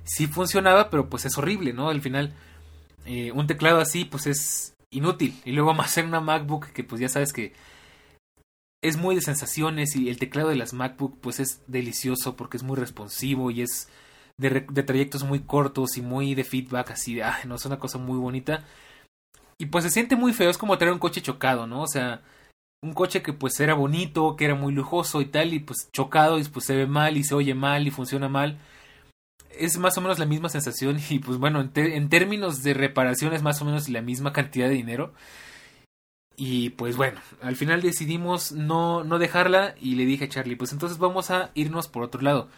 Sí 0.05 0.27
funcionaba, 0.27 0.89
pero 0.91 1.11
pues 1.11 1.27
es 1.27 1.37
horrible, 1.37 1.75
¿no? 1.75 1.91
Al 1.91 2.01
final, 2.01 2.35
eh, 3.05 3.31
un 3.33 3.47
teclado 3.47 3.81
así, 3.81 4.07
pues 4.07 4.27
es 4.27 4.75
inútil. 4.91 5.39
Y 5.45 5.53
luego 5.53 5.75
más 5.75 5.99
en 5.99 6.07
una 6.07 6.21
MacBook, 6.21 6.69
que 6.69 6.83
pues 6.83 7.01
ya 7.01 7.09
sabes 7.11 7.33
que 7.33 7.53
es 8.85 8.99
muy 8.99 9.15
de 9.15 9.23
sensaciones 9.23 9.97
y 9.97 10.11
el 10.11 10.19
teclado 10.19 10.51
de 10.51 10.57
las 10.57 10.75
MacBook 10.75 11.19
pues 11.23 11.41
es 11.41 11.63
delicioso 11.67 12.37
porque 12.37 12.59
es 12.59 12.63
muy 12.63 12.77
responsivo 12.77 13.51
y 13.51 13.63
es 13.63 13.89
de, 14.37 14.61
trayectos 14.61 15.25
muy 15.25 15.41
cortos 15.41 15.97
y 15.97 16.03
muy 16.03 16.35
de 16.35 16.45
feedback 16.45 16.91
así, 16.91 17.15
de, 17.15 17.25
no, 17.47 17.55
es 17.55 17.65
una 17.65 17.79
cosa 17.79 17.97
muy 17.97 18.19
bonita. 18.19 18.63
Y 19.57 19.67
pues 19.67 19.85
se 19.85 19.91
siente 19.91 20.17
muy 20.17 20.35
feo, 20.35 20.51
es 20.51 20.59
como 20.59 20.77
tener 20.77 20.93
un 20.93 21.01
coche 21.01 21.23
chocado, 21.23 21.67
¿no? 21.67 21.81
O 21.81 21.87
sea, 21.87 22.23
un 22.83 22.93
coche 22.93 23.23
que 23.23 23.33
pues 23.33 23.59
era 23.59 23.73
bonito, 23.73 24.37
que 24.37 24.45
era 24.45 24.55
muy 24.55 24.75
lujoso 24.75 25.23
y 25.23 25.27
tal, 25.27 25.55
y 25.55 25.61
pues 25.61 25.89
chocado 25.91 26.39
y 26.39 26.45
pues 26.45 26.67
se 26.67 26.77
ve 26.77 26.87
mal 26.87 27.17
y 27.17 27.25
se 27.25 27.35
oye 27.35 27.55
mal 27.55 27.87
y 27.87 27.91
funciona 27.91 28.29
mal. 28.29 28.59
Es 29.51 29.79
más 29.79 29.97
o 29.97 30.03
menos 30.03 30.19
la 30.19 30.27
misma 30.27 30.51
sensación 30.51 30.99
y 31.09 31.21
pues 31.21 31.39
bueno, 31.39 31.63
en, 31.63 31.71
en 31.75 32.09
términos 32.11 32.63
de 32.63 32.75
reparación 32.75 33.33
es 33.33 33.43
más 33.43 33.63
o 33.63 33.65
menos 33.65 33.89
la 33.89 34.03
misma 34.03 34.35
cantidad 34.35 34.69
de 34.69 34.75
dinero. 34.75 35.15
Y 36.37 36.71
pues 36.71 36.97
bueno, 36.97 37.21
al 37.43 37.57
final 37.57 37.81
decidimos 37.81 38.53
no, 38.53 39.05
no 39.05 39.19
dejarla 39.19 39.75
y 39.81 39.95
le 39.95 40.05
dije 40.05 40.25
a 40.25 40.29
Charlie, 40.29 40.57
pues 40.57 40.73
entonces 40.73 40.99
vamos 40.99 41.31
a 41.31 41.51
irnos 41.55 41.89
por 41.89 42.03
otro 42.03 42.21
lado. 42.21 42.49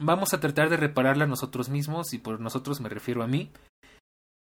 Vamos 0.00 0.34
a 0.34 0.40
tratar 0.40 0.68
de 0.68 0.76
repararla 0.76 1.26
nosotros 1.26 1.68
mismos 1.68 2.12
y 2.12 2.18
por 2.18 2.40
nosotros 2.40 2.80
me 2.80 2.88
refiero 2.88 3.22
a 3.22 3.26
mí. 3.26 3.50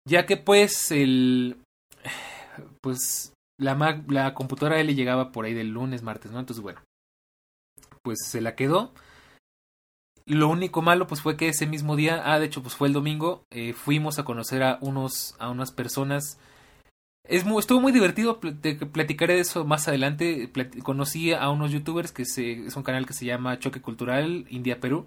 Ya 0.07 0.27
que 0.27 0.37
pues 0.37 0.91
el... 0.91 1.59
Pues 2.81 3.35
la, 3.59 4.03
la 4.09 4.33
computadora 4.33 4.83
le 4.83 4.95
llegaba 4.95 5.31
por 5.31 5.45
ahí 5.45 5.53
del 5.53 5.73
lunes, 5.73 6.03
martes, 6.03 6.33
¿no? 6.33 6.41
Entonces, 6.41 6.63
bueno, 6.63 6.81
pues 8.03 8.19
se 8.25 8.41
la 8.41 8.55
quedó. 8.55 8.95
Lo 10.25 10.49
único 10.49 10.83
malo, 10.83 11.07
pues 11.07 11.21
fue 11.21 11.37
que 11.37 11.49
ese 11.49 11.67
mismo 11.67 11.97
día, 11.97 12.23
ah, 12.25 12.39
de 12.39 12.47
hecho, 12.47 12.63
pues 12.63 12.75
fue 12.75 12.89
el 12.89 12.95
domingo, 12.95 13.45
eh, 13.51 13.75
fuimos 13.75 14.19
a 14.19 14.25
conocer 14.25 14.63
a 14.63 14.79
unos, 14.81 15.37
a 15.39 15.51
unas 15.51 15.71
personas. 15.71 16.39
Muy, 17.45 17.61
estuvo 17.61 17.81
muy 17.81 17.93
divertido, 17.93 18.41
platicaré 18.41 19.35
de 19.35 19.41
eso 19.41 19.65
más 19.65 19.89
adelante. 19.89 20.51
conocí 20.83 21.33
a 21.33 21.51
unos 21.51 21.73
youtubers 21.73 22.13
que 22.13 22.23
es 22.23 22.77
un 22.77 22.83
canal 22.83 23.07
que 23.07 23.15
se 23.15 23.25
llama 23.25 23.59
Choque 23.59 23.81
Cultural 23.81 24.47
India 24.49 24.81
Perú 24.81 25.07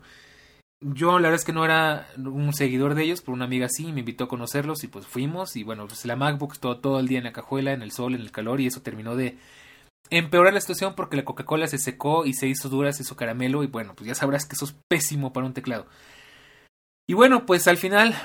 yo 0.81 1.19
la 1.19 1.27
verdad 1.27 1.35
es 1.35 1.45
que 1.45 1.53
no 1.53 1.65
era 1.65 2.07
un 2.17 2.53
seguidor 2.53 2.95
de 2.95 3.03
ellos, 3.03 3.21
pero 3.21 3.33
una 3.33 3.45
amiga 3.45 3.67
sí 3.69 3.91
me 3.91 3.99
invitó 3.99 4.25
a 4.25 4.29
conocerlos 4.29 4.83
y 4.83 4.87
pues 4.87 5.05
fuimos 5.05 5.55
y 5.55 5.63
bueno, 5.63 5.87
pues 5.87 6.05
la 6.05 6.15
MacBook 6.15 6.57
todo, 6.57 6.79
todo 6.79 6.99
el 6.99 7.07
día 7.07 7.17
en 7.17 7.25
la 7.25 7.33
cajuela, 7.33 7.73
en 7.73 7.81
el 7.81 7.91
sol, 7.91 8.15
en 8.15 8.21
el 8.21 8.31
calor 8.31 8.61
y 8.61 8.67
eso 8.67 8.81
terminó 8.81 9.15
de 9.15 9.37
empeorar 10.09 10.53
la 10.53 10.61
situación 10.61 10.95
porque 10.95 11.17
la 11.17 11.25
Coca-Cola 11.25 11.67
se 11.67 11.77
secó 11.77 12.25
y 12.25 12.33
se 12.33 12.47
hizo 12.47 12.69
dura, 12.69 12.93
se 12.93 13.03
hizo 13.03 13.17
caramelo 13.17 13.63
y 13.63 13.67
bueno, 13.67 13.93
pues 13.93 14.07
ya 14.07 14.15
sabrás 14.15 14.45
que 14.45 14.55
eso 14.55 14.65
es 14.65 14.75
pésimo 14.87 15.33
para 15.33 15.45
un 15.45 15.53
teclado. 15.53 15.85
Y 17.07 17.13
bueno, 17.13 17.45
pues 17.45 17.67
al 17.67 17.77
final 17.77 18.15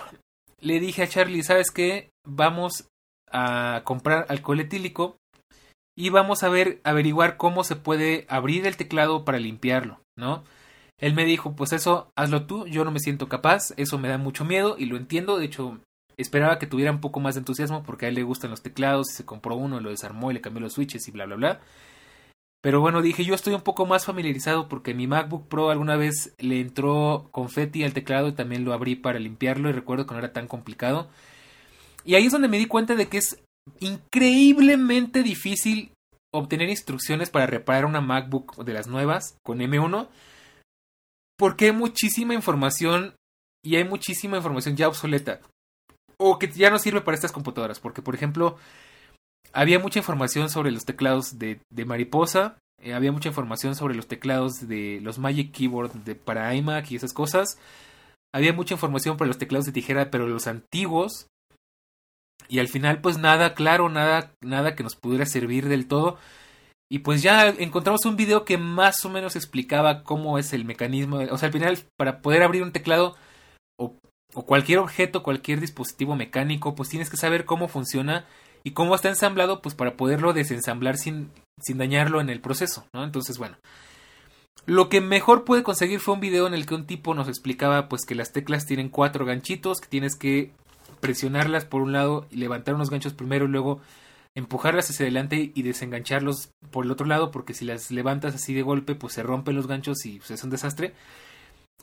le 0.61 0.78
dije 0.78 1.02
a 1.02 1.09
Charlie, 1.09 1.42
¿sabes 1.42 1.70
qué? 1.72 2.11
Vamos 2.24 2.87
a 3.35 3.83
comprar 3.85 4.25
alcohol 4.29 4.61
etílico 4.61 5.16
y 5.97 6.09
vamos 6.09 6.42
a 6.42 6.49
ver, 6.49 6.81
averiguar 6.85 7.37
cómo 7.37 7.64
se 7.64 7.77
puede 7.77 8.27
abrir 8.29 8.66
el 8.66 8.77
teclado 8.77 9.25
para 9.25 9.38
limpiarlo, 9.38 10.01
¿no? 10.16 10.44
Él 10.99 11.14
me 11.14 11.25
dijo, 11.25 11.55
pues 11.55 11.73
eso, 11.73 12.11
hazlo 12.16 12.47
tú, 12.47 12.66
yo 12.66 12.85
no 12.85 12.90
me 12.90 13.01
siento 13.01 13.29
capaz, 13.29 13.73
eso 13.77 13.99
me 13.99 14.09
da 14.09 14.16
mucho 14.16 14.44
miedo 14.44 14.77
y 14.79 14.87
lo 14.87 14.97
entiendo, 14.97 15.37
de 15.37 15.47
hecho, 15.47 15.81
esperaba 16.16 16.59
que 16.59 16.66
tuviera 16.66 16.92
un 16.92 17.01
poco 17.01 17.20
más 17.20 17.35
de 17.35 17.40
entusiasmo 17.40 17.83
porque 17.83 18.07
a 18.07 18.09
él 18.09 18.14
le 18.14 18.23
gustan 18.23 18.51
los 18.51 18.62
teclados 18.62 19.11
y 19.11 19.14
se 19.14 19.27
compró 19.27 19.57
uno, 19.57 19.81
lo 19.81 19.90
desarmó 19.90 20.31
y 20.31 20.35
le 20.35 20.40
cambió 20.40 20.61
los 20.61 20.73
switches 20.73 21.07
y 21.09 21.11
bla, 21.11 21.27
bla, 21.27 21.37
bla. 21.37 21.61
Pero 22.62 22.81
bueno, 22.81 23.03
dije, 23.03 23.25
yo 23.25 23.35
estoy 23.35 23.53
un 23.53 23.61
poco 23.61 23.85
más 23.85 24.07
familiarizado 24.07 24.68
porque 24.68 24.94
mi 24.94 25.07
MacBook 25.07 25.49
Pro 25.49 25.68
alguna 25.70 25.97
vez 25.97 26.35
le 26.38 26.61
entró 26.61 27.29
confeti 27.31 27.85
al 27.85 27.92
teclado 27.92 28.29
y 28.29 28.33
también 28.33 28.64
lo 28.64 28.73
abrí 28.73 28.97
para 28.97 29.18
limpiarlo 29.18 29.68
y 29.68 29.73
recuerdo 29.73 30.07
que 30.07 30.14
no 30.14 30.20
era 30.20 30.33
tan 30.33 30.49
complicado. 30.49 31.11
Y 32.05 32.14
ahí 32.14 32.27
es 32.27 32.33
donde 32.33 32.49
me 32.49 32.59
di 32.59 32.67
cuenta 32.67 32.95
de 32.95 33.09
que 33.09 33.19
es 33.19 33.43
increíblemente 33.81 35.23
difícil 35.23 35.93
obtener 36.33 36.69
instrucciones 36.69 37.31
para 37.31 37.47
reparar 37.47 37.87
una 37.87 38.01
MacBook 38.01 38.64
de 38.64 38.73
las 38.73 38.87
nuevas 38.87 39.38
con 39.43 39.59
M1 39.59 40.09
porque 41.37 41.67
hay 41.67 41.73
muchísima 41.73 42.35
información 42.35 43.14
y 43.64 43.77
hay 43.77 43.85
muchísima 43.85 44.37
información 44.37 44.77
ya 44.77 44.88
obsoleta 44.88 45.40
o 46.17 46.38
que 46.38 46.49
ya 46.49 46.71
no 46.71 46.79
sirve 46.79 47.01
para 47.01 47.17
estas 47.17 47.33
computadoras. 47.33 47.81
Porque, 47.81 48.03
por 48.03 48.14
ejemplo, 48.14 48.57
había 49.53 49.79
mucha 49.79 49.99
información 49.99 50.49
sobre 50.49 50.71
los 50.71 50.85
teclados 50.85 51.38
de, 51.38 51.61
de 51.71 51.85
mariposa, 51.85 52.59
eh, 52.81 52.95
había 52.95 53.12
mucha 53.12 53.29
información 53.29 53.75
sobre 53.75 53.95
los 53.95 54.07
teclados 54.07 54.69
de 54.69 55.01
los 55.03 55.19
Magic 55.19 55.53
Keyboard 55.53 55.93
de, 55.93 56.14
para 56.14 56.55
iMac 56.55 56.90
y 56.90 56.97
esas 56.97 57.12
cosas. 57.12 57.59
Había 58.33 58.53
mucha 58.53 58.75
información 58.75 59.17
para 59.17 59.29
los 59.29 59.38
teclados 59.38 59.67
de 59.67 59.73
tijera, 59.73 60.11
pero 60.11 60.29
los 60.29 60.47
antiguos. 60.47 61.29
Y 62.49 62.59
al 62.59 62.68
final, 62.68 63.01
pues 63.01 63.18
nada 63.18 63.55
claro, 63.55 63.88
nada, 63.88 64.33
nada 64.40 64.75
que 64.75 64.83
nos 64.83 64.97
pudiera 64.97 65.27
servir 65.27 65.68
del 65.68 65.87
todo. 65.87 66.18
Y 66.90 67.01
pues 67.01 67.23
ya 67.23 67.49
encontramos 67.49 68.05
un 68.05 68.16
video 68.16 68.44
que 68.44 68.59
más 68.59 69.05
o 69.05 69.11
menos 69.11 69.37
explicaba 69.37 70.05
cómo 70.05 70.38
es 70.38 70.53
el 70.53 70.64
mecanismo. 70.64 71.16
O 71.31 71.38
sea, 71.38 71.47
al 71.47 71.53
final, 71.53 71.79
para 71.97 72.20
poder 72.20 72.42
abrir 72.42 72.62
un 72.62 72.73
teclado 72.73 73.16
o, 73.79 73.97
cualquier 74.47 74.79
objeto, 74.79 75.23
cualquier 75.23 75.61
dispositivo 75.61 76.14
mecánico, 76.16 76.75
pues 76.75 76.88
tienes 76.88 77.11
que 77.11 77.16
saber 77.16 77.44
cómo 77.47 77.68
funciona 77.68 78.27
y 78.62 78.73
cómo 78.73 78.94
está 78.94 79.09
ensamblado, 79.09 79.62
pues 79.62 79.75
para 79.75 79.97
poderlo 79.97 80.33
desensamblar 80.33 80.97
sin, 80.97 81.31
sin 81.61 81.79
dañarlo 81.79 82.20
en 82.20 82.31
el 82.31 82.40
proceso. 82.40 82.87
Entonces, 82.92 83.38
bueno. 83.38 83.57
Lo 84.66 84.88
que 84.88 85.01
mejor 85.01 85.44
pude 85.44 85.62
conseguir 85.62 86.01
fue 86.01 86.14
un 86.14 86.20
video 86.20 86.47
en 86.47 86.55
el 86.55 86.64
que 86.64 86.75
un 86.75 86.87
tipo 86.87 87.12
nos 87.14 87.29
explicaba 87.29 87.88
pues 87.88 88.07
que 88.07 88.14
las 88.14 88.33
teclas 88.33 88.64
tienen 88.66 88.88
cuatro 88.88 89.27
ganchitos, 89.27 89.81
que 89.81 89.88
tienes 89.88 90.16
que 90.16 90.53
presionarlas 91.01 91.64
por 91.64 91.83
un 91.83 91.92
lado 91.92 92.27
y 92.31 92.37
levantar 92.37 92.75
unos 92.75 92.90
ganchos 92.90 93.14
primero 93.14 93.44
y 93.47 93.49
luego 93.49 93.81
empujarlas 94.37 94.90
hacia 94.90 95.05
adelante 95.05 95.53
y 95.55 95.62
desengancharlos 95.62 96.51
por 96.70 96.85
el 96.85 96.90
otro 96.90 97.07
lado, 97.07 97.31
porque 97.31 97.55
si 97.55 97.64
las 97.64 97.90
levantas 97.90 98.35
así 98.35 98.53
de 98.53 98.62
golpe, 98.62 98.94
pues 98.94 99.14
se 99.14 99.23
rompen 99.23 99.55
los 99.55 99.66
ganchos 99.66 100.05
y 100.07 100.18
pues, 100.18 100.31
es 100.33 100.42
un 100.42 100.51
desastre. 100.51 100.94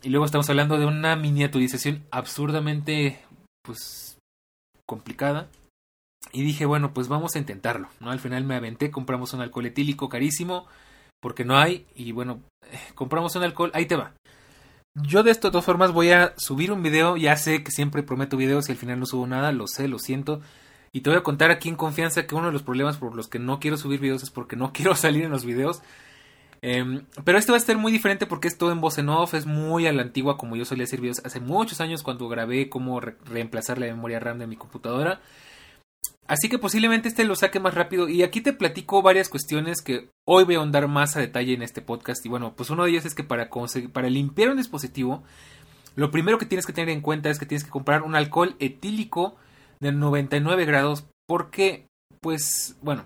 Y 0.04 0.10
luego 0.10 0.26
estamos 0.26 0.50
hablando 0.50 0.78
de 0.78 0.86
una 0.86 1.16
miniaturización 1.16 2.04
absurdamente, 2.12 3.20
pues, 3.62 4.18
complicada. 4.86 5.48
Y 6.34 6.44
dije, 6.44 6.66
bueno, 6.66 6.94
pues 6.94 7.08
vamos 7.08 7.36
a 7.36 7.40
intentarlo, 7.40 7.90
¿no? 8.00 8.12
Al 8.12 8.20
final 8.20 8.44
me 8.44 8.56
aventé, 8.56 8.92
compramos 8.92 9.34
un 9.34 9.42
alcohol 9.42 9.66
etílico 9.66 10.10
carísimo, 10.10 10.66
porque 11.20 11.46
no 11.46 11.58
hay, 11.58 11.86
y 11.96 12.12
bueno, 12.12 12.42
eh, 12.72 12.80
compramos 12.96 13.36
un 13.36 13.44
alcohol, 13.44 13.72
ahí 13.74 13.86
te 13.86 13.96
va. 13.96 14.14
Yo 14.94 15.24
de 15.24 15.32
esto 15.32 15.48
de 15.48 15.52
todas 15.54 15.66
formas 15.66 15.94
voy 15.94 16.12
a 16.12 16.34
subir 16.36 16.72
un 16.72 16.84
video, 16.84 17.16
ya 17.16 17.38
sé 17.38 17.64
que 17.64 17.72
siempre 17.72 18.04
prometo 18.04 18.36
videos 18.36 18.68
y 18.68 18.74
al 18.74 18.78
final 18.78 19.00
no 19.00 19.06
subo 19.06 19.26
nada, 19.26 19.54
lo 19.54 19.68
sé, 19.68 19.88
lo 19.88 20.00
siento. 20.00 20.42
Y 20.92 21.00
te 21.02 21.10
voy 21.10 21.18
a 21.18 21.24
contar 21.24 21.50
aquí 21.50 21.70
en 21.70 21.78
confianza 21.78 22.28
que 22.28 22.36
uno 22.36 22.48
de 22.48 22.52
los 22.52 22.64
problemas 22.64 22.98
por 22.98 23.16
los 23.16 23.30
que 23.30 23.40
no 23.40 23.62
quiero 23.62 23.78
subir 23.78 24.02
videos 24.02 24.22
es 24.22 24.32
porque 24.32 24.58
no 24.58 24.74
quiero 24.74 24.96
salir 24.96 25.24
en 25.24 25.32
los 25.32 25.46
videos. 25.46 25.82
Em, 26.62 27.06
pero 27.24 27.38
este 27.38 27.52
va 27.52 27.58
a 27.58 27.62
ser 27.62 27.78
muy 27.78 27.92
diferente 27.92 28.26
porque 28.28 28.48
es 28.50 28.58
todo 28.58 28.72
en 28.72 28.82
voz 28.82 28.98
en 28.98 29.10
off, 29.10 29.34
es 29.34 29.46
muy 29.46 29.88
a 29.88 29.94
la 29.94 30.04
antigua 30.04 30.38
como 30.38 30.56
yo 30.56 30.66
solía 30.66 30.84
hacer 30.84 31.02
videos 31.02 31.22
hace 31.26 31.40
muchos 31.40 31.82
años 31.82 32.04
cuando 32.04 32.28
grabé 32.30 32.70
cómo 32.70 33.00
reemplazar 33.00 33.80
la 33.80 33.88
memoria 33.88 34.20
RAM 34.20 34.40
de 34.40 34.48
mi 34.48 34.58
computadora. 34.58 35.22
Así 36.28 36.50
que 36.50 36.60
posiblemente 36.60 37.10
este 37.10 37.24
lo 37.24 37.36
saque 37.36 37.60
más 37.60 37.74
rápido. 37.74 38.08
Y 38.08 38.24
aquí 38.24 38.42
te 38.42 38.54
platico 38.54 39.02
varias 39.02 39.30
cuestiones 39.30 39.82
que 39.82 40.10
hoy 40.28 40.44
voy 40.44 40.56
a 40.56 40.60
ahondar 40.60 40.88
más 40.88 41.16
a 41.16 41.20
detalle 41.20 41.54
en 41.54 41.62
este 41.62 41.82
podcast. 41.82 42.26
Y 42.26 42.30
bueno, 42.30 42.54
pues 42.56 42.70
uno 42.70 42.84
de 42.84 42.92
ellos 42.92 43.06
es 43.06 43.16
que 43.16 43.24
para, 43.24 43.50
para 43.92 44.10
limpiar 44.10 44.50
un 44.50 44.58
dispositivo, 44.58 45.24
lo 45.96 46.12
primero 46.12 46.38
que 46.38 46.46
tienes 46.46 46.66
que 46.66 46.74
tener 46.74 46.90
en 46.90 47.02
cuenta 47.02 47.30
es 47.30 47.40
que 47.40 47.46
tienes 47.46 47.64
que 47.64 47.72
comprar 47.72 48.04
un 48.04 48.16
alcohol 48.16 48.56
etílico 48.60 49.36
de 49.80 49.92
99 49.92 50.66
grados. 50.66 51.06
Porque, 51.28 51.88
pues, 52.22 52.78
bueno, 52.82 53.06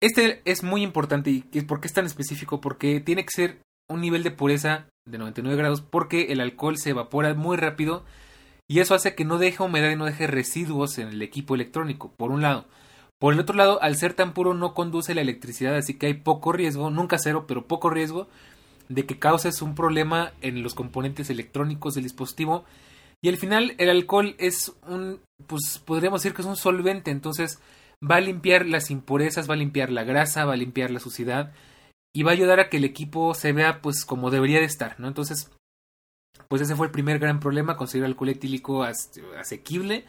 este 0.00 0.42
es 0.44 0.62
muy 0.62 0.82
importante 0.82 1.30
y 1.30 1.42
¿por 1.62 1.80
qué 1.80 1.88
es 1.88 1.94
tan 1.94 2.06
específico? 2.06 2.60
Porque 2.60 3.00
tiene 3.00 3.24
que 3.24 3.32
ser 3.34 3.58
un 3.90 4.00
nivel 4.00 4.22
de 4.22 4.30
pureza 4.30 4.86
de 5.06 5.18
99 5.18 5.56
grados 5.56 5.80
porque 5.80 6.32
el 6.32 6.40
alcohol 6.40 6.76
se 6.76 6.90
evapora 6.90 7.34
muy 7.34 7.56
rápido 7.56 8.04
y 8.68 8.80
eso 8.80 8.94
hace 8.94 9.14
que 9.14 9.24
no 9.24 9.38
deje 9.38 9.62
humedad 9.62 9.90
y 9.90 9.96
no 9.96 10.04
deje 10.04 10.26
residuos 10.26 10.98
en 10.98 11.08
el 11.08 11.22
equipo 11.22 11.54
electrónico, 11.54 12.12
por 12.16 12.30
un 12.30 12.42
lado. 12.42 12.66
Por 13.18 13.34
el 13.34 13.40
otro 13.40 13.56
lado, 13.56 13.82
al 13.82 13.96
ser 13.96 14.14
tan 14.14 14.32
puro 14.34 14.54
no 14.54 14.74
conduce 14.74 15.14
la 15.14 15.22
electricidad, 15.22 15.74
así 15.74 15.94
que 15.94 16.06
hay 16.06 16.14
poco 16.14 16.52
riesgo, 16.52 16.90
nunca 16.90 17.18
cero, 17.18 17.46
pero 17.48 17.66
poco 17.66 17.90
riesgo 17.90 18.28
de 18.88 19.06
que 19.06 19.18
causes 19.18 19.62
un 19.62 19.74
problema 19.74 20.32
en 20.40 20.62
los 20.62 20.74
componentes 20.74 21.30
electrónicos 21.30 21.94
del 21.94 22.04
dispositivo. 22.04 22.64
Y 23.20 23.28
al 23.28 23.36
final 23.36 23.74
el 23.78 23.90
alcohol 23.90 24.36
es 24.38 24.72
un, 24.86 25.20
pues 25.46 25.82
podríamos 25.84 26.22
decir 26.22 26.34
que 26.34 26.42
es 26.42 26.48
un 26.48 26.56
solvente, 26.56 27.10
entonces 27.10 27.60
va 28.08 28.16
a 28.16 28.20
limpiar 28.20 28.66
las 28.66 28.90
impurezas, 28.90 29.48
va 29.50 29.54
a 29.54 29.58
limpiar 29.58 29.90
la 29.90 30.04
grasa, 30.04 30.44
va 30.44 30.52
a 30.52 30.58
limpiar 30.58 30.90
la 30.90 31.00
suciedad 31.00 31.52
y 32.14 32.22
va 32.22 32.30
a 32.30 32.34
ayudar 32.34 32.60
a 32.60 32.68
que 32.68 32.76
el 32.76 32.84
equipo 32.84 33.34
se 33.34 33.52
vea 33.52 33.80
pues 33.80 34.04
como 34.04 34.30
debería 34.30 34.60
de 34.60 34.66
estar, 34.66 34.98
¿no? 35.00 35.08
Entonces, 35.08 35.50
pues 36.48 36.62
ese 36.62 36.76
fue 36.76 36.86
el 36.86 36.92
primer 36.92 37.18
gran 37.18 37.40
problema, 37.40 37.76
conseguir 37.76 38.04
alcohol 38.04 38.28
etílico 38.28 38.84
asequible. 38.84 40.04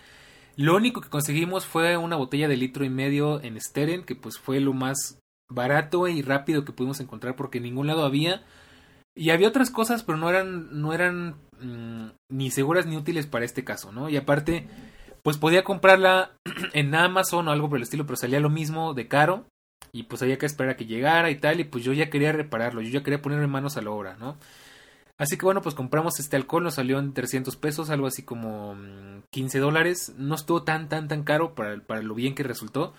Lo 0.55 0.75
único 0.75 1.01
que 1.01 1.09
conseguimos 1.09 1.65
fue 1.65 1.97
una 1.97 2.17
botella 2.17 2.47
de 2.47 2.57
litro 2.57 2.83
y 2.83 2.89
medio 2.89 3.41
en 3.41 3.59
Steren, 3.59 4.03
que 4.03 4.15
pues 4.15 4.37
fue 4.37 4.59
lo 4.59 4.73
más 4.73 5.19
barato 5.49 6.07
y 6.07 6.21
rápido 6.21 6.65
que 6.65 6.73
pudimos 6.73 6.99
encontrar 6.99 7.35
porque 7.35 7.57
en 7.57 7.63
ningún 7.63 7.87
lado 7.87 8.03
había. 8.03 8.43
Y 9.15 9.31
había 9.31 9.47
otras 9.47 9.71
cosas, 9.71 10.03
pero 10.03 10.17
no 10.17 10.29
eran, 10.29 10.81
no 10.81 10.93
eran 10.93 11.35
mm, 11.59 12.09
ni 12.31 12.51
seguras 12.51 12.85
ni 12.85 12.95
útiles 12.95 13.25
para 13.25 13.45
este 13.45 13.63
caso, 13.63 13.91
¿no? 13.91 14.09
Y 14.09 14.17
aparte, 14.17 14.67
pues 15.23 15.37
podía 15.37 15.63
comprarla 15.63 16.31
en 16.73 16.93
Amazon 16.95 17.47
o 17.47 17.51
algo 17.51 17.69
por 17.69 17.77
el 17.77 17.83
estilo, 17.83 18.05
pero 18.05 18.17
salía 18.17 18.39
lo 18.39 18.49
mismo 18.49 18.93
de 18.93 19.07
caro. 19.07 19.45
Y 19.91 20.03
pues 20.03 20.21
había 20.21 20.37
que 20.37 20.45
esperar 20.45 20.73
a 20.73 20.77
que 20.77 20.85
llegara 20.85 21.31
y 21.31 21.35
tal. 21.35 21.59
Y 21.59 21.63
pues 21.63 21.83
yo 21.83 21.93
ya 21.93 22.09
quería 22.09 22.31
repararlo, 22.31 22.81
yo 22.81 22.89
ya 22.89 23.03
quería 23.03 23.21
ponerme 23.21 23.47
manos 23.47 23.77
a 23.77 23.81
la 23.81 23.91
obra, 23.91 24.17
¿no? 24.17 24.37
Así 25.19 25.37
que 25.37 25.45
bueno, 25.45 25.61
pues 25.61 25.75
compramos 25.75 26.17
este 26.19 26.37
alcohol, 26.37 26.63
nos 26.63 26.75
salió 26.75 26.97
en 26.97 27.13
300 27.13 27.57
pesos, 27.57 27.89
algo 27.89 28.07
así 28.07 28.23
como 28.23 28.77
15 29.31 29.57
mm, 29.57 29.61
dólares. 29.61 30.13
No 30.17 30.35
estuvo 30.35 30.63
tan, 30.63 30.87
tan, 30.87 31.09
tan 31.09 31.23
caro 31.23 31.55
para, 31.55 31.81
para 31.81 32.01
lo 32.01 32.15
bien 32.15 32.35
que 32.35 32.43
resultó. 32.43 32.93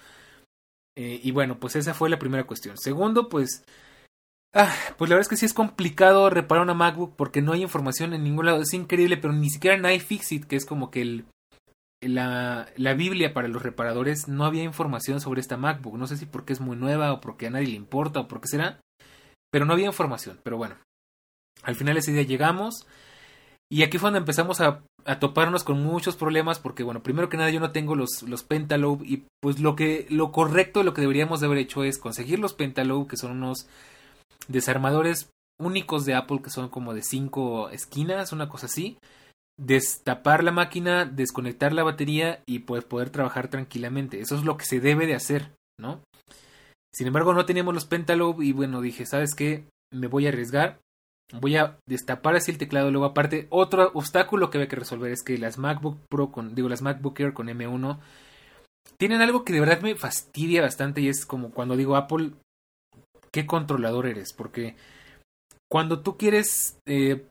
Eh, 0.96 1.18
y 1.22 1.30
bueno, 1.30 1.58
pues 1.58 1.76
esa 1.76 1.94
fue 1.94 2.10
la 2.10 2.18
primera 2.18 2.46
cuestión. 2.46 2.76
Segundo, 2.76 3.30
pues... 3.30 3.64
Ah, 4.52 4.74
pues 4.98 5.08
la 5.08 5.14
verdad 5.14 5.26
es 5.26 5.28
que 5.28 5.36
sí 5.36 5.46
es 5.46 5.54
complicado 5.54 6.28
reparar 6.28 6.64
una 6.64 6.74
MacBook 6.74 7.14
porque 7.16 7.40
no 7.40 7.52
hay 7.52 7.62
información 7.62 8.12
en 8.12 8.22
ningún 8.24 8.44
lado. 8.44 8.60
Es 8.60 8.74
increíble, 8.74 9.16
pero 9.16 9.32
ni 9.32 9.48
siquiera 9.48 9.76
en 9.76 9.94
iFixit, 9.94 10.44
que 10.44 10.56
es 10.56 10.66
como 10.66 10.90
que 10.90 11.24
la, 12.02 12.68
la 12.76 12.94
Biblia 12.94 13.32
para 13.32 13.48
los 13.48 13.62
reparadores, 13.62 14.28
no 14.28 14.44
había 14.44 14.64
información 14.64 15.22
sobre 15.22 15.40
esta 15.40 15.56
MacBook. 15.56 15.96
No 15.96 16.06
sé 16.06 16.18
si 16.18 16.26
porque 16.26 16.52
es 16.52 16.60
muy 16.60 16.76
nueva 16.76 17.14
o 17.14 17.20
porque 17.22 17.46
a 17.46 17.50
nadie 17.50 17.68
le 17.68 17.76
importa 17.76 18.20
o 18.20 18.28
porque 18.28 18.48
será. 18.48 18.80
Pero 19.50 19.64
no 19.64 19.72
había 19.72 19.86
información. 19.86 20.38
Pero 20.42 20.58
bueno, 20.58 20.74
al 21.62 21.76
final 21.76 21.96
ese 21.96 22.12
día 22.12 22.22
llegamos 22.22 22.86
y 23.72 23.84
aquí 23.84 23.98
fue 23.98 24.08
donde 24.08 24.18
empezamos 24.18 24.60
a, 24.60 24.82
toparnos 25.20 25.64
con 25.64 25.82
muchos 25.82 26.16
problemas 26.16 26.58
porque, 26.58 26.82
bueno, 26.82 27.02
primero 27.02 27.28
que 27.28 27.36
nada 27.36 27.50
yo 27.50 27.60
no 27.60 27.70
tengo 27.70 27.94
los, 27.94 28.22
los 28.24 28.46
y 29.04 29.24
pues 29.40 29.60
lo 29.60 29.76
que 29.76 30.06
lo 30.10 30.32
correcto, 30.32 30.82
lo 30.82 30.92
que 30.92 31.00
deberíamos 31.00 31.40
de 31.40 31.46
haber 31.46 31.58
hecho 31.58 31.84
es 31.84 31.96
conseguir 31.96 32.38
los 32.38 32.52
Pentalobe 32.52 33.06
que 33.06 33.16
son 33.16 33.30
unos 33.30 33.66
desarmadores 34.48 35.30
únicos 35.58 36.04
de 36.04 36.14
Apple 36.14 36.40
que 36.42 36.50
son 36.50 36.68
como 36.68 36.94
de 36.94 37.02
cinco 37.02 37.70
esquinas, 37.70 38.32
una 38.32 38.48
cosa 38.48 38.66
así. 38.66 38.98
Destapar 39.56 40.42
la 40.42 40.52
máquina, 40.52 41.04
desconectar 41.04 41.72
la 41.72 41.84
batería 41.84 42.42
y 42.46 42.60
pues 42.60 42.84
poder 42.84 43.10
trabajar 43.10 43.48
tranquilamente. 43.48 44.20
Eso 44.20 44.34
es 44.34 44.44
lo 44.44 44.56
que 44.56 44.64
se 44.64 44.80
debe 44.80 45.06
de 45.06 45.14
hacer, 45.14 45.52
¿no? 45.78 46.00
Sin 46.92 47.06
embargo, 47.06 47.34
no 47.34 47.46
teníamos 47.46 47.74
los 47.74 47.84
Pentalobe 47.86 48.44
y 48.44 48.52
bueno, 48.52 48.80
dije, 48.80 49.06
¿sabes 49.06 49.34
qué? 49.34 49.64
Me 49.92 50.08
voy 50.08 50.26
a 50.26 50.30
arriesgar 50.30 50.80
voy 51.32 51.56
a 51.56 51.78
destapar 51.86 52.36
así 52.36 52.50
el 52.50 52.58
teclado. 52.58 52.90
Luego, 52.90 53.06
aparte, 53.06 53.46
otro 53.50 53.90
obstáculo 53.94 54.50
que 54.50 54.58
había 54.58 54.68
que 54.68 54.76
resolver 54.76 55.12
es 55.12 55.22
que 55.22 55.38
las 55.38 55.58
MacBook 55.58 55.98
Pro 56.08 56.32
con, 56.32 56.54
digo, 56.54 56.68
las 56.68 56.82
MacBook 56.82 57.20
Air 57.20 57.32
con 57.32 57.48
M1 57.48 57.98
tienen 58.98 59.20
algo 59.20 59.44
que 59.44 59.52
de 59.52 59.60
verdad 59.60 59.80
me 59.80 59.96
fastidia 59.96 60.62
bastante 60.62 61.00
y 61.00 61.08
es 61.08 61.24
como 61.26 61.50
cuando 61.50 61.76
digo 61.76 61.96
Apple, 61.96 62.32
¿qué 63.32 63.46
controlador 63.46 64.06
eres? 64.06 64.32
Porque 64.32 64.76
cuando 65.70 66.00
tú 66.00 66.16
quieres, 66.16 66.78
eh, 66.86 67.26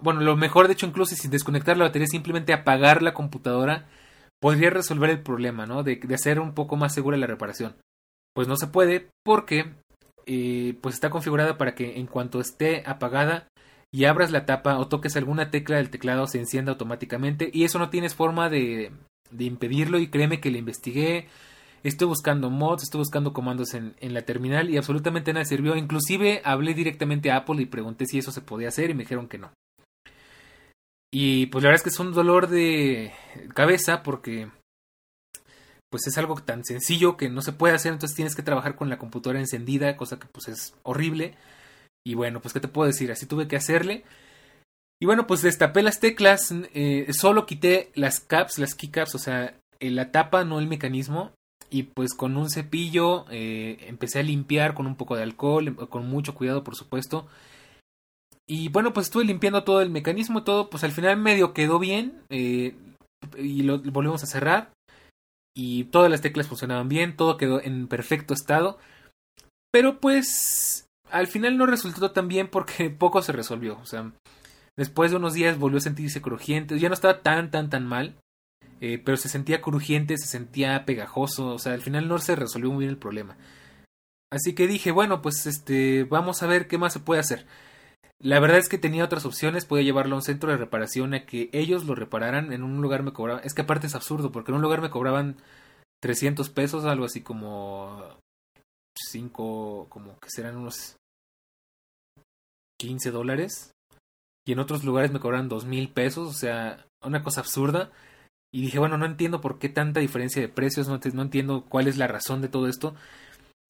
bueno, 0.00 0.20
lo 0.20 0.36
mejor 0.36 0.66
de 0.66 0.74
hecho 0.74 0.86
incluso 0.86 1.14
sin 1.14 1.30
desconectar 1.30 1.76
la 1.76 1.84
batería, 1.84 2.06
simplemente 2.06 2.52
apagar 2.52 3.02
la 3.02 3.14
computadora, 3.14 3.88
podría 4.40 4.70
resolver 4.70 5.10
el 5.10 5.22
problema, 5.22 5.66
¿no? 5.66 5.82
De, 5.82 5.96
de 5.96 6.14
hacer 6.14 6.40
un 6.40 6.54
poco 6.54 6.76
más 6.76 6.94
segura 6.94 7.16
la 7.16 7.26
reparación. 7.26 7.76
Pues 8.34 8.48
no 8.48 8.56
se 8.56 8.66
puede 8.66 9.08
porque 9.24 9.74
eh, 10.26 10.78
pues 10.80 10.94
está 10.94 11.10
configurada 11.10 11.58
para 11.58 11.74
que 11.74 11.98
en 11.98 12.06
cuanto 12.06 12.40
esté 12.40 12.82
apagada 12.86 13.48
y 13.90 14.04
abras 14.04 14.30
la 14.30 14.46
tapa 14.46 14.78
o 14.78 14.88
toques 14.88 15.16
alguna 15.16 15.50
tecla 15.50 15.76
del 15.76 15.90
teclado 15.90 16.26
se 16.26 16.38
encienda 16.38 16.72
automáticamente 16.72 17.50
y 17.52 17.64
eso 17.64 17.78
no 17.78 17.90
tienes 17.90 18.14
forma 18.14 18.48
de, 18.48 18.92
de 19.30 19.44
impedirlo 19.44 19.98
y 19.98 20.08
créeme 20.08 20.40
que 20.40 20.50
le 20.50 20.58
investigué 20.58 21.28
estoy 21.82 22.08
buscando 22.08 22.50
mods, 22.50 22.84
estoy 22.84 23.00
buscando 23.00 23.32
comandos 23.32 23.74
en, 23.74 23.94
en, 24.00 24.14
la 24.14 24.22
terminal 24.22 24.70
y 24.70 24.76
absolutamente 24.76 25.32
nada 25.32 25.44
sirvió. 25.44 25.76
Inclusive 25.76 26.40
hablé 26.44 26.74
directamente 26.74 27.30
a 27.30 27.38
Apple 27.38 27.60
y 27.60 27.66
pregunté 27.66 28.06
si 28.06 28.18
eso 28.18 28.32
se 28.32 28.40
podía 28.40 28.68
hacer 28.68 28.90
y 28.90 28.94
me 28.94 29.02
dijeron 29.02 29.28
que 29.28 29.38
no. 29.38 29.52
Y 31.12 31.46
pues 31.46 31.62
la 31.62 31.68
verdad 31.68 31.80
es 31.80 31.82
que 31.82 31.90
es 31.90 32.00
un 32.00 32.12
dolor 32.12 32.48
de 32.48 33.12
cabeza 33.54 34.02
porque 34.02 34.48
pues 35.92 36.06
es 36.06 36.16
algo 36.16 36.34
tan 36.36 36.64
sencillo 36.64 37.18
que 37.18 37.28
no 37.28 37.42
se 37.42 37.52
puede 37.52 37.74
hacer, 37.74 37.92
entonces 37.92 38.16
tienes 38.16 38.34
que 38.34 38.42
trabajar 38.42 38.76
con 38.76 38.88
la 38.88 38.98
computadora 38.98 39.38
encendida, 39.38 39.94
cosa 39.98 40.18
que 40.18 40.26
pues 40.26 40.48
es 40.48 40.74
horrible. 40.84 41.34
Y 42.04 42.14
bueno, 42.14 42.40
pues 42.40 42.54
qué 42.54 42.60
te 42.60 42.66
puedo 42.66 42.86
decir, 42.86 43.12
así 43.12 43.26
tuve 43.26 43.46
que 43.46 43.56
hacerle. 43.56 44.02
Y 45.00 45.04
bueno, 45.04 45.26
pues 45.26 45.42
destapé 45.42 45.82
las 45.82 46.00
teclas, 46.00 46.54
eh, 46.72 47.06
solo 47.12 47.44
quité 47.44 47.92
las 47.94 48.20
caps, 48.20 48.58
las 48.58 48.74
keycaps, 48.74 49.14
o 49.14 49.18
sea, 49.18 49.54
la 49.80 50.10
tapa, 50.12 50.44
no 50.44 50.60
el 50.60 50.66
mecanismo. 50.66 51.32
Y 51.68 51.82
pues 51.82 52.14
con 52.14 52.38
un 52.38 52.48
cepillo 52.48 53.26
eh, 53.30 53.76
empecé 53.86 54.20
a 54.20 54.22
limpiar 54.22 54.72
con 54.72 54.86
un 54.86 54.96
poco 54.96 55.14
de 55.14 55.24
alcohol, 55.24 55.76
con 55.90 56.08
mucho 56.08 56.34
cuidado 56.34 56.64
por 56.64 56.74
supuesto. 56.74 57.26
Y 58.46 58.70
bueno, 58.70 58.94
pues 58.94 59.08
estuve 59.08 59.24
limpiando 59.24 59.62
todo 59.62 59.82
el 59.82 59.90
mecanismo, 59.90 60.42
todo, 60.42 60.70
pues 60.70 60.84
al 60.84 60.92
final 60.92 61.18
medio 61.18 61.52
quedó 61.52 61.78
bien. 61.78 62.22
Eh, 62.30 62.74
y 63.36 63.62
lo 63.62 63.78
volvemos 63.78 64.22
a 64.22 64.26
cerrar 64.26 64.72
y 65.54 65.84
todas 65.84 66.10
las 66.10 66.20
teclas 66.20 66.48
funcionaban 66.48 66.88
bien, 66.88 67.16
todo 67.16 67.36
quedó 67.36 67.60
en 67.62 67.88
perfecto 67.88 68.34
estado. 68.34 68.78
Pero 69.70 70.00
pues 70.00 70.86
al 71.10 71.26
final 71.26 71.56
no 71.56 71.66
resultó 71.66 72.10
tan 72.10 72.28
bien 72.28 72.48
porque 72.48 72.90
poco 72.98 73.22
se 73.22 73.32
resolvió. 73.32 73.78
O 73.78 73.86
sea, 73.86 74.12
después 74.76 75.10
de 75.10 75.18
unos 75.18 75.34
días 75.34 75.58
volvió 75.58 75.78
a 75.78 75.82
sentirse 75.82 76.22
crujiente. 76.22 76.78
Ya 76.78 76.88
no 76.88 76.94
estaba 76.94 77.22
tan, 77.22 77.50
tan, 77.50 77.70
tan 77.70 77.86
mal. 77.86 78.16
Eh, 78.80 78.98
pero 78.98 79.16
se 79.16 79.28
sentía 79.28 79.60
crujiente, 79.60 80.18
se 80.18 80.26
sentía 80.26 80.84
pegajoso. 80.84 81.54
O 81.54 81.58
sea, 81.58 81.74
al 81.74 81.82
final 81.82 82.08
no 82.08 82.18
se 82.18 82.34
resolvió 82.34 82.70
muy 82.70 82.80
bien 82.80 82.90
el 82.90 82.98
problema. 82.98 83.36
Así 84.30 84.54
que 84.54 84.66
dije, 84.66 84.90
bueno, 84.90 85.20
pues 85.20 85.46
este, 85.46 86.04
vamos 86.04 86.42
a 86.42 86.46
ver 86.46 86.66
qué 86.66 86.78
más 86.78 86.94
se 86.94 87.00
puede 87.00 87.20
hacer. 87.20 87.46
La 88.22 88.38
verdad 88.38 88.58
es 88.58 88.68
que 88.68 88.78
tenía 88.78 89.04
otras 89.04 89.26
opciones, 89.26 89.64
podía 89.64 89.82
llevarlo 89.82 90.14
a 90.14 90.18
un 90.18 90.22
centro 90.22 90.50
de 90.50 90.56
reparación 90.56 91.12
a 91.12 91.26
que 91.26 91.50
ellos 91.52 91.84
lo 91.84 91.96
repararan, 91.96 92.52
en 92.52 92.62
un 92.62 92.80
lugar 92.80 93.02
me 93.02 93.12
cobraban, 93.12 93.44
es 93.44 93.52
que 93.52 93.62
aparte 93.62 93.88
es 93.88 93.96
absurdo, 93.96 94.30
porque 94.30 94.52
en 94.52 94.56
un 94.56 94.62
lugar 94.62 94.80
me 94.80 94.90
cobraban 94.90 95.36
300 96.00 96.48
pesos, 96.50 96.84
algo 96.84 97.04
así 97.04 97.22
como 97.22 98.16
5, 98.96 99.88
como 99.88 100.18
que 100.20 100.30
serán 100.30 100.56
unos 100.56 100.96
15 102.78 103.10
dólares, 103.10 103.72
y 104.46 104.52
en 104.52 104.60
otros 104.60 104.84
lugares 104.84 105.12
me 105.12 105.20
cobraban 105.20 105.48
dos 105.48 105.64
mil 105.64 105.88
pesos, 105.88 106.28
o 106.28 106.32
sea, 106.32 106.86
una 107.02 107.22
cosa 107.22 107.40
absurda. 107.40 107.90
Y 108.54 108.60
dije, 108.60 108.78
bueno, 108.78 108.98
no 108.98 109.06
entiendo 109.06 109.40
por 109.40 109.58
qué 109.58 109.68
tanta 109.68 110.00
diferencia 110.00 110.42
de 110.42 110.48
precios, 110.48 110.88
no, 110.88 111.00
no 111.14 111.22
entiendo 111.22 111.64
cuál 111.68 111.88
es 111.88 111.96
la 111.96 112.06
razón 112.06 112.42
de 112.42 112.48
todo 112.48 112.68
esto. 112.68 112.94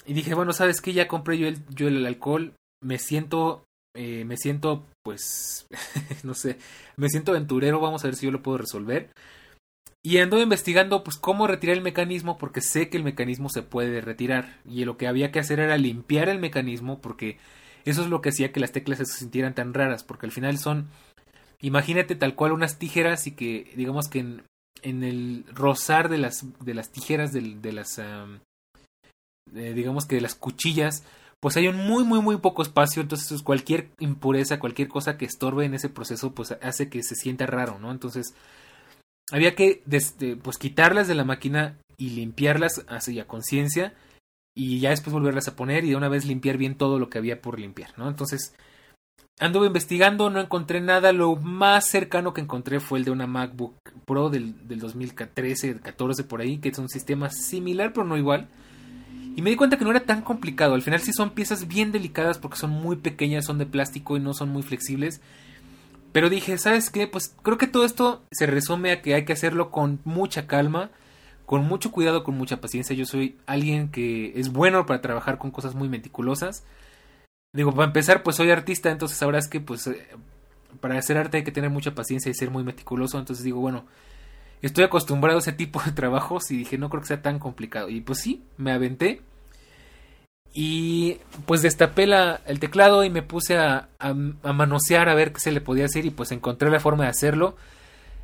Y 0.06 0.14
dije, 0.14 0.34
bueno, 0.34 0.52
¿sabes 0.52 0.80
qué? 0.80 0.92
Ya 0.92 1.08
compré 1.08 1.38
yo 1.38 1.46
el, 1.46 1.64
yo 1.68 1.88
el 1.88 2.04
alcohol, 2.04 2.54
me 2.82 2.98
siento 2.98 3.64
eh, 3.94 4.24
me 4.24 4.36
siento, 4.36 4.86
pues, 5.02 5.66
no 6.22 6.34
sé, 6.34 6.58
me 6.96 7.08
siento 7.08 7.32
aventurero, 7.32 7.80
vamos 7.80 8.04
a 8.04 8.08
ver 8.08 8.16
si 8.16 8.26
yo 8.26 8.32
lo 8.32 8.42
puedo 8.42 8.58
resolver. 8.58 9.10
Y 10.04 10.18
ando 10.18 10.40
investigando, 10.40 11.04
pues, 11.04 11.16
cómo 11.16 11.46
retirar 11.46 11.76
el 11.76 11.82
mecanismo, 11.82 12.38
porque 12.38 12.60
sé 12.60 12.88
que 12.88 12.96
el 12.96 13.04
mecanismo 13.04 13.48
se 13.48 13.62
puede 13.62 14.00
retirar. 14.00 14.58
Y 14.68 14.84
lo 14.84 14.96
que 14.96 15.06
había 15.06 15.30
que 15.30 15.38
hacer 15.38 15.60
era 15.60 15.76
limpiar 15.76 16.28
el 16.28 16.40
mecanismo, 16.40 17.00
porque 17.00 17.38
eso 17.84 18.02
es 18.02 18.08
lo 18.08 18.20
que 18.20 18.30
hacía 18.30 18.52
que 18.52 18.60
las 18.60 18.72
teclas 18.72 18.98
se 18.98 19.06
sintieran 19.06 19.54
tan 19.54 19.74
raras, 19.74 20.02
porque 20.02 20.26
al 20.26 20.32
final 20.32 20.58
son, 20.58 20.88
imagínate 21.60 22.16
tal 22.16 22.34
cual 22.34 22.52
unas 22.52 22.78
tijeras 22.78 23.26
y 23.26 23.32
que, 23.32 23.70
digamos 23.76 24.08
que 24.08 24.20
en, 24.20 24.42
en 24.82 25.04
el 25.04 25.44
rozar 25.52 26.08
de 26.08 26.18
las, 26.18 26.46
de 26.64 26.74
las 26.74 26.90
tijeras, 26.90 27.32
de, 27.32 27.56
de 27.60 27.72
las, 27.72 28.00
digamos 29.52 30.06
que 30.06 30.16
de 30.16 30.22
las 30.22 30.34
cuchillas, 30.34 31.04
pues 31.42 31.56
hay 31.56 31.66
un 31.66 31.76
muy, 31.76 32.04
muy, 32.04 32.20
muy 32.20 32.36
poco 32.36 32.62
espacio, 32.62 33.02
entonces 33.02 33.42
cualquier 33.42 33.90
impureza, 33.98 34.60
cualquier 34.60 34.86
cosa 34.86 35.18
que 35.18 35.24
estorbe 35.24 35.64
en 35.64 35.74
ese 35.74 35.88
proceso, 35.88 36.32
pues 36.32 36.52
hace 36.62 36.88
que 36.88 37.02
se 37.02 37.16
sienta 37.16 37.46
raro, 37.46 37.80
¿no? 37.80 37.90
Entonces, 37.90 38.36
había 39.32 39.56
que, 39.56 39.82
pues, 40.40 40.56
quitarlas 40.56 41.08
de 41.08 41.16
la 41.16 41.24
máquina 41.24 41.78
y 41.96 42.10
limpiarlas 42.10 42.84
así 42.86 43.18
a 43.18 43.26
conciencia 43.26 43.92
y 44.56 44.78
ya 44.78 44.90
después 44.90 45.12
volverlas 45.12 45.48
a 45.48 45.56
poner 45.56 45.84
y 45.84 45.90
de 45.90 45.96
una 45.96 46.08
vez 46.08 46.26
limpiar 46.26 46.58
bien 46.58 46.76
todo 46.76 47.00
lo 47.00 47.10
que 47.10 47.18
había 47.18 47.42
por 47.42 47.58
limpiar, 47.58 47.98
¿no? 47.98 48.08
Entonces, 48.08 48.54
anduve 49.40 49.66
investigando, 49.66 50.30
no 50.30 50.40
encontré 50.40 50.80
nada, 50.80 51.10
lo 51.10 51.34
más 51.34 51.88
cercano 51.88 52.32
que 52.34 52.40
encontré 52.40 52.78
fue 52.78 53.00
el 53.00 53.04
de 53.04 53.10
una 53.10 53.26
MacBook 53.26 53.74
Pro 54.04 54.30
del, 54.30 54.68
del 54.68 54.78
2013, 54.78 55.80
14 55.80 56.22
por 56.22 56.40
ahí, 56.40 56.58
que 56.58 56.68
es 56.68 56.78
un 56.78 56.88
sistema 56.88 57.30
similar 57.30 57.92
pero 57.92 58.06
no 58.06 58.16
igual 58.16 58.48
Y 59.34 59.42
me 59.42 59.50
di 59.50 59.56
cuenta 59.56 59.78
que 59.78 59.84
no 59.84 59.90
era 59.90 60.04
tan 60.04 60.22
complicado. 60.22 60.74
Al 60.74 60.82
final 60.82 61.00
sí 61.00 61.12
son 61.12 61.30
piezas 61.30 61.66
bien 61.66 61.92
delicadas 61.92 62.38
porque 62.38 62.58
son 62.58 62.70
muy 62.70 62.96
pequeñas, 62.96 63.46
son 63.46 63.58
de 63.58 63.66
plástico 63.66 64.16
y 64.16 64.20
no 64.20 64.34
son 64.34 64.50
muy 64.50 64.62
flexibles. 64.62 65.20
Pero 66.12 66.28
dije, 66.28 66.58
¿sabes 66.58 66.90
qué? 66.90 67.06
Pues 67.06 67.34
creo 67.42 67.56
que 67.56 67.66
todo 67.66 67.84
esto 67.84 68.22
se 68.30 68.46
resume 68.46 68.92
a 68.92 69.00
que 69.00 69.14
hay 69.14 69.24
que 69.24 69.32
hacerlo 69.32 69.70
con 69.70 70.00
mucha 70.04 70.46
calma, 70.46 70.90
con 71.46 71.64
mucho 71.64 71.90
cuidado, 71.90 72.22
con 72.24 72.36
mucha 72.36 72.60
paciencia. 72.60 72.94
Yo 72.94 73.06
soy 73.06 73.38
alguien 73.46 73.90
que 73.90 74.38
es 74.38 74.52
bueno 74.52 74.84
para 74.84 75.00
trabajar 75.00 75.38
con 75.38 75.50
cosas 75.50 75.74
muy 75.74 75.88
meticulosas. 75.88 76.64
Digo, 77.54 77.72
para 77.72 77.86
empezar, 77.86 78.22
pues 78.22 78.36
soy 78.36 78.50
artista, 78.50 78.90
entonces 78.90 79.16
sabrás 79.16 79.48
que 79.48 79.60
pues 79.60 79.86
eh, 79.86 80.06
para 80.80 80.98
hacer 80.98 81.16
arte 81.16 81.38
hay 81.38 81.44
que 81.44 81.52
tener 81.52 81.70
mucha 81.70 81.94
paciencia 81.94 82.30
y 82.30 82.34
ser 82.34 82.50
muy 82.50 82.64
meticuloso. 82.64 83.18
Entonces 83.18 83.44
digo, 83.44 83.60
bueno, 83.60 83.86
estoy 84.66 84.84
acostumbrado 84.84 85.38
a 85.38 85.40
ese 85.40 85.52
tipo 85.52 85.82
de 85.82 85.92
trabajos 85.92 86.50
y 86.50 86.56
dije, 86.56 86.78
no 86.78 86.88
creo 86.88 87.02
que 87.02 87.08
sea 87.08 87.22
tan 87.22 87.38
complicado. 87.38 87.88
Y 87.88 88.00
pues 88.00 88.20
sí, 88.20 88.42
me 88.56 88.72
aventé. 88.72 89.20
Y 90.54 91.18
pues 91.46 91.62
destapé 91.62 92.06
la, 92.06 92.40
el 92.46 92.60
teclado 92.60 93.04
y 93.04 93.10
me 93.10 93.22
puse 93.22 93.56
a, 93.56 93.88
a, 93.98 94.12
manosear 94.12 95.08
a 95.08 95.14
ver 95.14 95.32
qué 95.32 95.40
se 95.40 95.52
le 95.52 95.62
podía 95.62 95.86
hacer 95.86 96.04
y 96.04 96.10
pues 96.10 96.30
encontré 96.30 96.70
la 96.70 96.80
forma 96.80 97.04
de 97.04 97.10
hacerlo. 97.10 97.56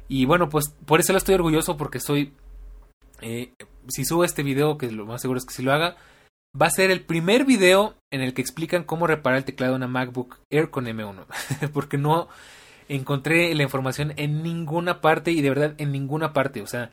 Y 0.08 0.26
bueno, 0.26 0.48
pues 0.48 0.66
por 0.86 1.00
eso 1.00 1.12
lo 1.12 1.18
estoy 1.18 1.34
orgulloso 1.34 1.76
porque 1.76 2.00
soy... 2.00 2.32
Eh, 3.20 3.52
si 3.88 4.04
subo 4.04 4.24
este 4.24 4.42
video, 4.42 4.78
que 4.78 4.90
lo 4.90 5.06
más 5.06 5.22
seguro 5.22 5.38
es 5.38 5.46
que 5.46 5.54
si 5.54 5.62
lo 5.62 5.72
haga, 5.72 5.96
va 6.60 6.66
a 6.66 6.70
ser 6.70 6.90
el 6.90 7.00
primer 7.00 7.44
video 7.44 7.94
en 8.10 8.20
el 8.20 8.34
que 8.34 8.42
explican 8.42 8.84
cómo 8.84 9.06
reparar 9.06 9.38
el 9.38 9.44
teclado 9.44 9.72
de 9.72 9.76
una 9.76 9.88
MacBook 9.88 10.38
Air 10.50 10.70
con 10.70 10.86
M1. 10.86 11.24
porque 11.72 11.96
no 11.96 12.28
encontré 12.88 13.54
la 13.54 13.62
información 13.62 14.12
en 14.16 14.42
ninguna 14.42 15.00
parte 15.00 15.30
y 15.30 15.40
de 15.40 15.48
verdad 15.48 15.74
en 15.78 15.92
ninguna 15.92 16.32
parte. 16.32 16.62
O 16.62 16.66
sea, 16.66 16.90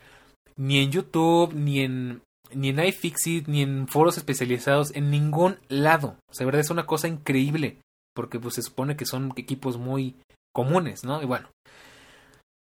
ni 0.56 0.80
en 0.80 0.92
YouTube, 0.92 1.54
ni 1.54 1.82
en, 1.82 2.22
ni 2.54 2.70
en 2.70 2.80
iFixit, 2.80 3.48
ni 3.48 3.62
en 3.62 3.88
foros 3.88 4.18
especializados, 4.18 4.96
en 4.96 5.10
ningún 5.10 5.58
lado. 5.68 6.18
O 6.30 6.34
sea, 6.34 6.44
de 6.44 6.46
verdad 6.46 6.62
es 6.62 6.70
una 6.70 6.86
cosa 6.86 7.08
increíble. 7.08 7.80
Porque 8.14 8.40
pues 8.40 8.56
se 8.56 8.62
supone 8.62 8.96
que 8.96 9.06
son 9.06 9.34
equipos 9.36 9.78
muy 9.78 10.16
comunes, 10.54 11.04
¿no? 11.04 11.22
Y 11.22 11.26
bueno. 11.26 11.50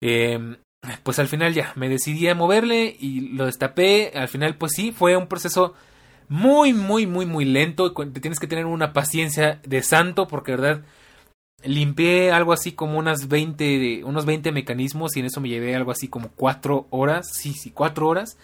Eh, 0.03 0.57
pues 1.03 1.19
al 1.19 1.29
final 1.29 1.55
ya, 1.55 1.73
me 1.77 1.89
decidí 1.89 2.29
a 2.29 2.35
moverle 2.35 2.97
y 2.99 3.33
lo 3.35 3.47
destapé. 3.47 4.13
Al 4.15 4.29
final 4.29 4.57
pues 4.57 4.73
sí, 4.75 4.93
fue 4.93 5.17
un 5.17 5.29
proceso 5.29 5.75
muy, 6.29 6.73
muy, 6.73 7.07
muy, 7.07 7.27
muy 7.27 7.45
lento. 7.45 7.93
Tienes 7.93 8.41
que 8.41 8.47
tener 8.47 8.67
una 8.67 8.93
paciencia 8.93 9.61
de 9.65 9.83
santo 9.83 10.27
porque, 10.27 10.53
verdad, 10.53 10.83
limpié 11.65 12.31
algo 12.33 12.53
así 12.53 12.73
como 12.73 12.99
unas 12.99 13.29
20, 13.29 14.05
unos 14.05 14.27
20 14.27 14.53
mecanismos 14.53 15.17
y 15.17 15.21
en 15.21 15.27
eso 15.27 15.41
me 15.41 15.49
llevé 15.49 15.75
algo 15.75 15.91
así 15.91 16.09
como 16.09 16.29
4 16.37 16.87
horas, 16.91 17.29
sí, 17.33 17.53
sí, 17.53 17.71
4 17.71 18.07
horas. 18.07 18.37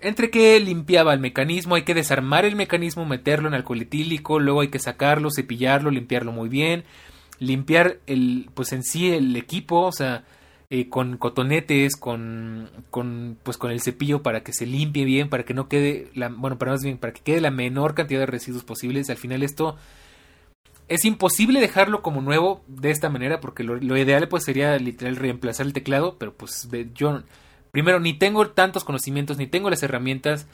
Entre 0.00 0.30
que 0.30 0.60
limpiaba 0.60 1.14
el 1.14 1.20
mecanismo, 1.20 1.76
hay 1.76 1.82
que 1.82 1.94
desarmar 1.94 2.44
el 2.44 2.56
mecanismo, 2.56 3.06
meterlo 3.06 3.48
en 3.48 3.54
alcohol 3.54 3.80
etílico, 3.80 4.38
luego 4.38 4.60
hay 4.60 4.68
que 4.68 4.78
sacarlo, 4.78 5.30
cepillarlo, 5.34 5.90
limpiarlo 5.90 6.30
muy 6.30 6.48
bien, 6.48 6.84
limpiar 7.38 7.98
el, 8.06 8.50
pues 8.54 8.72
en 8.72 8.82
sí 8.82 9.10
el 9.10 9.34
equipo, 9.36 9.80
o 9.80 9.92
sea, 9.92 10.24
eh, 10.70 10.88
con 10.88 11.16
cotonetes, 11.16 11.96
con, 11.96 12.70
con, 12.90 13.38
pues 13.42 13.56
con 13.56 13.70
el 13.70 13.80
cepillo 13.80 14.22
para 14.22 14.42
que 14.42 14.52
se 14.52 14.66
limpie 14.66 15.04
bien, 15.04 15.28
para 15.30 15.44
que 15.44 15.54
no 15.54 15.68
quede, 15.68 16.10
la, 16.14 16.28
bueno, 16.28 16.58
para 16.58 16.72
más 16.72 16.82
bien, 16.82 16.98
para 16.98 17.12
que 17.12 17.22
quede 17.22 17.40
la 17.40 17.50
menor 17.50 17.94
cantidad 17.94 18.20
de 18.20 18.26
residuos 18.26 18.64
posibles. 18.64 19.08
Al 19.08 19.16
final 19.16 19.42
esto 19.42 19.76
es 20.88 21.04
imposible 21.04 21.60
dejarlo 21.60 22.02
como 22.02 22.20
nuevo 22.20 22.62
de 22.66 22.90
esta 22.90 23.08
manera 23.08 23.40
porque 23.40 23.64
lo, 23.64 23.96
ideal 23.96 24.28
pues 24.28 24.44
sería 24.44 24.76
literal 24.78 25.16
reemplazar 25.16 25.66
el 25.66 25.72
teclado, 25.72 26.16
pero 26.18 26.34
pues 26.34 26.68
yo 26.94 27.22
primero 27.70 28.00
ni 28.00 28.14
tengo 28.14 28.48
tantos 28.50 28.84
conocimientos, 28.84 29.38
ni 29.38 29.46
tengo 29.46 29.70
las 29.70 29.82
herramientas, 29.82 30.46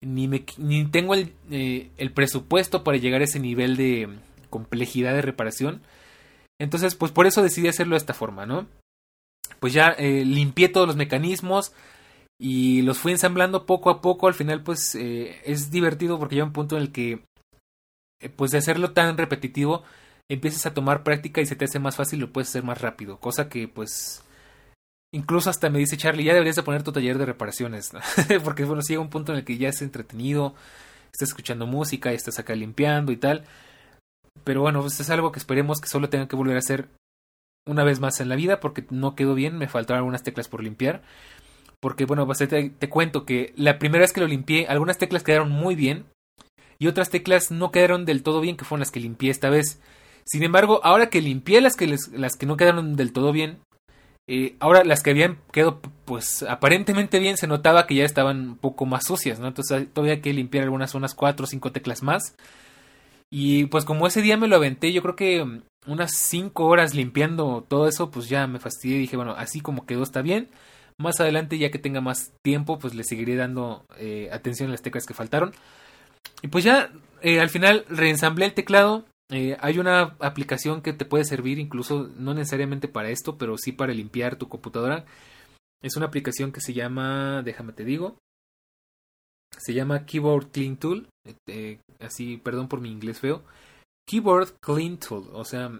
ni, 0.00 0.28
ni 0.58 0.84
tengo 0.86 1.14
el, 1.14 1.32
eh, 1.50 1.90
el 1.96 2.12
presupuesto 2.12 2.84
para 2.84 2.98
llegar 2.98 3.20
a 3.20 3.24
ese 3.24 3.40
nivel 3.40 3.76
de 3.76 4.08
complejidad 4.50 5.14
de 5.14 5.22
reparación. 5.22 5.82
Entonces 6.58 6.94
pues 6.94 7.12
por 7.12 7.26
eso 7.26 7.42
decidí 7.42 7.68
hacerlo 7.68 7.94
de 7.94 7.98
esta 7.98 8.14
forma, 8.14 8.46
¿no? 8.46 8.66
Pues 9.60 9.72
ya 9.72 9.88
eh, 9.98 10.24
limpié 10.24 10.68
todos 10.68 10.86
los 10.86 10.96
mecanismos, 10.96 11.72
y 12.38 12.82
los 12.82 12.98
fui 12.98 13.12
ensamblando 13.12 13.66
poco 13.66 13.90
a 13.90 14.00
poco. 14.00 14.28
Al 14.28 14.34
final, 14.34 14.62
pues 14.62 14.94
eh, 14.94 15.40
es 15.44 15.70
divertido 15.70 16.18
porque 16.18 16.34
llega 16.34 16.46
un 16.46 16.52
punto 16.52 16.76
en 16.76 16.82
el 16.82 16.92
que 16.92 17.20
pues 18.36 18.50
de 18.50 18.58
hacerlo 18.58 18.92
tan 18.92 19.16
repetitivo, 19.16 19.82
empiezas 20.28 20.66
a 20.66 20.74
tomar 20.74 21.02
práctica 21.02 21.40
y 21.40 21.46
se 21.46 21.56
te 21.56 21.66
hace 21.66 21.78
más 21.78 21.96
fácil 21.96 22.18
y 22.18 22.22
lo 22.22 22.32
puedes 22.32 22.48
hacer 22.48 22.64
más 22.64 22.80
rápido. 22.80 23.18
Cosa 23.18 23.48
que 23.48 23.68
pues 23.68 24.22
incluso 25.14 25.50
hasta 25.50 25.70
me 25.70 25.78
dice 25.78 25.96
Charlie, 25.96 26.24
ya 26.24 26.32
deberías 26.32 26.56
de 26.56 26.62
poner 26.62 26.82
tu 26.82 26.92
taller 26.92 27.18
de 27.18 27.26
reparaciones. 27.26 27.92
Porque 28.44 28.64
bueno, 28.64 28.82
llega 28.86 29.00
un 29.00 29.10
punto 29.10 29.32
en 29.32 29.38
el 29.38 29.44
que 29.44 29.58
ya 29.58 29.68
es 29.68 29.82
entretenido, 29.82 30.54
estás 31.12 31.28
escuchando 31.28 31.66
música 31.66 32.12
y 32.12 32.16
estás 32.16 32.38
acá 32.38 32.54
limpiando 32.54 33.12
y 33.12 33.16
tal. 33.16 33.44
Pero 34.44 34.60
bueno, 34.60 34.80
pues 34.80 35.00
es 35.00 35.10
algo 35.10 35.32
que 35.32 35.38
esperemos 35.38 35.80
que 35.80 35.88
solo 35.88 36.08
tenga 36.08 36.28
que 36.28 36.36
volver 36.36 36.56
a 36.56 36.60
hacer 36.60 36.88
una 37.66 37.82
vez 37.82 37.98
más 38.00 38.20
en 38.20 38.28
la 38.28 38.36
vida 38.36 38.60
porque 38.60 38.84
no 38.90 39.16
quedó 39.16 39.34
bien, 39.34 39.58
me 39.58 39.68
faltaron 39.68 39.98
algunas 39.98 40.22
teclas 40.22 40.48
por 40.48 40.62
limpiar. 40.62 41.02
Porque 41.80 42.04
bueno, 42.04 42.26
pues 42.26 42.38
te, 42.38 42.70
te 42.70 42.88
cuento 42.88 43.24
que 43.24 43.52
la 43.56 43.78
primera 43.78 44.02
vez 44.02 44.12
que 44.12 44.20
lo 44.20 44.26
limpié, 44.26 44.66
algunas 44.66 44.98
teclas 44.98 45.22
quedaron 45.22 45.50
muy 45.50 45.74
bien, 45.74 46.06
y 46.78 46.86
otras 46.86 47.10
teclas 47.10 47.50
no 47.50 47.70
quedaron 47.70 48.04
del 48.04 48.22
todo 48.22 48.40
bien, 48.40 48.56
que 48.56 48.64
fueron 48.64 48.80
las 48.80 48.90
que 48.90 49.00
limpié 49.00 49.30
esta 49.30 49.50
vez. 49.50 49.80
Sin 50.24 50.42
embargo, 50.42 50.80
ahora 50.82 51.08
que 51.08 51.20
limpié 51.20 51.60
las 51.60 51.76
que, 51.76 51.96
las 52.12 52.36
que 52.36 52.46
no 52.46 52.56
quedaron 52.56 52.96
del 52.96 53.12
todo 53.12 53.32
bien, 53.32 53.58
eh, 54.28 54.56
ahora 54.58 54.82
las 54.82 55.02
que 55.04 55.10
habían 55.10 55.38
quedado 55.52 55.80
pues 56.04 56.42
aparentemente 56.42 57.20
bien 57.20 57.36
se 57.36 57.46
notaba 57.46 57.86
que 57.86 57.94
ya 57.94 58.04
estaban 58.04 58.40
un 58.40 58.56
poco 58.56 58.84
más 58.84 59.04
sucias, 59.04 59.38
¿no? 59.38 59.46
Entonces 59.46 59.88
todavía 59.92 60.14
hay 60.14 60.20
que 60.20 60.32
limpiar 60.32 60.64
algunas 60.64 60.94
unas 60.96 61.14
cuatro 61.14 61.44
o 61.44 61.46
cinco 61.46 61.70
teclas 61.72 62.02
más. 62.02 62.34
Y 63.30 63.66
pues 63.66 63.84
como 63.84 64.06
ese 64.06 64.22
día 64.22 64.36
me 64.36 64.48
lo 64.48 64.56
aventé, 64.56 64.92
yo 64.92 65.02
creo 65.02 65.16
que 65.16 65.44
mm, 65.44 65.62
unas 65.86 66.12
cinco 66.14 66.66
horas 66.66 66.94
limpiando 66.94 67.64
todo 67.68 67.88
eso, 67.88 68.10
pues 68.10 68.28
ya 68.28 68.46
me 68.46 68.58
fastidié 68.60 68.98
dije, 68.98 69.16
bueno, 69.16 69.34
así 69.36 69.60
como 69.60 69.86
quedó 69.86 70.02
está 70.02 70.22
bien. 70.22 70.48
Más 70.98 71.20
adelante, 71.20 71.58
ya 71.58 71.70
que 71.70 71.78
tenga 71.78 72.00
más 72.00 72.32
tiempo, 72.42 72.78
pues 72.78 72.94
le 72.94 73.04
seguiré 73.04 73.36
dando 73.36 73.84
eh, 73.98 74.30
atención 74.32 74.70
a 74.70 74.72
las 74.72 74.82
teclas 74.82 75.06
que 75.06 75.14
faltaron. 75.14 75.52
Y 76.42 76.48
pues 76.48 76.64
ya 76.64 76.90
eh, 77.22 77.40
al 77.40 77.48
final 77.48 77.84
reensamblé 77.88 78.46
el 78.46 78.54
teclado. 78.54 79.04
Eh, 79.30 79.56
hay 79.60 79.78
una 79.78 80.16
aplicación 80.20 80.82
que 80.82 80.92
te 80.92 81.04
puede 81.04 81.24
servir 81.24 81.58
incluso 81.58 82.08
no 82.16 82.34
necesariamente 82.34 82.88
para 82.88 83.10
esto, 83.10 83.36
pero 83.36 83.56
sí 83.58 83.72
para 83.72 83.92
limpiar 83.92 84.36
tu 84.36 84.48
computadora. 84.48 85.04
Es 85.82 85.96
una 85.96 86.06
aplicación 86.06 86.52
que 86.52 86.60
se 86.60 86.72
llama, 86.72 87.42
déjame 87.42 87.72
te 87.72 87.84
digo, 87.84 88.16
se 89.56 89.74
llama 89.74 90.06
Keyboard 90.06 90.50
Clean 90.52 90.76
Tool. 90.76 91.08
Eh, 91.48 91.80
así, 92.00 92.36
perdón 92.36 92.68
por 92.68 92.80
mi 92.80 92.90
inglés 92.90 93.20
feo. 93.20 93.42
Keyboard 94.08 94.52
Clean 94.60 94.98
Tool, 94.98 95.28
o 95.32 95.44
sea, 95.44 95.72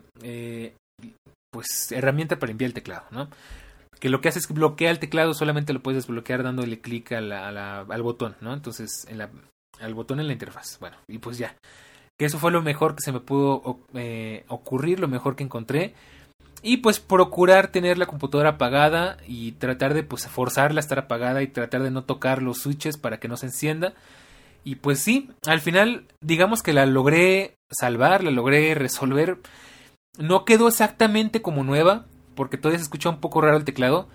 pues 1.53 1.92
herramienta 1.92 2.38
para 2.38 2.51
limpiar 2.51 2.70
el 2.70 2.74
teclado, 2.74 3.07
¿no? 3.12 3.30
Que 4.01 4.09
lo 4.09 4.20
que 4.20 4.28
hace 4.28 4.40
es 4.40 4.47
que 4.47 4.55
bloquea 4.55 4.90
el 4.90 4.99
teclado, 4.99 5.32
solamente 5.32 5.72
lo 5.72 5.82
puedes 5.82 6.03
desbloquear 6.03 6.42
dándole 6.42 6.80
clic 6.80 7.12
al 7.12 8.03
botón, 8.03 8.36
¿no? 8.40 8.53
Entonces, 8.53 9.07
en 9.09 9.18
la, 9.18 9.30
al 9.81 9.95
botón 9.95 10.20
en 10.20 10.27
la 10.27 10.33
interfaz. 10.33 10.79
Bueno, 10.81 10.97
y 11.09 11.18
pues 11.18 11.39
ya. 11.39 11.57
Que 12.18 12.24
eso 12.24 12.39
fue 12.39 12.51
lo 12.51 12.62
mejor 12.62 12.95
que 12.95 13.03
se 13.03 13.12
me 13.12 13.20
pudo 13.20 13.81
eh, 13.95 14.45
ocurrir, 14.49 15.01
lo 15.01 15.09
mejor 15.09 15.37
que 15.37 15.45
encontré. 15.45 15.95
Y 16.62 16.79
pues 16.79 16.99
procurar 16.99 17.68
tener 17.68 17.99
la 17.99 18.07
computadora 18.07 18.51
apagada 18.51 19.18
y 19.27 19.53
tratar 19.53 19.95
de 19.95 20.03
pues 20.03 20.27
forzarla 20.27 20.79
a 20.79 20.81
estar 20.81 20.99
apagada 20.99 21.43
y 21.43 21.49
tratar 21.49 21.83
de 21.83 21.91
no 21.91 22.05
tocar 22.05 22.43
los 22.43 22.59
switches 22.59 22.97
para 22.97 23.18
que 23.18 23.29
no 23.29 23.37
se 23.37 23.47
encienda. 23.47 23.95
Y 24.64 24.77
pues 24.77 25.01
sí, 25.01 25.31
al 25.47 25.61
final 25.61 26.07
digamos 26.20 26.62
que 26.62 26.72
la 26.72 26.87
logré 26.87 27.57
salvar, 27.70 28.24
la 28.24 28.31
logré 28.31 28.74
resolver. 28.74 29.39
No 30.18 30.45
quedó 30.45 30.68
exactamente 30.68 31.43
como 31.43 31.62
nueva, 31.62 32.07
porque 32.35 32.57
todavía 32.57 32.79
se 32.79 32.85
escucha 32.85 33.11
un 33.11 33.20
poco 33.20 33.41
raro 33.43 33.59
el 33.59 33.64
teclado, 33.64 34.09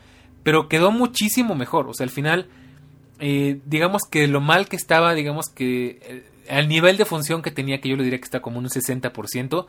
pero 0.44 0.68
quedó 0.68 0.92
muchísimo 0.92 1.56
mejor. 1.56 1.88
O 1.88 1.94
sea, 1.94 2.04
al 2.04 2.10
final 2.10 2.50
eh, 3.22 3.62
digamos 3.66 4.02
que 4.10 4.28
lo 4.28 4.42
mal 4.42 4.68
que 4.68 4.76
estaba, 4.76 5.14
digamos 5.14 5.48
que 5.48 6.00
eh, 6.02 6.24
al 6.50 6.68
nivel 6.68 6.98
de 6.98 7.06
función 7.06 7.44
que 7.44 7.52
tenía, 7.52 7.80
que 7.80 7.88
yo 7.88 7.96
le 7.96 8.04
diría 8.04 8.18
que 8.18 8.26
está 8.26 8.42
como 8.42 8.58
un 8.58 8.66
60%, 8.66 9.68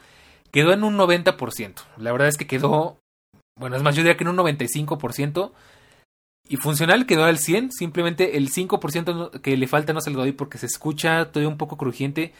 quedó 0.50 0.72
en 0.72 0.82
un 0.82 0.96
90%. 0.96 1.74
La 1.98 2.12
verdad 2.12 2.28
es 2.28 2.38
que 2.38 2.46
quedó, 2.46 2.98
bueno, 3.58 3.76
es 3.76 3.82
más, 3.82 3.94
yo 3.94 4.02
diría 4.02 4.16
que 4.16 4.24
en 4.24 4.28
un 4.28 4.38
95%. 4.38 5.52
Y 6.48 6.56
funcional 6.56 7.06
quedó 7.06 7.24
al 7.24 7.38
100, 7.38 7.72
simplemente 7.72 8.38
el 8.38 8.50
5% 8.50 9.40
que 9.42 9.56
le 9.56 9.66
falta 9.68 9.92
no 9.92 10.00
se 10.00 10.10
lo 10.10 10.18
doy 10.18 10.32
porque 10.32 10.58
se 10.58 10.66
escucha 10.66 11.30
todavía 11.30 11.48
un 11.48 11.58
poco 11.58 11.76
crujiente. 11.76 12.32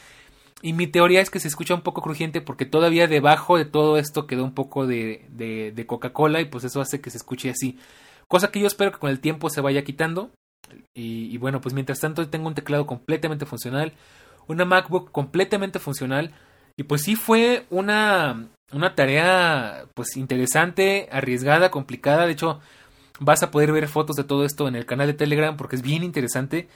Y 0.62 0.72
mi 0.72 0.86
teoría 0.86 1.20
es 1.20 1.28
que 1.28 1.40
se 1.40 1.48
escucha 1.48 1.74
un 1.74 1.82
poco 1.82 2.00
crujiente 2.00 2.40
porque 2.40 2.64
todavía 2.64 3.06
debajo 3.06 3.58
de 3.58 3.66
todo 3.66 3.98
esto 3.98 4.26
quedó 4.26 4.44
un 4.44 4.54
poco 4.54 4.86
de, 4.86 5.26
de, 5.28 5.72
de 5.72 5.86
Coca-Cola 5.86 6.40
y 6.40 6.46
pues 6.46 6.64
eso 6.64 6.80
hace 6.80 7.02
que 7.02 7.10
se 7.10 7.18
escuche 7.18 7.50
así. 7.50 7.78
Cosa 8.28 8.50
que 8.50 8.60
yo 8.60 8.66
espero 8.66 8.92
que 8.92 8.98
con 8.98 9.10
el 9.10 9.20
tiempo 9.20 9.50
se 9.50 9.60
vaya 9.60 9.84
quitando. 9.84 10.30
Y, 10.94 11.36
bueno, 11.38 11.60
pues 11.60 11.74
mientras 11.74 12.00
tanto 12.00 12.28
tengo 12.28 12.48
un 12.48 12.54
teclado 12.54 12.86
completamente 12.86 13.46
funcional, 13.46 13.92
una 14.48 14.64
MacBook 14.64 15.10
completamente 15.10 15.78
funcional. 15.78 16.32
Y 16.76 16.84
pues 16.84 17.02
sí 17.02 17.16
fue 17.16 17.66
una, 17.70 18.48
una 18.72 18.94
tarea 18.94 19.86
pues 19.94 20.16
interesante, 20.16 21.08
arriesgada, 21.12 21.70
complicada. 21.70 22.26
De 22.26 22.32
hecho, 22.32 22.60
vas 23.20 23.42
a 23.42 23.50
poder 23.50 23.72
ver 23.72 23.88
fotos 23.88 24.16
de 24.16 24.24
todo 24.24 24.44
esto 24.44 24.68
en 24.68 24.76
el 24.76 24.86
canal 24.86 25.06
de 25.06 25.14
Telegram 25.14 25.56
porque 25.56 25.76
es 25.76 25.82
bien 25.82 26.02
interesante. 26.02 26.68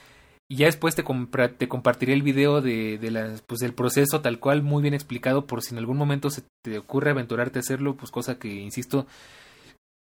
Y 0.49 0.57
ya 0.57 0.67
después 0.67 0.95
te, 0.95 1.03
te 1.03 1.67
compartiré 1.67 2.13
el 2.13 2.21
video 2.21 2.61
de, 2.61 2.97
de 2.97 3.39
pues, 3.47 3.59
del 3.59 3.73
proceso 3.73 4.21
tal 4.21 4.39
cual, 4.39 4.63
muy 4.63 4.81
bien 4.81 4.93
explicado, 4.93 5.45
por 5.45 5.61
si 5.61 5.73
en 5.73 5.79
algún 5.79 5.97
momento 5.97 6.29
se 6.29 6.43
te 6.63 6.77
ocurre 6.77 7.11
aventurarte 7.11 7.59
a 7.59 7.61
hacerlo, 7.61 7.97
pues 7.97 8.11
cosa 8.11 8.39
que, 8.39 8.47
insisto, 8.47 9.07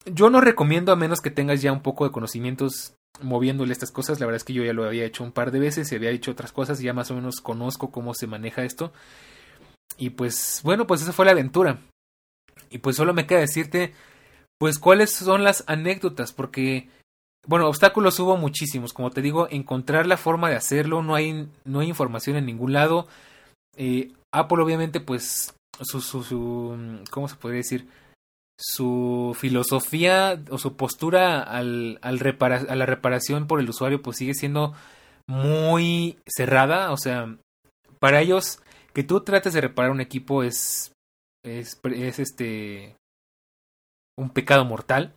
yo 0.06 0.30
no 0.30 0.40
recomiendo 0.40 0.92
a 0.92 0.96
menos 0.96 1.20
que 1.20 1.32
tengas 1.32 1.62
ya 1.62 1.74
un 1.74 1.82
poco 1.82 2.06
de 2.06 2.12
conocimientos 2.12 2.96
moviéndole 3.22 3.74
estas 3.74 3.92
cosas. 3.92 4.20
La 4.20 4.26
verdad 4.26 4.38
es 4.38 4.44
que 4.44 4.54
yo 4.54 4.64
ya 4.64 4.74
lo 4.74 4.86
había 4.86 5.06
hecho 5.06 5.24
un 5.24 5.32
par 5.32 5.52
de 5.52 5.60
veces 5.60 5.92
y 5.92 5.96
había 5.96 6.12
hecho 6.12 6.32
otras 6.32 6.52
cosas 6.52 6.80
y 6.80 6.86
ya 6.86 6.94
más 6.94 7.12
o 7.12 7.16
menos 7.16 7.42
conozco 7.42 7.92
cómo 7.92 8.14
se 8.14 8.28
maneja 8.28 8.64
esto. 8.64 8.94
Y 9.98 10.12
pues 10.12 10.62
bueno, 10.64 10.88
pues 10.88 11.02
esa 11.02 11.14
fue 11.14 11.26
la 11.26 11.32
aventura. 11.32 11.80
Y 12.70 12.80
pues 12.80 12.96
solo 12.96 13.14
me 13.14 13.28
queda 13.28 13.40
decirte, 13.40 13.94
pues 14.58 14.80
cuáles 14.80 15.12
son 15.12 15.44
las 15.44 15.64
anécdotas, 15.68 16.32
porque 16.32 16.90
bueno, 17.48 17.68
obstáculos 17.68 18.20
hubo 18.20 18.38
muchísimos. 18.38 18.94
Como 18.94 19.12
te 19.12 19.22
digo, 19.22 19.48
encontrar 19.50 20.06
la 20.06 20.18
forma 20.18 20.50
de 20.50 20.56
hacerlo, 20.56 21.02
no 21.02 21.16
hay, 21.16 21.50
no 21.66 21.80
hay 21.80 21.88
información 21.88 22.38
en 22.38 22.46
ningún 22.46 22.74
lado. 22.74 23.08
Eh, 23.76 24.12
Apple, 24.32 24.62
obviamente, 24.62 25.00
pues, 25.00 25.54
su, 25.82 26.02
su, 26.02 26.24
su, 26.24 27.04
¿cómo 27.10 27.28
se 27.28 27.36
podría 27.36 27.58
decir? 27.58 27.88
Su 28.64 29.36
filosofía 29.40 30.40
o 30.52 30.60
su 30.60 30.76
postura 30.76 31.42
al, 31.42 31.98
al 32.04 32.20
a 32.48 32.76
la 32.76 32.86
reparación 32.86 33.48
por 33.48 33.60
el 33.60 33.70
usuario, 33.70 34.04
pues 34.04 34.18
sigue 34.18 34.36
siendo 34.36 34.76
muy 35.28 36.20
cerrada. 36.28 36.92
O 36.92 36.98
sea, 36.98 37.36
para 38.00 38.22
ellos, 38.22 38.62
que 38.94 39.04
tú 39.04 39.22
trates 39.22 39.54
de 39.54 39.62
reparar 39.62 39.92
un 39.92 40.02
equipo 40.02 40.44
es, 40.44 40.94
es, 41.44 41.80
es 41.84 42.20
este, 42.20 42.96
un 44.18 44.30
pecado 44.30 44.64
mortal. 44.64 45.14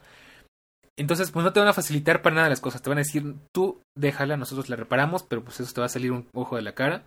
Entonces, 0.97 1.31
pues 1.31 1.45
no 1.45 1.53
te 1.53 1.61
van 1.61 1.69
a 1.69 1.75
facilitar 1.75 2.23
para 2.23 2.37
nada 2.37 2.49
las 2.49 2.61
cosas. 2.61 2.81
Te 2.81 2.89
van 2.89 2.99
a 2.99 3.03
decir, 3.03 3.35
tú 3.53 3.81
déjala, 3.97 4.37
nosotros 4.37 4.69
la 4.69 4.77
reparamos, 4.77 5.23
pero 5.23 5.43
pues 5.43 5.61
eso 5.61 5.75
te 5.75 5.81
va 5.81 5.87
a 5.87 5.91
salir 5.91 6.13
un 6.13 6.29
ojo 6.33 6.57
de 6.57 6.63
la 6.63 6.75
cara. 6.75 7.05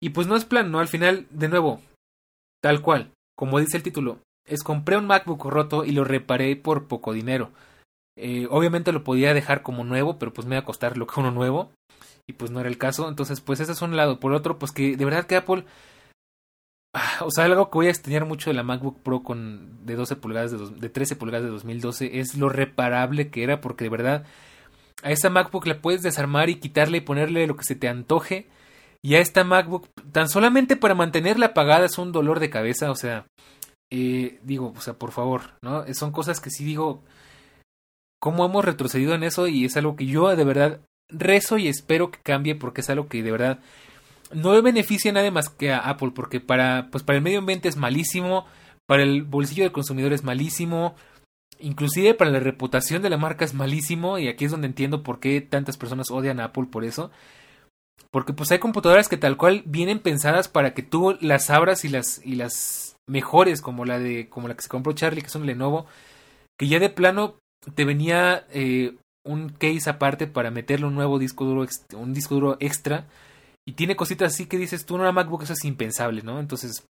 Y 0.00 0.10
pues 0.10 0.26
no 0.26 0.36
es 0.36 0.44
plan, 0.44 0.70
¿no? 0.70 0.78
Al 0.78 0.88
final, 0.88 1.26
de 1.30 1.48
nuevo, 1.48 1.80
tal 2.62 2.82
cual, 2.82 3.12
como 3.36 3.58
dice 3.58 3.78
el 3.78 3.82
título, 3.82 4.20
es 4.46 4.62
compré 4.62 4.96
un 4.96 5.06
MacBook 5.06 5.44
roto 5.44 5.84
y 5.84 5.92
lo 5.92 6.04
reparé 6.04 6.56
por 6.56 6.86
poco 6.88 7.12
dinero. 7.12 7.50
Eh, 8.18 8.46
obviamente 8.50 8.92
lo 8.92 9.04
podía 9.04 9.34
dejar 9.34 9.62
como 9.62 9.84
nuevo, 9.84 10.18
pero 10.18 10.32
pues 10.32 10.46
me 10.46 10.54
iba 10.54 10.62
a 10.62 10.66
costar 10.66 10.96
lo 10.96 11.06
que 11.06 11.20
uno 11.20 11.30
nuevo. 11.30 11.70
Y 12.28 12.32
pues 12.32 12.50
no 12.50 12.60
era 12.60 12.68
el 12.68 12.78
caso. 12.78 13.08
Entonces, 13.08 13.40
pues 13.40 13.60
ese 13.60 13.72
es 13.72 13.82
un 13.82 13.96
lado. 13.96 14.18
Por 14.18 14.32
otro, 14.32 14.58
pues 14.58 14.72
que 14.72 14.96
de 14.96 15.04
verdad 15.04 15.26
que 15.26 15.36
Apple 15.36 15.64
o 17.20 17.30
sea, 17.30 17.44
algo 17.44 17.70
que 17.70 17.78
voy 17.78 17.86
a 17.86 17.90
extrañar 17.90 18.24
mucho 18.24 18.50
de 18.50 18.54
la 18.54 18.62
MacBook 18.62 19.00
Pro 19.02 19.22
con 19.22 19.84
de 19.84 19.96
12 19.96 20.16
pulgadas 20.16 20.52
de, 20.52 20.58
de 20.80 20.88
13 20.88 21.16
pulgadas 21.16 21.44
de 21.44 21.50
2012 21.50 22.20
es 22.20 22.36
lo 22.36 22.48
reparable 22.48 23.28
que 23.28 23.42
era 23.42 23.60
porque 23.60 23.84
de 23.84 23.90
verdad 23.90 24.24
a 25.02 25.10
esa 25.10 25.28
MacBook 25.28 25.66
la 25.66 25.80
puedes 25.80 26.02
desarmar 26.02 26.48
y 26.48 26.56
quitarle 26.56 26.98
y 26.98 27.02
ponerle 27.02 27.46
lo 27.46 27.56
que 27.56 27.64
se 27.64 27.74
te 27.74 27.88
antoje 27.88 28.48
y 29.02 29.14
a 29.14 29.20
esta 29.20 29.44
MacBook 29.44 29.88
tan 30.12 30.28
solamente 30.28 30.76
para 30.76 30.94
mantenerla 30.94 31.46
apagada 31.46 31.86
es 31.86 31.98
un 31.98 32.12
dolor 32.12 32.40
de 32.40 32.50
cabeza, 32.50 32.90
o 32.90 32.96
sea, 32.96 33.26
eh, 33.96 34.40
digo, 34.42 34.72
o 34.76 34.80
sea, 34.80 34.94
por 34.94 35.12
favor, 35.12 35.54
¿no? 35.62 35.84
Son 35.94 36.12
cosas 36.12 36.40
que 36.40 36.50
sí 36.50 36.64
digo, 36.64 37.02
cómo 38.20 38.44
hemos 38.44 38.64
retrocedido 38.64 39.14
en 39.14 39.22
eso 39.22 39.46
y 39.46 39.64
es 39.64 39.76
algo 39.76 39.96
que 39.96 40.06
yo 40.06 40.34
de 40.34 40.44
verdad 40.44 40.80
rezo 41.08 41.58
y 41.58 41.68
espero 41.68 42.10
que 42.10 42.18
cambie 42.20 42.54
porque 42.54 42.80
es 42.80 42.90
algo 42.90 43.08
que 43.08 43.22
de 43.22 43.30
verdad 43.30 43.60
no 44.32 44.60
beneficia 44.62 45.10
a 45.10 45.14
nadie 45.14 45.30
más 45.30 45.48
que 45.48 45.72
a 45.72 45.78
Apple, 45.78 46.12
porque 46.14 46.40
para, 46.40 46.88
pues 46.90 47.04
para 47.04 47.18
el 47.18 47.22
medio 47.22 47.38
ambiente 47.38 47.68
es 47.68 47.76
malísimo, 47.76 48.46
para 48.86 49.02
el 49.02 49.22
bolsillo 49.22 49.62
del 49.62 49.72
consumidor 49.72 50.12
es 50.12 50.24
malísimo, 50.24 50.94
inclusive 51.60 52.14
para 52.14 52.30
la 52.30 52.40
reputación 52.40 53.02
de 53.02 53.10
la 53.10 53.18
marca 53.18 53.44
es 53.44 53.54
malísimo, 53.54 54.18
y 54.18 54.28
aquí 54.28 54.44
es 54.44 54.50
donde 54.50 54.66
entiendo 54.66 55.02
por 55.02 55.20
qué 55.20 55.40
tantas 55.40 55.76
personas 55.76 56.10
odian 56.10 56.40
a 56.40 56.46
Apple 56.46 56.66
por 56.70 56.84
eso. 56.84 57.10
Porque 58.10 58.32
pues 58.32 58.50
hay 58.50 58.58
computadoras 58.58 59.08
que 59.08 59.16
tal 59.16 59.36
cual 59.36 59.62
vienen 59.66 60.00
pensadas 60.00 60.48
para 60.48 60.74
que 60.74 60.82
tú 60.82 61.16
las 61.20 61.50
abras 61.50 61.84
y 61.84 61.88
las, 61.88 62.20
y 62.24 62.34
las 62.34 62.85
mejores, 63.08 63.60
como 63.60 63.84
la 63.84 63.98
de, 63.98 64.28
como 64.28 64.48
la 64.48 64.54
que 64.54 64.62
se 64.62 64.68
compró 64.68 64.92
Charlie, 64.92 65.20
que 65.20 65.28
es 65.28 65.34
un 65.34 65.46
Lenovo, 65.46 65.86
que 66.58 66.68
ya 66.68 66.78
de 66.78 66.90
plano 66.90 67.36
te 67.74 67.84
venía 67.84 68.46
eh, 68.50 68.96
un 69.24 69.48
case 69.50 69.90
aparte 69.90 70.26
para 70.26 70.50
meterle 70.50 70.86
un 70.86 70.94
nuevo 70.94 71.18
disco 71.18 71.44
duro, 71.44 71.66
un 71.94 72.14
disco 72.14 72.34
duro 72.34 72.56
extra 72.60 73.06
y 73.68 73.72
tiene 73.72 73.96
cositas 73.96 74.32
así 74.32 74.46
que 74.46 74.58
dices 74.58 74.86
tú 74.86 74.94
en 74.94 75.02
una 75.02 75.12
MacBook 75.12 75.42
eso 75.42 75.52
es 75.52 75.64
impensable, 75.64 76.22
¿no? 76.22 76.38
Entonces, 76.38 76.86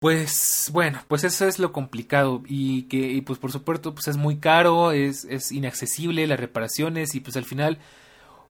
pues 0.00 0.70
bueno, 0.72 1.00
pues 1.08 1.24
eso 1.24 1.46
es 1.46 1.58
lo 1.58 1.72
complicado 1.72 2.42
y 2.46 2.84
que 2.84 2.98
y 2.98 3.22
pues 3.22 3.38
por 3.38 3.50
supuesto 3.50 3.94
pues 3.94 4.08
es 4.08 4.16
muy 4.16 4.36
caro, 4.36 4.92
es, 4.92 5.24
es 5.24 5.50
inaccesible 5.50 6.26
las 6.26 6.38
reparaciones 6.38 7.14
y 7.14 7.20
pues 7.20 7.36
al 7.36 7.44
final, 7.44 7.78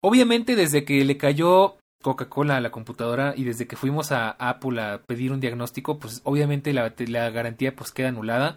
obviamente 0.03 0.57
desde 0.57 0.85
que 0.85 1.05
le 1.05 1.17
cayó 1.17 1.77
Coca-Cola 2.03 2.57
a 2.57 2.61
la 2.61 2.71
computadora 2.71 3.35
y 3.37 3.45
desde 3.45 3.67
que 3.67 3.77
fuimos 3.77 4.13
a 4.13 4.31
Apple 4.31 4.81
a 4.81 5.03
pedir 5.07 5.33
un 5.33 5.41
diagnóstico, 5.41 5.99
pues 5.99 6.21
obviamente 6.25 6.73
la, 6.73 6.93
la 7.09 7.31
garantía 7.31 7.75
pues 7.75 7.93
queda 7.93 8.09
anulada. 8.09 8.57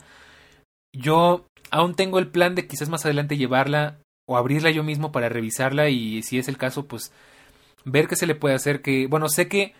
Yo 0.95 1.45
aún 1.71 1.95
tengo 1.95 2.19
el 2.19 2.27
plan 2.27 2.55
de 2.55 2.67
quizás 2.67 2.89
más 2.89 3.05
adelante 3.05 3.37
llevarla 3.37 3.97
o 4.27 4.37
abrirla 4.37 4.69
yo 4.71 4.83
mismo 4.83 5.11
para 5.11 5.29
revisarla 5.29 5.89
y 5.89 6.21
si 6.21 6.37
es 6.37 6.47
el 6.47 6.57
caso 6.57 6.87
pues 6.87 7.11
ver 7.85 8.07
qué 8.07 8.15
se 8.15 8.27
le 8.27 8.35
puede 8.35 8.55
hacer. 8.55 8.81
Que, 8.81 9.07
bueno, 9.07 9.29
sé 9.29 9.47
que 9.47 9.73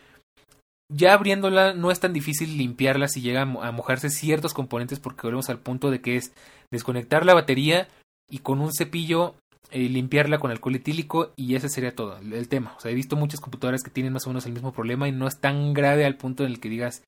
ya 0.92 1.14
abriéndola 1.14 1.74
no 1.74 1.92
es 1.92 2.00
tan 2.00 2.14
difícil 2.14 2.58
limpiarla 2.58 3.08
si 3.08 3.22
llega 3.22 3.42
a 3.42 3.72
mojarse 3.72 4.10
ciertos 4.10 4.54
componentes 4.54 5.00
porque 5.00 5.22
volvemos 5.24 5.50
al 5.50 5.60
punto 5.60 5.92
de 5.92 6.02
que 6.02 6.16
es 6.16 6.34
desconectar 6.72 7.26
la 7.26 7.36
batería 7.36 7.88
y 8.30 8.40
con 8.40 8.60
un 8.60 8.74
cepillo 8.74 9.36
limpiarla 9.72 10.40
con 10.40 10.52
alcohol 10.52 10.76
etílico 10.76 11.34
y 11.36 11.56
ese 11.56 11.70
sería 11.70 11.96
todo 11.96 12.18
el, 12.18 12.50
tema. 12.50 12.74
O 12.78 12.80
sea, 12.80 12.92
he 12.92 12.96
visto 12.96 13.16
muchas 13.16 13.40
computadoras 13.40 13.84
que 13.84 13.92
tienen 13.92 14.14
más 14.14 14.26
o 14.26 14.30
menos 14.30 14.46
el 14.46 14.54
mismo 14.54 14.74
problema 14.74 15.08
y 15.08 15.12
no 15.12 15.28
es 15.28 15.40
tan 15.40 15.74
grave 15.74 16.06
al 16.06 16.18
punto 16.18 16.44
en 16.44 16.52
el 16.52 16.60
que 16.60 16.70
digas 16.70 17.04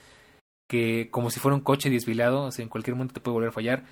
que 0.70 1.09
como 1.12 1.32
si 1.32 1.39
fuera 1.39 1.55
un 1.55 1.62
coche 1.62 1.89
desvilado, 1.89 2.43
o 2.43 2.51
sea, 2.51 2.64
en 2.64 2.70
cualquier 2.70 2.95
momento 2.95 3.16
te 3.16 3.20
puede 3.22 3.34
volver 3.34 3.49
a 3.49 3.53
fallar. 3.53 3.84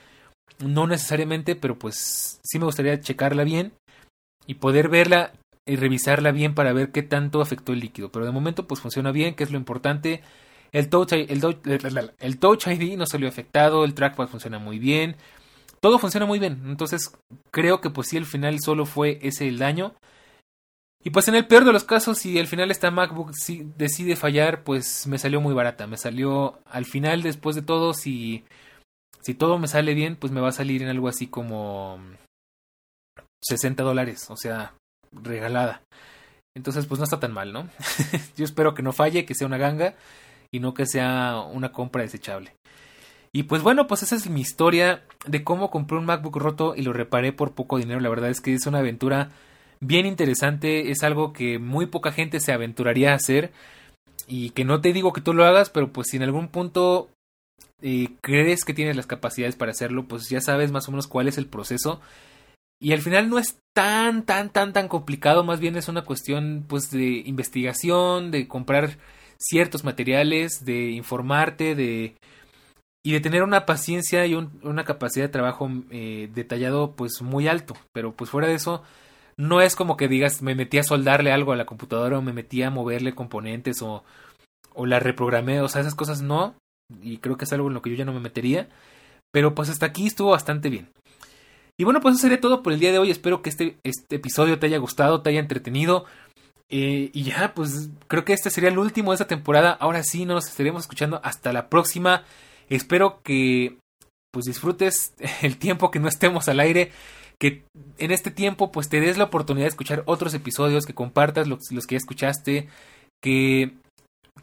No 0.60 0.88
necesariamente, 0.88 1.56
pero 1.56 1.78
pues 1.78 2.40
sí 2.44 2.60
me 2.60 2.66
gustaría 2.66 3.00
checarla 3.00 3.44
bien 3.44 3.74
y 4.46 4.56
poder 4.56 4.90
verla 4.90 5.34
y 5.66 5.76
revisarla 5.76 6.32
bien 6.32 6.56
para 6.56 6.74
ver 6.74 6.92
qué 6.92 7.04
tanto 7.04 7.42
afectó 7.42 7.74
el 7.74 7.80
líquido. 7.80 8.12
Pero 8.12 8.26
de 8.26 8.32
momento 8.32 8.68
pues 8.68 8.82
funciona 8.82 9.12
bien, 9.12 9.36
que 9.36 9.44
es 9.44 9.52
lo 9.52 9.58
importante. 9.58 10.22
El 10.72 10.90
Touch, 10.90 11.14
el, 11.14 11.58
el 12.20 12.40
touch 12.40 12.68
ID 12.68 12.98
no 12.98 13.08
salió 13.08 13.28
afectado, 13.28 13.84
el 13.84 13.96
trackpad 13.96 14.28
funciona 14.28 14.60
muy 14.60 14.78
bien. 14.78 15.16
Todo 15.82 16.00
funciona 16.00 16.26
muy 16.26 16.40
bien. 16.40 16.62
Entonces 16.66 17.12
creo 17.52 17.82
que 17.82 17.90
pues 17.90 18.10
sí, 18.10 18.18
al 18.18 18.26
final 18.26 18.60
solo 18.60 18.86
fue 18.86 19.20
ese 19.22 19.48
el 19.48 19.60
daño. 19.60 19.94
Y 21.02 21.12
pues 21.12 21.28
en 21.30 21.36
el 21.36 21.48
peor 21.48 21.64
de 21.64 21.72
los 21.72 21.86
casos, 21.86 22.18
si 22.18 22.38
al 22.40 22.48
final 22.48 22.72
esta 22.72 22.92
MacBook 22.92 23.32
decide 23.78 24.18
fallar, 24.18 24.64
pues 24.64 25.08
me 25.08 25.18
salió 25.18 25.40
muy 25.40 25.54
barata. 25.54 25.88
Me 25.88 25.96
salió 25.96 26.60
al 26.66 26.86
final, 26.86 27.22
después 27.22 27.56
de 27.56 27.62
todo, 27.62 27.94
si, 27.94 28.44
si 29.22 29.34
todo 29.34 29.58
me 29.58 29.70
sale 29.70 29.94
bien, 29.94 30.18
pues 30.18 30.34
me 30.34 30.42
va 30.42 30.50
a 30.50 30.54
salir 30.54 30.82
en 30.84 30.90
algo 30.90 31.08
así 31.08 31.28
como 31.28 32.00
60 33.42 33.82
dólares. 33.84 34.30
O 34.30 34.36
sea, 34.36 34.74
regalada. 35.14 35.84
Entonces, 36.56 36.86
pues 36.86 37.00
no 37.00 37.06
está 37.06 37.20
tan 37.22 37.32
mal, 37.32 37.54
¿no? 37.54 37.70
Yo 38.36 38.44
espero 38.44 38.74
que 38.74 38.84
no 38.84 38.92
falle, 38.92 39.26
que 39.26 39.36
sea 39.36 39.48
una 39.48 39.58
ganga 39.58 39.96
y 40.52 40.60
no 40.60 40.74
que 40.74 40.86
sea 40.86 41.40
una 41.40 41.72
compra 41.72 42.02
desechable. 42.02 42.54
Y 43.32 43.44
pues 43.44 43.62
bueno, 43.62 43.88
pues 43.88 44.04
esa 44.04 44.16
es 44.16 44.30
mi 44.30 44.42
historia 44.42 45.04
de 45.26 45.44
cómo 45.44 45.70
compré 45.70 45.98
un 45.98 46.06
MacBook 46.06 46.38
roto 46.38 46.74
y 46.76 46.82
lo 46.82 46.94
reparé 46.94 47.32
por 47.32 47.54
poco 47.54 47.78
dinero. 47.78 48.00
La 48.00 48.10
verdad 48.10 48.30
es 48.30 48.42
que 48.42 48.54
es 48.54 48.66
una 48.66 48.80
aventura 48.80 49.30
bien 49.80 50.06
interesante, 50.06 50.92
es 50.92 51.04
algo 51.04 51.32
que 51.32 51.60
muy 51.60 51.86
poca 51.86 52.12
gente 52.12 52.40
se 52.40 52.52
aventuraría 52.52 53.12
a 53.12 53.16
hacer. 53.16 53.52
Y 54.28 54.52
que 54.52 54.66
no 54.66 54.82
te 54.82 54.94
digo 54.94 55.14
que 55.14 55.22
tú 55.22 55.34
lo 55.34 55.46
hagas, 55.46 55.70
pero 55.70 55.92
pues 55.92 56.08
si 56.10 56.18
en 56.18 56.24
algún 56.24 56.50
punto 56.50 57.10
eh, 57.82 58.10
crees 58.22 58.64
que 58.64 58.74
tienes 58.74 58.96
las 58.96 59.08
capacidades 59.08 59.56
para 59.56 59.72
hacerlo, 59.72 60.08
pues 60.08 60.30
ya 60.30 60.42
sabes 60.42 60.72
más 60.72 60.88
o 60.88 60.92
menos 60.92 61.08
cuál 61.08 61.28
es 61.28 61.38
el 61.38 61.48
proceso. 61.48 62.02
Y 62.80 62.94
al 62.94 63.02
final 63.02 63.30
no 63.30 63.40
es 63.40 63.58
tan, 63.74 64.24
tan, 64.24 64.52
tan, 64.52 64.74
tan 64.74 64.88
complicado, 64.88 65.44
más 65.44 65.60
bien 65.60 65.76
es 65.76 65.88
una 65.88 66.04
cuestión 66.04 66.66
pues 66.68 66.92
de 66.92 67.24
investigación, 67.26 68.32
de 68.32 68.48
comprar 68.48 68.98
ciertos 69.38 69.84
materiales, 69.84 70.64
de 70.64 70.92
informarte, 70.92 71.76
de 71.76 72.16
y 73.04 73.14
de 73.14 73.20
tener 73.20 73.44
una 73.44 73.66
paciencia 73.66 74.26
y 74.26 74.36
una 74.36 74.84
capacidad 74.84 75.26
de 75.26 75.32
trabajo 75.32 75.70
eh, 75.90 76.30
detallado 76.34 76.96
pues 76.96 77.22
muy 77.22 77.48
alto, 77.48 77.76
pero 77.94 78.14
pues 78.14 78.30
fuera 78.30 78.48
de 78.48 78.56
eso 78.56 78.84
no 79.38 79.62
es 79.62 79.76
como 79.76 79.96
que 79.96 80.10
digas 80.10 80.42
me 80.42 80.54
metí 80.54 80.80
a 80.80 80.84
soldarle 80.84 81.32
algo 81.32 81.54
a 81.54 81.56
la 81.56 81.66
computadora 81.66 82.18
o 82.18 82.22
me 82.22 82.34
metí 82.34 82.62
a 82.62 82.70
moverle 82.70 83.16
componentes 83.16 83.82
o, 83.82 84.04
o 84.74 84.86
la 84.86 85.00
reprogramé, 85.00 85.62
o 85.62 85.70
sea, 85.70 85.82
esas 85.82 85.96
cosas 85.96 86.22
no, 86.22 86.56
y 87.02 87.18
creo 87.18 87.38
que 87.38 87.46
es 87.46 87.54
algo 87.54 87.68
en 87.68 87.74
lo 87.74 87.82
que 87.82 87.90
yo 87.90 87.96
ya 87.96 88.06
no 88.06 88.14
me 88.14 88.20
metería, 88.20 88.68
pero 89.32 89.56
pues 89.56 89.70
hasta 89.70 89.86
aquí 89.86 90.08
estuvo 90.08 90.32
bastante 90.32 90.70
bien. 90.70 90.90
Y 91.78 91.86
bueno, 91.86 92.02
pues 92.02 92.16
eso 92.16 92.24
sería 92.24 92.42
todo 92.42 92.62
por 92.62 92.74
el 92.74 92.80
día 92.82 92.92
de 92.92 93.00
hoy. 93.00 93.10
Espero 93.10 93.42
que 93.42 93.50
este, 93.50 93.78
este 93.84 94.18
episodio 94.18 94.60
te 94.60 94.66
haya 94.68 94.78
gustado, 94.80 95.22
te 95.22 95.30
haya 95.30 95.40
entretenido. 95.40 96.04
Eh, 96.70 97.10
y 97.14 97.24
ya, 97.24 97.54
pues 97.56 97.90
creo 98.08 98.26
que 98.26 98.34
este 98.34 98.50
sería 98.50 98.70
el 98.70 98.78
último 98.78 99.12
de 99.12 99.16
esta 99.16 99.28
temporada. 99.28 99.72
Ahora 99.72 100.04
sí, 100.04 100.26
nos 100.26 100.50
estaremos 100.50 100.82
escuchando 100.82 101.22
hasta 101.24 101.54
la 101.54 101.70
próxima. 101.70 102.26
Espero 102.70 103.22
que 103.24 103.78
pues 104.32 104.46
disfrutes 104.46 105.14
el 105.42 105.58
tiempo 105.58 105.92
que 105.92 106.00
no 106.00 106.08
estemos 106.08 106.48
al 106.48 106.60
aire. 106.60 106.92
que 107.40 107.64
en 107.98 108.12
este 108.12 108.32
tiempo 108.32 108.72
pues 108.72 108.90
te 108.90 109.00
des 109.00 109.18
la 109.18 109.26
oportunidad 109.26 109.66
de 109.66 109.70
escuchar 109.70 110.04
otros 110.06 110.34
episodios, 110.34 110.86
que 110.86 110.94
compartas 110.94 111.48
los, 111.48 111.68
que 111.88 111.96
ya 111.96 111.98
escuchaste, 111.98 112.70
que 113.22 113.74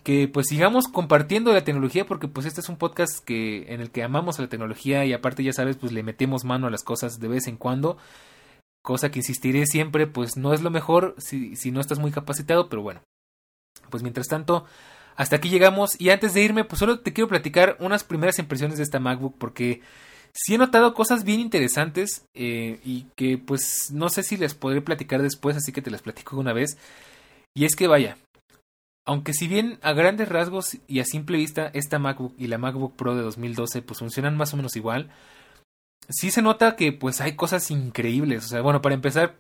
que 0.03 0.29
pues 0.29 0.47
sigamos 0.49 0.89
compartiendo 0.89 1.53
la 1.53 1.65
tecnología 1.65 2.07
porque 2.07 2.29
pues 2.29 2.47
este 2.47 2.61
es 2.61 2.69
un 2.69 2.77
podcast 2.77 3.25
que 3.25 3.73
en 3.73 3.81
el 3.81 3.91
que 3.91 4.03
amamos 4.03 4.39
la 4.39 4.49
tecnología 4.49 5.05
y 5.05 5.13
aparte 5.13 5.43
ya 5.43 5.53
sabes 5.53 5.77
pues 5.77 5.91
le 5.91 6.03
metemos 6.03 6.45
mano 6.45 6.67
a 6.67 6.71
las 6.71 6.85
cosas 6.85 7.19
de 7.19 7.29
vez 7.29 7.49
en 7.49 7.57
cuando 7.57 7.97
cosa 8.83 9.11
que 9.11 9.21
insistiré 9.21 9.67
siempre 9.67 10.07
pues 10.07 10.37
no 10.37 10.53
es 10.53 10.63
lo 10.63 10.71
mejor 10.71 11.15
si, 11.19 11.57
si 11.57 11.73
no 11.73 11.81
estás 11.81 11.99
muy 11.99 12.13
capacitado 12.13 12.69
pero 12.69 12.83
bueno 12.83 13.03
pues 13.91 14.03
mientras 14.03 14.29
tanto 14.29 14.67
hasta 15.17 15.37
aquí 15.37 15.49
llegamos 15.49 16.01
y 16.01 16.11
antes 16.11 16.35
de 16.35 16.43
irme 16.43 16.65
pues 16.65 16.79
solo 16.79 17.01
te 17.01 17.13
quiero 17.13 17.29
platicar 17.29 17.77
unas 17.81 18.05
primeras 18.05 18.39
impresiones 18.39 18.77
de 18.79 18.85
esta 18.85 19.01
MacBook 19.01 19.37
porque 19.39 19.81
sí 20.33 20.55
he 20.55 20.59
notado 20.59 20.95
cosas 20.95 21.25
bien 21.25 21.41
interesantes 21.41 22.25
eh, 22.35 22.81
y 22.85 23.07
que 23.17 23.39
pues 23.39 23.91
no 23.93 24.09
sé 24.09 24.23
si 24.23 24.37
les 24.37 24.55
podré 24.55 24.83
platicar 24.83 25.23
después 25.23 25.57
así 25.57 25.73
que 25.73 25.83
te 25.83 25.91
las 25.91 26.03
platico 26.03 26.37
una 26.37 26.53
vez 26.53 26.77
y 27.55 27.65
es 27.65 27.75
que 27.75 27.87
vaya 27.87 28.17
aunque 29.07 29.33
si 29.33 29.47
bien 29.47 29.79
a 29.83 29.93
grandes 29.93 30.29
rasgos 30.29 30.79
y 30.89 30.99
a 30.99 31.05
simple 31.05 31.39
vista 31.39 31.71
esta 31.73 31.99
MacBook 31.99 32.35
y 32.37 32.49
la 32.49 32.59
MacBook 32.59 32.97
Pro 32.97 33.15
de 33.15 33.23
2012 33.23 33.81
pues 33.83 34.01
funcionan 34.01 34.37
más 34.37 34.53
o 34.53 34.57
menos 34.57 34.75
igual, 34.75 35.11
sí 36.09 36.33
se 36.33 36.43
nota 36.43 36.75
que 36.75 36.93
pues 36.93 37.21
hay 37.21 37.37
cosas 37.37 37.71
increíbles. 37.71 38.45
O 38.45 38.49
sea, 38.49 38.61
bueno, 38.63 38.83
para 38.83 38.97
empezar, 38.97 39.37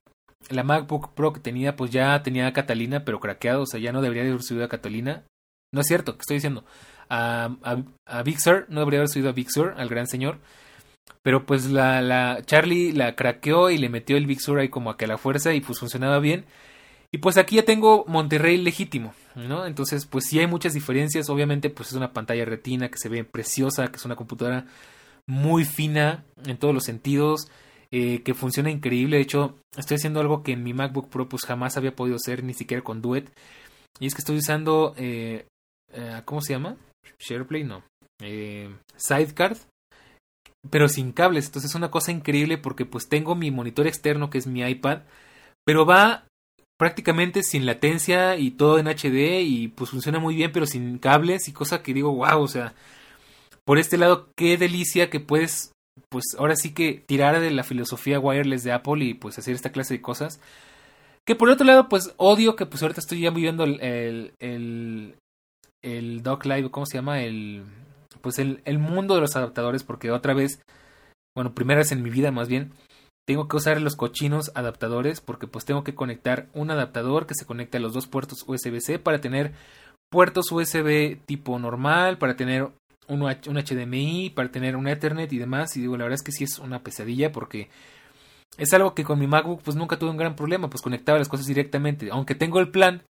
la 0.50 0.62
MacBook 0.62 1.14
Pro 1.14 1.32
que 1.32 1.40
tenía 1.40 1.74
pues 1.74 1.90
ya 1.90 2.22
tenía 2.22 2.52
Catalina 2.52 3.04
pero 3.04 3.18
craqueado, 3.18 3.62
o 3.62 3.66
sea, 3.66 3.80
ya 3.80 3.92
no 3.92 4.02
debería 4.02 4.22
haber 4.22 4.42
subido 4.42 4.64
a 4.64 4.68
Catalina. 4.68 5.24
No 5.72 5.80
es 5.80 5.86
cierto, 5.86 6.14
¿qué 6.14 6.20
estoy 6.20 6.36
diciendo? 6.36 6.64
A, 7.08 7.50
a, 8.06 8.22
Big 8.22 8.40
Sur, 8.40 8.66
no 8.68 8.80
debería 8.80 9.00
haber 9.00 9.08
subido 9.08 9.30
a 9.30 9.32
Big 9.32 9.50
Sur, 9.50 9.74
al 9.76 9.88
gran 9.88 10.06
señor. 10.06 10.38
Pero 11.22 11.46
pues 11.46 11.66
la, 11.66 12.00
la 12.02 12.42
Charlie 12.44 12.92
la 12.92 13.14
craqueó 13.16 13.70
y 13.70 13.78
le 13.78 13.88
metió 13.88 14.16
el 14.16 14.26
Big 14.26 14.40
Sur 14.40 14.58
ahí 14.58 14.68
como 14.68 14.90
a 14.90 14.96
que 14.96 15.04
a 15.04 15.08
la 15.08 15.18
fuerza 15.18 15.54
y 15.54 15.60
pues 15.60 15.78
funcionaba 15.78 16.18
bien. 16.18 16.46
Y 17.12 17.18
pues 17.18 17.36
aquí 17.36 17.56
ya 17.56 17.64
tengo 17.64 18.04
Monterrey 18.08 18.58
legítimo, 18.58 19.14
¿no? 19.34 19.64
Entonces, 19.66 20.06
pues 20.06 20.26
sí 20.26 20.38
hay 20.38 20.46
muchas 20.46 20.74
diferencias. 20.74 21.30
Obviamente, 21.30 21.70
pues 21.70 21.88
es 21.90 21.94
una 21.94 22.12
pantalla 22.12 22.44
retina 22.44 22.90
que 22.90 22.98
se 22.98 23.08
ve 23.08 23.24
preciosa, 23.24 23.88
que 23.88 23.96
es 23.96 24.04
una 24.04 24.16
computadora 24.16 24.66
muy 25.26 25.64
fina 25.64 26.24
en 26.44 26.58
todos 26.58 26.74
los 26.74 26.84
sentidos, 26.84 27.48
eh, 27.90 28.22
que 28.22 28.34
funciona 28.34 28.70
increíble. 28.70 29.16
De 29.16 29.22
hecho, 29.22 29.56
estoy 29.76 29.96
haciendo 29.96 30.20
algo 30.20 30.42
que 30.42 30.52
en 30.52 30.62
mi 30.62 30.74
MacBook 30.74 31.08
Pro 31.08 31.28
pues 31.28 31.44
jamás 31.44 31.76
había 31.76 31.94
podido 31.94 32.16
hacer, 32.16 32.44
ni 32.44 32.54
siquiera 32.54 32.82
con 32.82 33.02
Duet. 33.02 33.30
Y 33.98 34.06
es 34.06 34.14
que 34.14 34.20
estoy 34.20 34.36
usando, 34.36 34.94
eh, 34.96 35.46
eh, 35.92 36.22
¿cómo 36.24 36.40
se 36.40 36.52
llama? 36.52 36.76
SharePlay, 37.18 37.64
no. 37.64 37.82
Sidecard, 38.96 39.58
pero 40.70 40.88
sin 40.88 41.12
cables. 41.12 41.46
Entonces 41.46 41.70
es 41.70 41.74
una 41.74 41.90
cosa 41.90 42.12
increíble 42.12 42.58
porque 42.58 42.84
pues 42.84 43.08
tengo 43.08 43.34
mi 43.34 43.50
monitor 43.50 43.86
externo 43.86 44.30
que 44.30 44.38
es 44.38 44.46
mi 44.46 44.62
iPad, 44.62 45.02
pero 45.64 45.86
va 45.86 46.26
prácticamente 46.78 47.42
sin 47.42 47.66
latencia 47.66 48.36
y 48.36 48.50
todo 48.50 48.78
en 48.78 48.86
HD 48.86 49.40
y 49.40 49.68
pues 49.68 49.90
funciona 49.90 50.18
muy 50.18 50.34
bien 50.34 50.52
pero 50.52 50.66
sin 50.66 50.98
cables 50.98 51.48
y 51.48 51.52
cosa 51.52 51.82
que 51.82 51.94
digo 51.94 52.12
wow 52.12 52.42
o 52.42 52.48
sea 52.48 52.74
por 53.64 53.78
este 53.78 53.96
lado 53.96 54.28
qué 54.36 54.58
delicia 54.58 55.08
que 55.08 55.20
puedes 55.20 55.72
pues 56.10 56.24
ahora 56.38 56.54
sí 56.54 56.74
que 56.74 57.02
tirar 57.06 57.40
de 57.40 57.50
la 57.50 57.64
filosofía 57.64 58.20
wireless 58.20 58.62
de 58.62 58.72
Apple 58.72 59.04
y 59.04 59.14
pues 59.14 59.38
hacer 59.38 59.54
esta 59.54 59.72
clase 59.72 59.94
de 59.94 60.02
cosas 60.02 60.38
que 61.26 61.34
por 61.34 61.48
otro 61.48 61.66
lado 61.66 61.88
pues 61.88 62.12
odio 62.18 62.56
que 62.56 62.66
pues 62.66 62.82
ahorita 62.82 63.00
estoy 63.00 63.20
ya 63.20 63.30
viviendo 63.30 63.64
el, 63.64 65.14
el 65.86 66.22
Dock 66.22 66.44
Live 66.44 66.70
cómo 66.70 66.86
se 66.86 66.98
llama 66.98 67.22
el 67.22 67.64
pues 68.20 68.38
el, 68.38 68.60
el 68.64 68.78
mundo 68.78 69.14
de 69.14 69.20
los 69.20 69.36
adaptadores 69.36 69.84
porque 69.84 70.10
otra 70.10 70.34
vez 70.34 70.60
bueno 71.34 71.54
primera 71.54 71.78
vez 71.78 71.92
en 71.92 72.02
mi 72.02 72.10
vida 72.10 72.30
más 72.30 72.48
bien 72.48 72.72
tengo 73.26 73.48
que 73.48 73.56
usar 73.56 73.80
los 73.80 73.96
cochinos 73.96 74.52
adaptadores 74.54 75.20
porque 75.20 75.46
pues 75.46 75.64
tengo 75.64 75.84
que 75.84 75.94
conectar 75.94 76.48
un 76.54 76.70
adaptador 76.70 77.26
que 77.26 77.34
se 77.34 77.44
conecte 77.44 77.78
a 77.78 77.80
los 77.80 77.92
dos 77.92 78.06
puertos 78.06 78.44
USB-C 78.46 78.98
para 78.98 79.20
tener 79.20 79.52
puertos 80.10 80.50
USB 80.52 81.18
tipo 81.26 81.58
normal, 81.58 82.18
para 82.18 82.36
tener 82.36 82.70
un, 83.08 83.22
un 83.22 83.56
HDMI, 83.56 84.30
para 84.30 84.50
tener 84.50 84.76
un 84.76 84.88
Ethernet 84.88 85.32
y 85.32 85.38
demás. 85.38 85.76
Y 85.76 85.80
digo, 85.80 85.96
la 85.96 86.04
verdad 86.04 86.20
es 86.20 86.22
que 86.22 86.32
sí 86.32 86.44
es 86.44 86.58
una 86.58 86.82
pesadilla 86.82 87.32
porque 87.32 87.68
es 88.58 88.72
algo 88.72 88.94
que 88.94 89.04
con 89.04 89.18
mi 89.18 89.26
MacBook 89.26 89.62
pues 89.62 89.76
nunca 89.76 89.98
tuve 89.98 90.10
un 90.10 90.16
gran 90.16 90.36
problema, 90.36 90.70
pues 90.70 90.82
conectaba 90.82 91.18
las 91.18 91.28
cosas 91.28 91.46
directamente. 91.46 92.08
Aunque 92.10 92.34
tengo 92.34 92.60
el 92.60 92.70
plan 92.70 93.02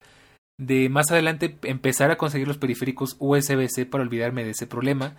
de 0.59 0.89
más 0.89 1.11
adelante 1.11 1.59
empezar 1.63 2.11
a 2.11 2.17
conseguir 2.17 2.49
los 2.49 2.59
periféricos 2.59 3.17
USB-C 3.19 3.87
para 3.87 4.03
olvidarme 4.03 4.45
de 4.45 4.51
ese 4.51 4.67
problema. 4.67 5.17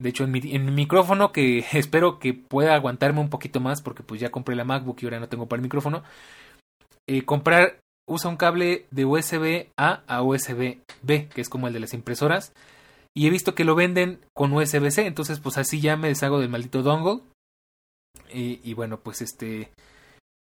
De 0.00 0.08
hecho, 0.08 0.24
en 0.24 0.32
mi, 0.32 0.40
micrófono, 0.40 1.32
que 1.32 1.64
espero 1.72 2.18
que 2.18 2.34
pueda 2.34 2.74
aguantarme 2.74 3.20
un 3.20 3.30
poquito 3.30 3.60
más, 3.60 3.82
porque 3.82 4.02
pues 4.02 4.20
ya 4.20 4.30
compré 4.30 4.56
la 4.56 4.64
MacBook 4.64 4.98
y 5.00 5.06
ahora 5.06 5.20
no 5.20 5.28
tengo 5.28 5.46
para 5.46 5.58
el 5.58 5.64
micrófono. 5.64 6.02
Eh, 7.08 7.24
comprar 7.24 7.80
usa 8.08 8.30
un 8.30 8.36
cable 8.36 8.86
de 8.90 9.04
USB 9.04 9.68
A 9.76 10.02
a 10.06 10.22
USB 10.22 10.78
B, 11.02 11.28
que 11.28 11.40
es 11.40 11.48
como 11.48 11.68
el 11.68 11.72
de 11.72 11.80
las 11.80 11.94
impresoras. 11.94 12.52
Y 13.14 13.26
he 13.26 13.30
visto 13.30 13.54
que 13.54 13.64
lo 13.64 13.74
venden 13.74 14.20
con 14.34 14.52
USB 14.52 14.90
C, 14.90 15.06
entonces 15.06 15.38
pues 15.38 15.58
así 15.58 15.80
ya 15.80 15.96
me 15.96 16.08
deshago 16.08 16.40
del 16.40 16.48
maldito 16.48 16.82
dongle. 16.82 17.20
Y, 18.34 18.72
bueno, 18.74 18.98
pues 19.00 19.20
este... 19.20 19.70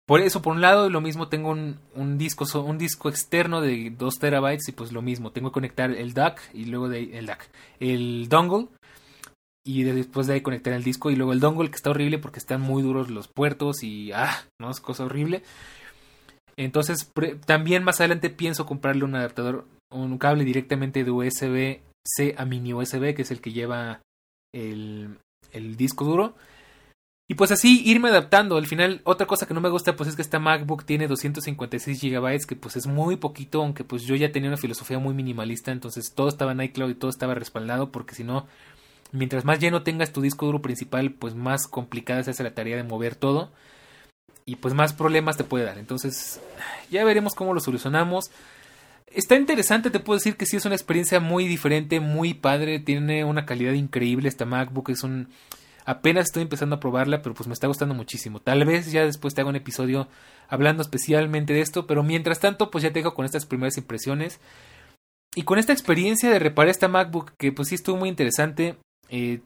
Por 0.07 0.21
eso, 0.21 0.41
por 0.41 0.55
un 0.55 0.61
lado, 0.61 0.89
lo 0.89 1.01
mismo 1.01 1.29
tengo 1.29 1.51
un, 1.51 2.19
disco 2.19 2.45
un 2.61 2.79
disco 2.79 3.09
externo 3.09 3.61
de 3.61 3.91
2 3.91 4.19
terabytes 4.21 4.69
y 4.69 4.73
pues 4.73 4.93
lo 4.93 5.03
mismo, 5.03 5.33
tengo 5.33 5.51
que 5.51 5.55
conectar 5.55 5.91
el 5.91 6.15
DAC 6.15 6.41
y 6.55 6.67
luego 6.67 6.89
de 6.89 7.19
el 7.19 7.27
DAC, 7.27 7.51
el 7.81 8.29
dongle 8.29 8.69
y 9.67 9.83
después 9.83 10.29
de 10.29 10.35
ahí 10.35 10.41
conectar 10.43 10.73
el 10.75 10.85
disco 10.85 11.11
y 11.11 11.17
luego 11.17 11.33
el 11.33 11.41
dongle 11.41 11.71
que 11.71 11.77
está 11.77 11.91
horrible 11.91 12.19
porque 12.19 12.39
están 12.39 12.61
muy 12.61 12.85
duros 12.85 13.11
los 13.11 13.27
puertos 13.27 13.83
y 13.83 14.13
ah, 14.13 14.45
no 14.61 14.71
es 14.71 14.79
cosa 14.79 15.05
horrible. 15.05 15.43
Entonces 16.57 17.13
también 17.45 17.83
más 17.83 17.99
adelante 17.99 18.31
pienso 18.31 18.65
comprarle 18.65 19.05
un 19.05 19.17
adaptador, 19.17 19.67
un 19.91 20.19
cable 20.19 20.45
directamente 20.45 21.03
de 21.03 21.11
USB 21.11 21.81
C 22.07 22.37
a 22.39 22.45
mini 22.45 22.73
USB 22.73 23.13
que 23.13 23.23
es 23.23 23.33
el 23.33 23.41
que 23.41 23.53
lleva 23.53 24.03
el 24.55 25.19
disco 25.77 26.05
duro. 26.05 26.37
Y 27.29 27.35
pues 27.35 27.51
así 27.51 27.83
irme 27.85 28.11
adaptando. 28.11 28.57
Al 28.57 28.67
final, 28.67 29.01
otra 29.05 29.27
cosa 29.27 29.47
que 29.47 29.55
no 29.55 29.61
me 29.61 29.69
gusta 29.69 29.97
pues 29.97 30.09
es 30.09 30.17
que 30.17 30.23
esta 30.23 30.39
MacBook 30.39 30.85
tiene 30.85 31.09
256 31.09 32.01
GB, 32.01 32.47
que 32.47 32.57
pues 32.57 32.77
es 32.77 32.87
muy 32.87 33.17
poquito, 33.17 33.63
aunque 33.63 33.83
pues 33.85 34.05
yo 34.05 34.15
ya 34.15 34.31
tenía 34.31 34.49
una 34.49 34.57
filosofía 34.57 34.99
muy 34.99 35.15
minimalista, 35.15 35.73
entonces 35.73 36.13
todo 36.15 36.29
estaba 36.29 36.53
en 36.53 36.63
iCloud 36.63 36.91
y 36.91 36.95
todo 36.95 37.11
estaba 37.11 37.35
respaldado, 37.35 37.91
porque 37.91 38.15
si 38.15 38.23
no, 38.23 38.47
mientras 39.11 39.45
más 39.45 39.59
lleno 39.59 39.83
tengas 39.83 40.13
tu 40.13 40.21
disco 40.21 40.47
duro 40.47 40.63
principal, 40.63 41.13
pues 41.13 41.35
más 41.35 41.67
complicada 41.67 42.23
se 42.23 42.31
hace 42.31 42.45
la 42.45 42.55
tarea 42.55 42.77
de 42.77 42.85
mover 42.85 43.17
todo 43.17 43.51
y 44.45 44.57
pues 44.57 44.75
más 44.75 44.93
problemas 44.93 45.37
te 45.37 45.45
puede 45.45 45.65
dar. 45.65 45.79
Entonces, 45.79 46.41
ya 46.91 47.05
veremos 47.05 47.35
cómo 47.35 47.53
lo 47.53 47.61
solucionamos. 47.61 48.31
Está 49.09 49.35
interesante, 49.35 49.91
te 49.91 49.99
puedo 49.99 50.19
decir 50.19 50.37
que 50.37 50.47
sí 50.47 50.57
es 50.57 50.65
una 50.65 50.77
experiencia 50.77 51.19
muy 51.19 51.49
diferente, 51.49 51.99
muy 51.99 52.35
padre, 52.35 52.79
tiene 52.79 53.25
una 53.25 53.47
calidad 53.47 53.73
increíble 53.73 54.29
esta 54.29 54.45
MacBook, 54.45 54.91
es 54.91 55.03
un 55.03 55.29
apenas 55.87 56.27
estoy 56.27 56.43
empezando 56.43 56.77
a 56.77 56.81
probarla, 56.81 57.23
pero 57.23 57.35
pues 57.35 57.47
me 57.47 57.55
está 57.55 57.69
gustando 57.69 57.95
muchísimo. 57.95 58.41
Tal 58.41 58.65
vez 58.65 58.91
ya 58.91 59.05
después 59.05 59.35
te 59.35 59.41
haga 59.41 59.51
un 59.51 59.57
episodio 59.57 60.09
hablando 60.49 60.83
especialmente 60.83 61.55
de 61.55 61.61
esto, 61.61 61.87
pero 61.87 62.03
mientras 62.03 62.41
tanto, 62.41 62.71
pues 62.71 62.83
ya 62.83 62.93
te 62.93 62.99
dejo 62.99 63.15
con 63.15 63.25
estas 63.25 63.47
primeras 63.47 63.79
impresiones. 63.79 64.41
Y 65.35 65.43
con 65.45 65.59
esta 65.59 65.73
experiencia 65.73 66.29
de 66.31 66.39
reparar 66.39 66.71
esta 66.71 66.89
MacBook, 66.89 67.33
que 67.39 67.53
pues 67.53 67.69
sí 67.69 67.77
estuvo 67.77 67.97
muy 67.97 68.09
interesante, 68.09 68.77
eh, 69.09 69.41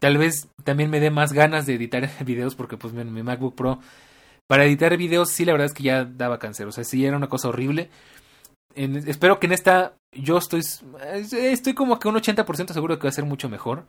tal 0.00 0.18
vez 0.18 0.48
también 0.64 0.90
me 0.90 1.00
dé 1.00 1.10
más 1.10 1.32
ganas 1.32 1.64
de 1.66 1.74
editar 1.74 2.10
videos 2.24 2.54
porque 2.54 2.76
pues 2.76 2.92
mi, 2.92 3.22
MacBook 3.22 3.54
Pro 3.54 3.78
para 4.46 4.64
editar 4.64 4.96
videos 4.96 5.30
sí 5.30 5.44
la 5.44 5.52
verdad 5.52 5.66
es 5.66 5.74
que 5.74 5.84
ya 5.84 6.04
daba 6.04 6.38
cáncer, 6.38 6.66
o 6.66 6.72
sea, 6.72 6.84
sí 6.84 7.04
era 7.04 7.16
una 7.16 7.28
cosa 7.28 7.48
horrible. 7.48 7.88
espero 8.74 9.38
que 9.38 9.46
en 9.46 9.52
esta 9.52 9.94
yo 10.12 10.38
estoy 10.38 10.62
estoy 11.32 11.74
como 11.74 11.98
que 11.98 12.08
un 12.08 12.16
80% 12.16 12.72
seguro 12.72 12.98
que 12.98 13.04
va 13.04 13.10
a 13.10 13.12
ser 13.12 13.24
mucho 13.24 13.48
mejor. 13.48 13.86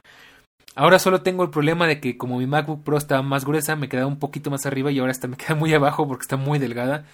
Ahora 0.76 1.00
solo 1.00 1.22
tengo 1.22 1.44
el 1.44 1.50
problema 1.50 1.88
de 1.88 2.02
que 2.02 2.18
como 2.18 2.38
mi 2.38 2.48
MacBook 2.48 2.84
Pro 2.84 2.98
está 2.98 3.22
más 3.22 3.46
gruesa, 3.46 3.76
me 3.78 3.90
queda 3.90 4.06
un 4.08 4.20
poquito 4.20 4.52
más 4.52 4.66
arriba 4.66 4.92
y 4.92 5.00
ahora 5.00 5.12
esta 5.12 5.28
me 5.28 5.38
queda 5.38 5.56
muy 5.56 5.74
abajo 5.74 6.08
porque 6.08 6.24
está 6.24 6.38
muy 6.38 6.60
delgada. 6.60 7.06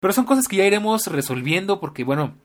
Pero 0.00 0.12
son 0.12 0.24
cosas 0.24 0.48
que 0.48 0.56
ya 0.56 0.64
iremos 0.64 1.06
resolviendo 1.06 1.80
porque 1.80 2.04
bueno, 2.04 2.38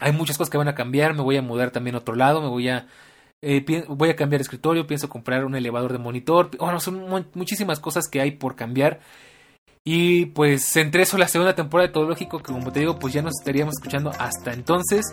hay 0.00 0.12
muchas 0.12 0.38
cosas 0.38 0.50
que 0.50 0.58
van 0.58 0.68
a 0.68 0.74
cambiar, 0.74 1.14
me 1.14 1.22
voy 1.22 1.36
a 1.36 1.42
mudar 1.42 1.70
también 1.70 1.94
a 1.96 1.98
otro 1.98 2.14
lado, 2.14 2.42
me 2.42 2.48
voy 2.48 2.68
a 2.68 2.88
eh, 3.42 3.84
voy 3.88 4.08
a 4.08 4.16
cambiar 4.16 4.40
escritorio, 4.40 4.86
pienso 4.86 5.10
comprar 5.10 5.44
un 5.44 5.54
elevador 5.54 5.92
de 5.92 5.98
monitor, 5.98 6.50
bueno, 6.56 6.80
son 6.80 7.28
muchísimas 7.34 7.78
cosas 7.78 8.08
que 8.08 8.20
hay 8.20 8.32
por 8.32 8.56
cambiar. 8.56 9.00
Y 9.86 10.26
pues 10.26 10.74
entre 10.76 11.02
eso 11.02 11.18
la 11.18 11.28
segunda 11.28 11.54
temporada 11.54 11.88
de 11.88 11.92
Todo 11.92 12.08
Lógico, 12.08 12.38
que 12.38 12.52
como 12.52 12.72
te 12.72 12.80
digo, 12.80 12.98
pues 12.98 13.12
ya 13.12 13.20
nos 13.20 13.34
estaríamos 13.38 13.74
escuchando 13.74 14.10
hasta 14.18 14.54
entonces. 14.54 15.04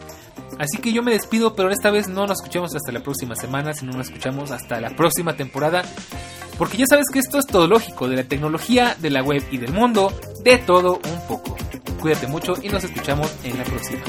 Así 0.59 0.77
que 0.77 0.93
yo 0.93 1.03
me 1.03 1.11
despido, 1.11 1.57
pero 1.57 1.71
esta 1.71 1.91
vez 1.91 2.07
no 2.07 2.25
nos 2.25 2.39
escuchamos 2.39 2.73
hasta 2.73 2.93
la 2.93 3.03
próxima 3.03 3.35
semana, 3.35 3.73
sino 3.73 3.91
nos 3.91 4.07
escuchamos 4.07 4.49
hasta 4.49 4.79
la 4.79 4.91
próxima 4.91 5.35
temporada. 5.35 5.83
Porque 6.57 6.77
ya 6.77 6.85
sabes 6.87 7.07
que 7.11 7.19
esto 7.19 7.37
es 7.37 7.47
Todo 7.47 7.67
Lógico, 7.67 8.07
de 8.07 8.15
la 8.15 8.23
tecnología, 8.23 8.95
de 8.97 9.09
la 9.09 9.21
web 9.21 9.43
y 9.51 9.57
del 9.57 9.73
mundo, 9.73 10.13
de 10.41 10.57
todo 10.59 11.01
un 11.03 11.27
poco. 11.27 11.57
Cuídate 11.99 12.27
mucho 12.27 12.53
y 12.63 12.69
nos 12.69 12.85
escuchamos 12.85 13.29
en 13.43 13.57
la 13.57 13.65
próxima. 13.65 14.01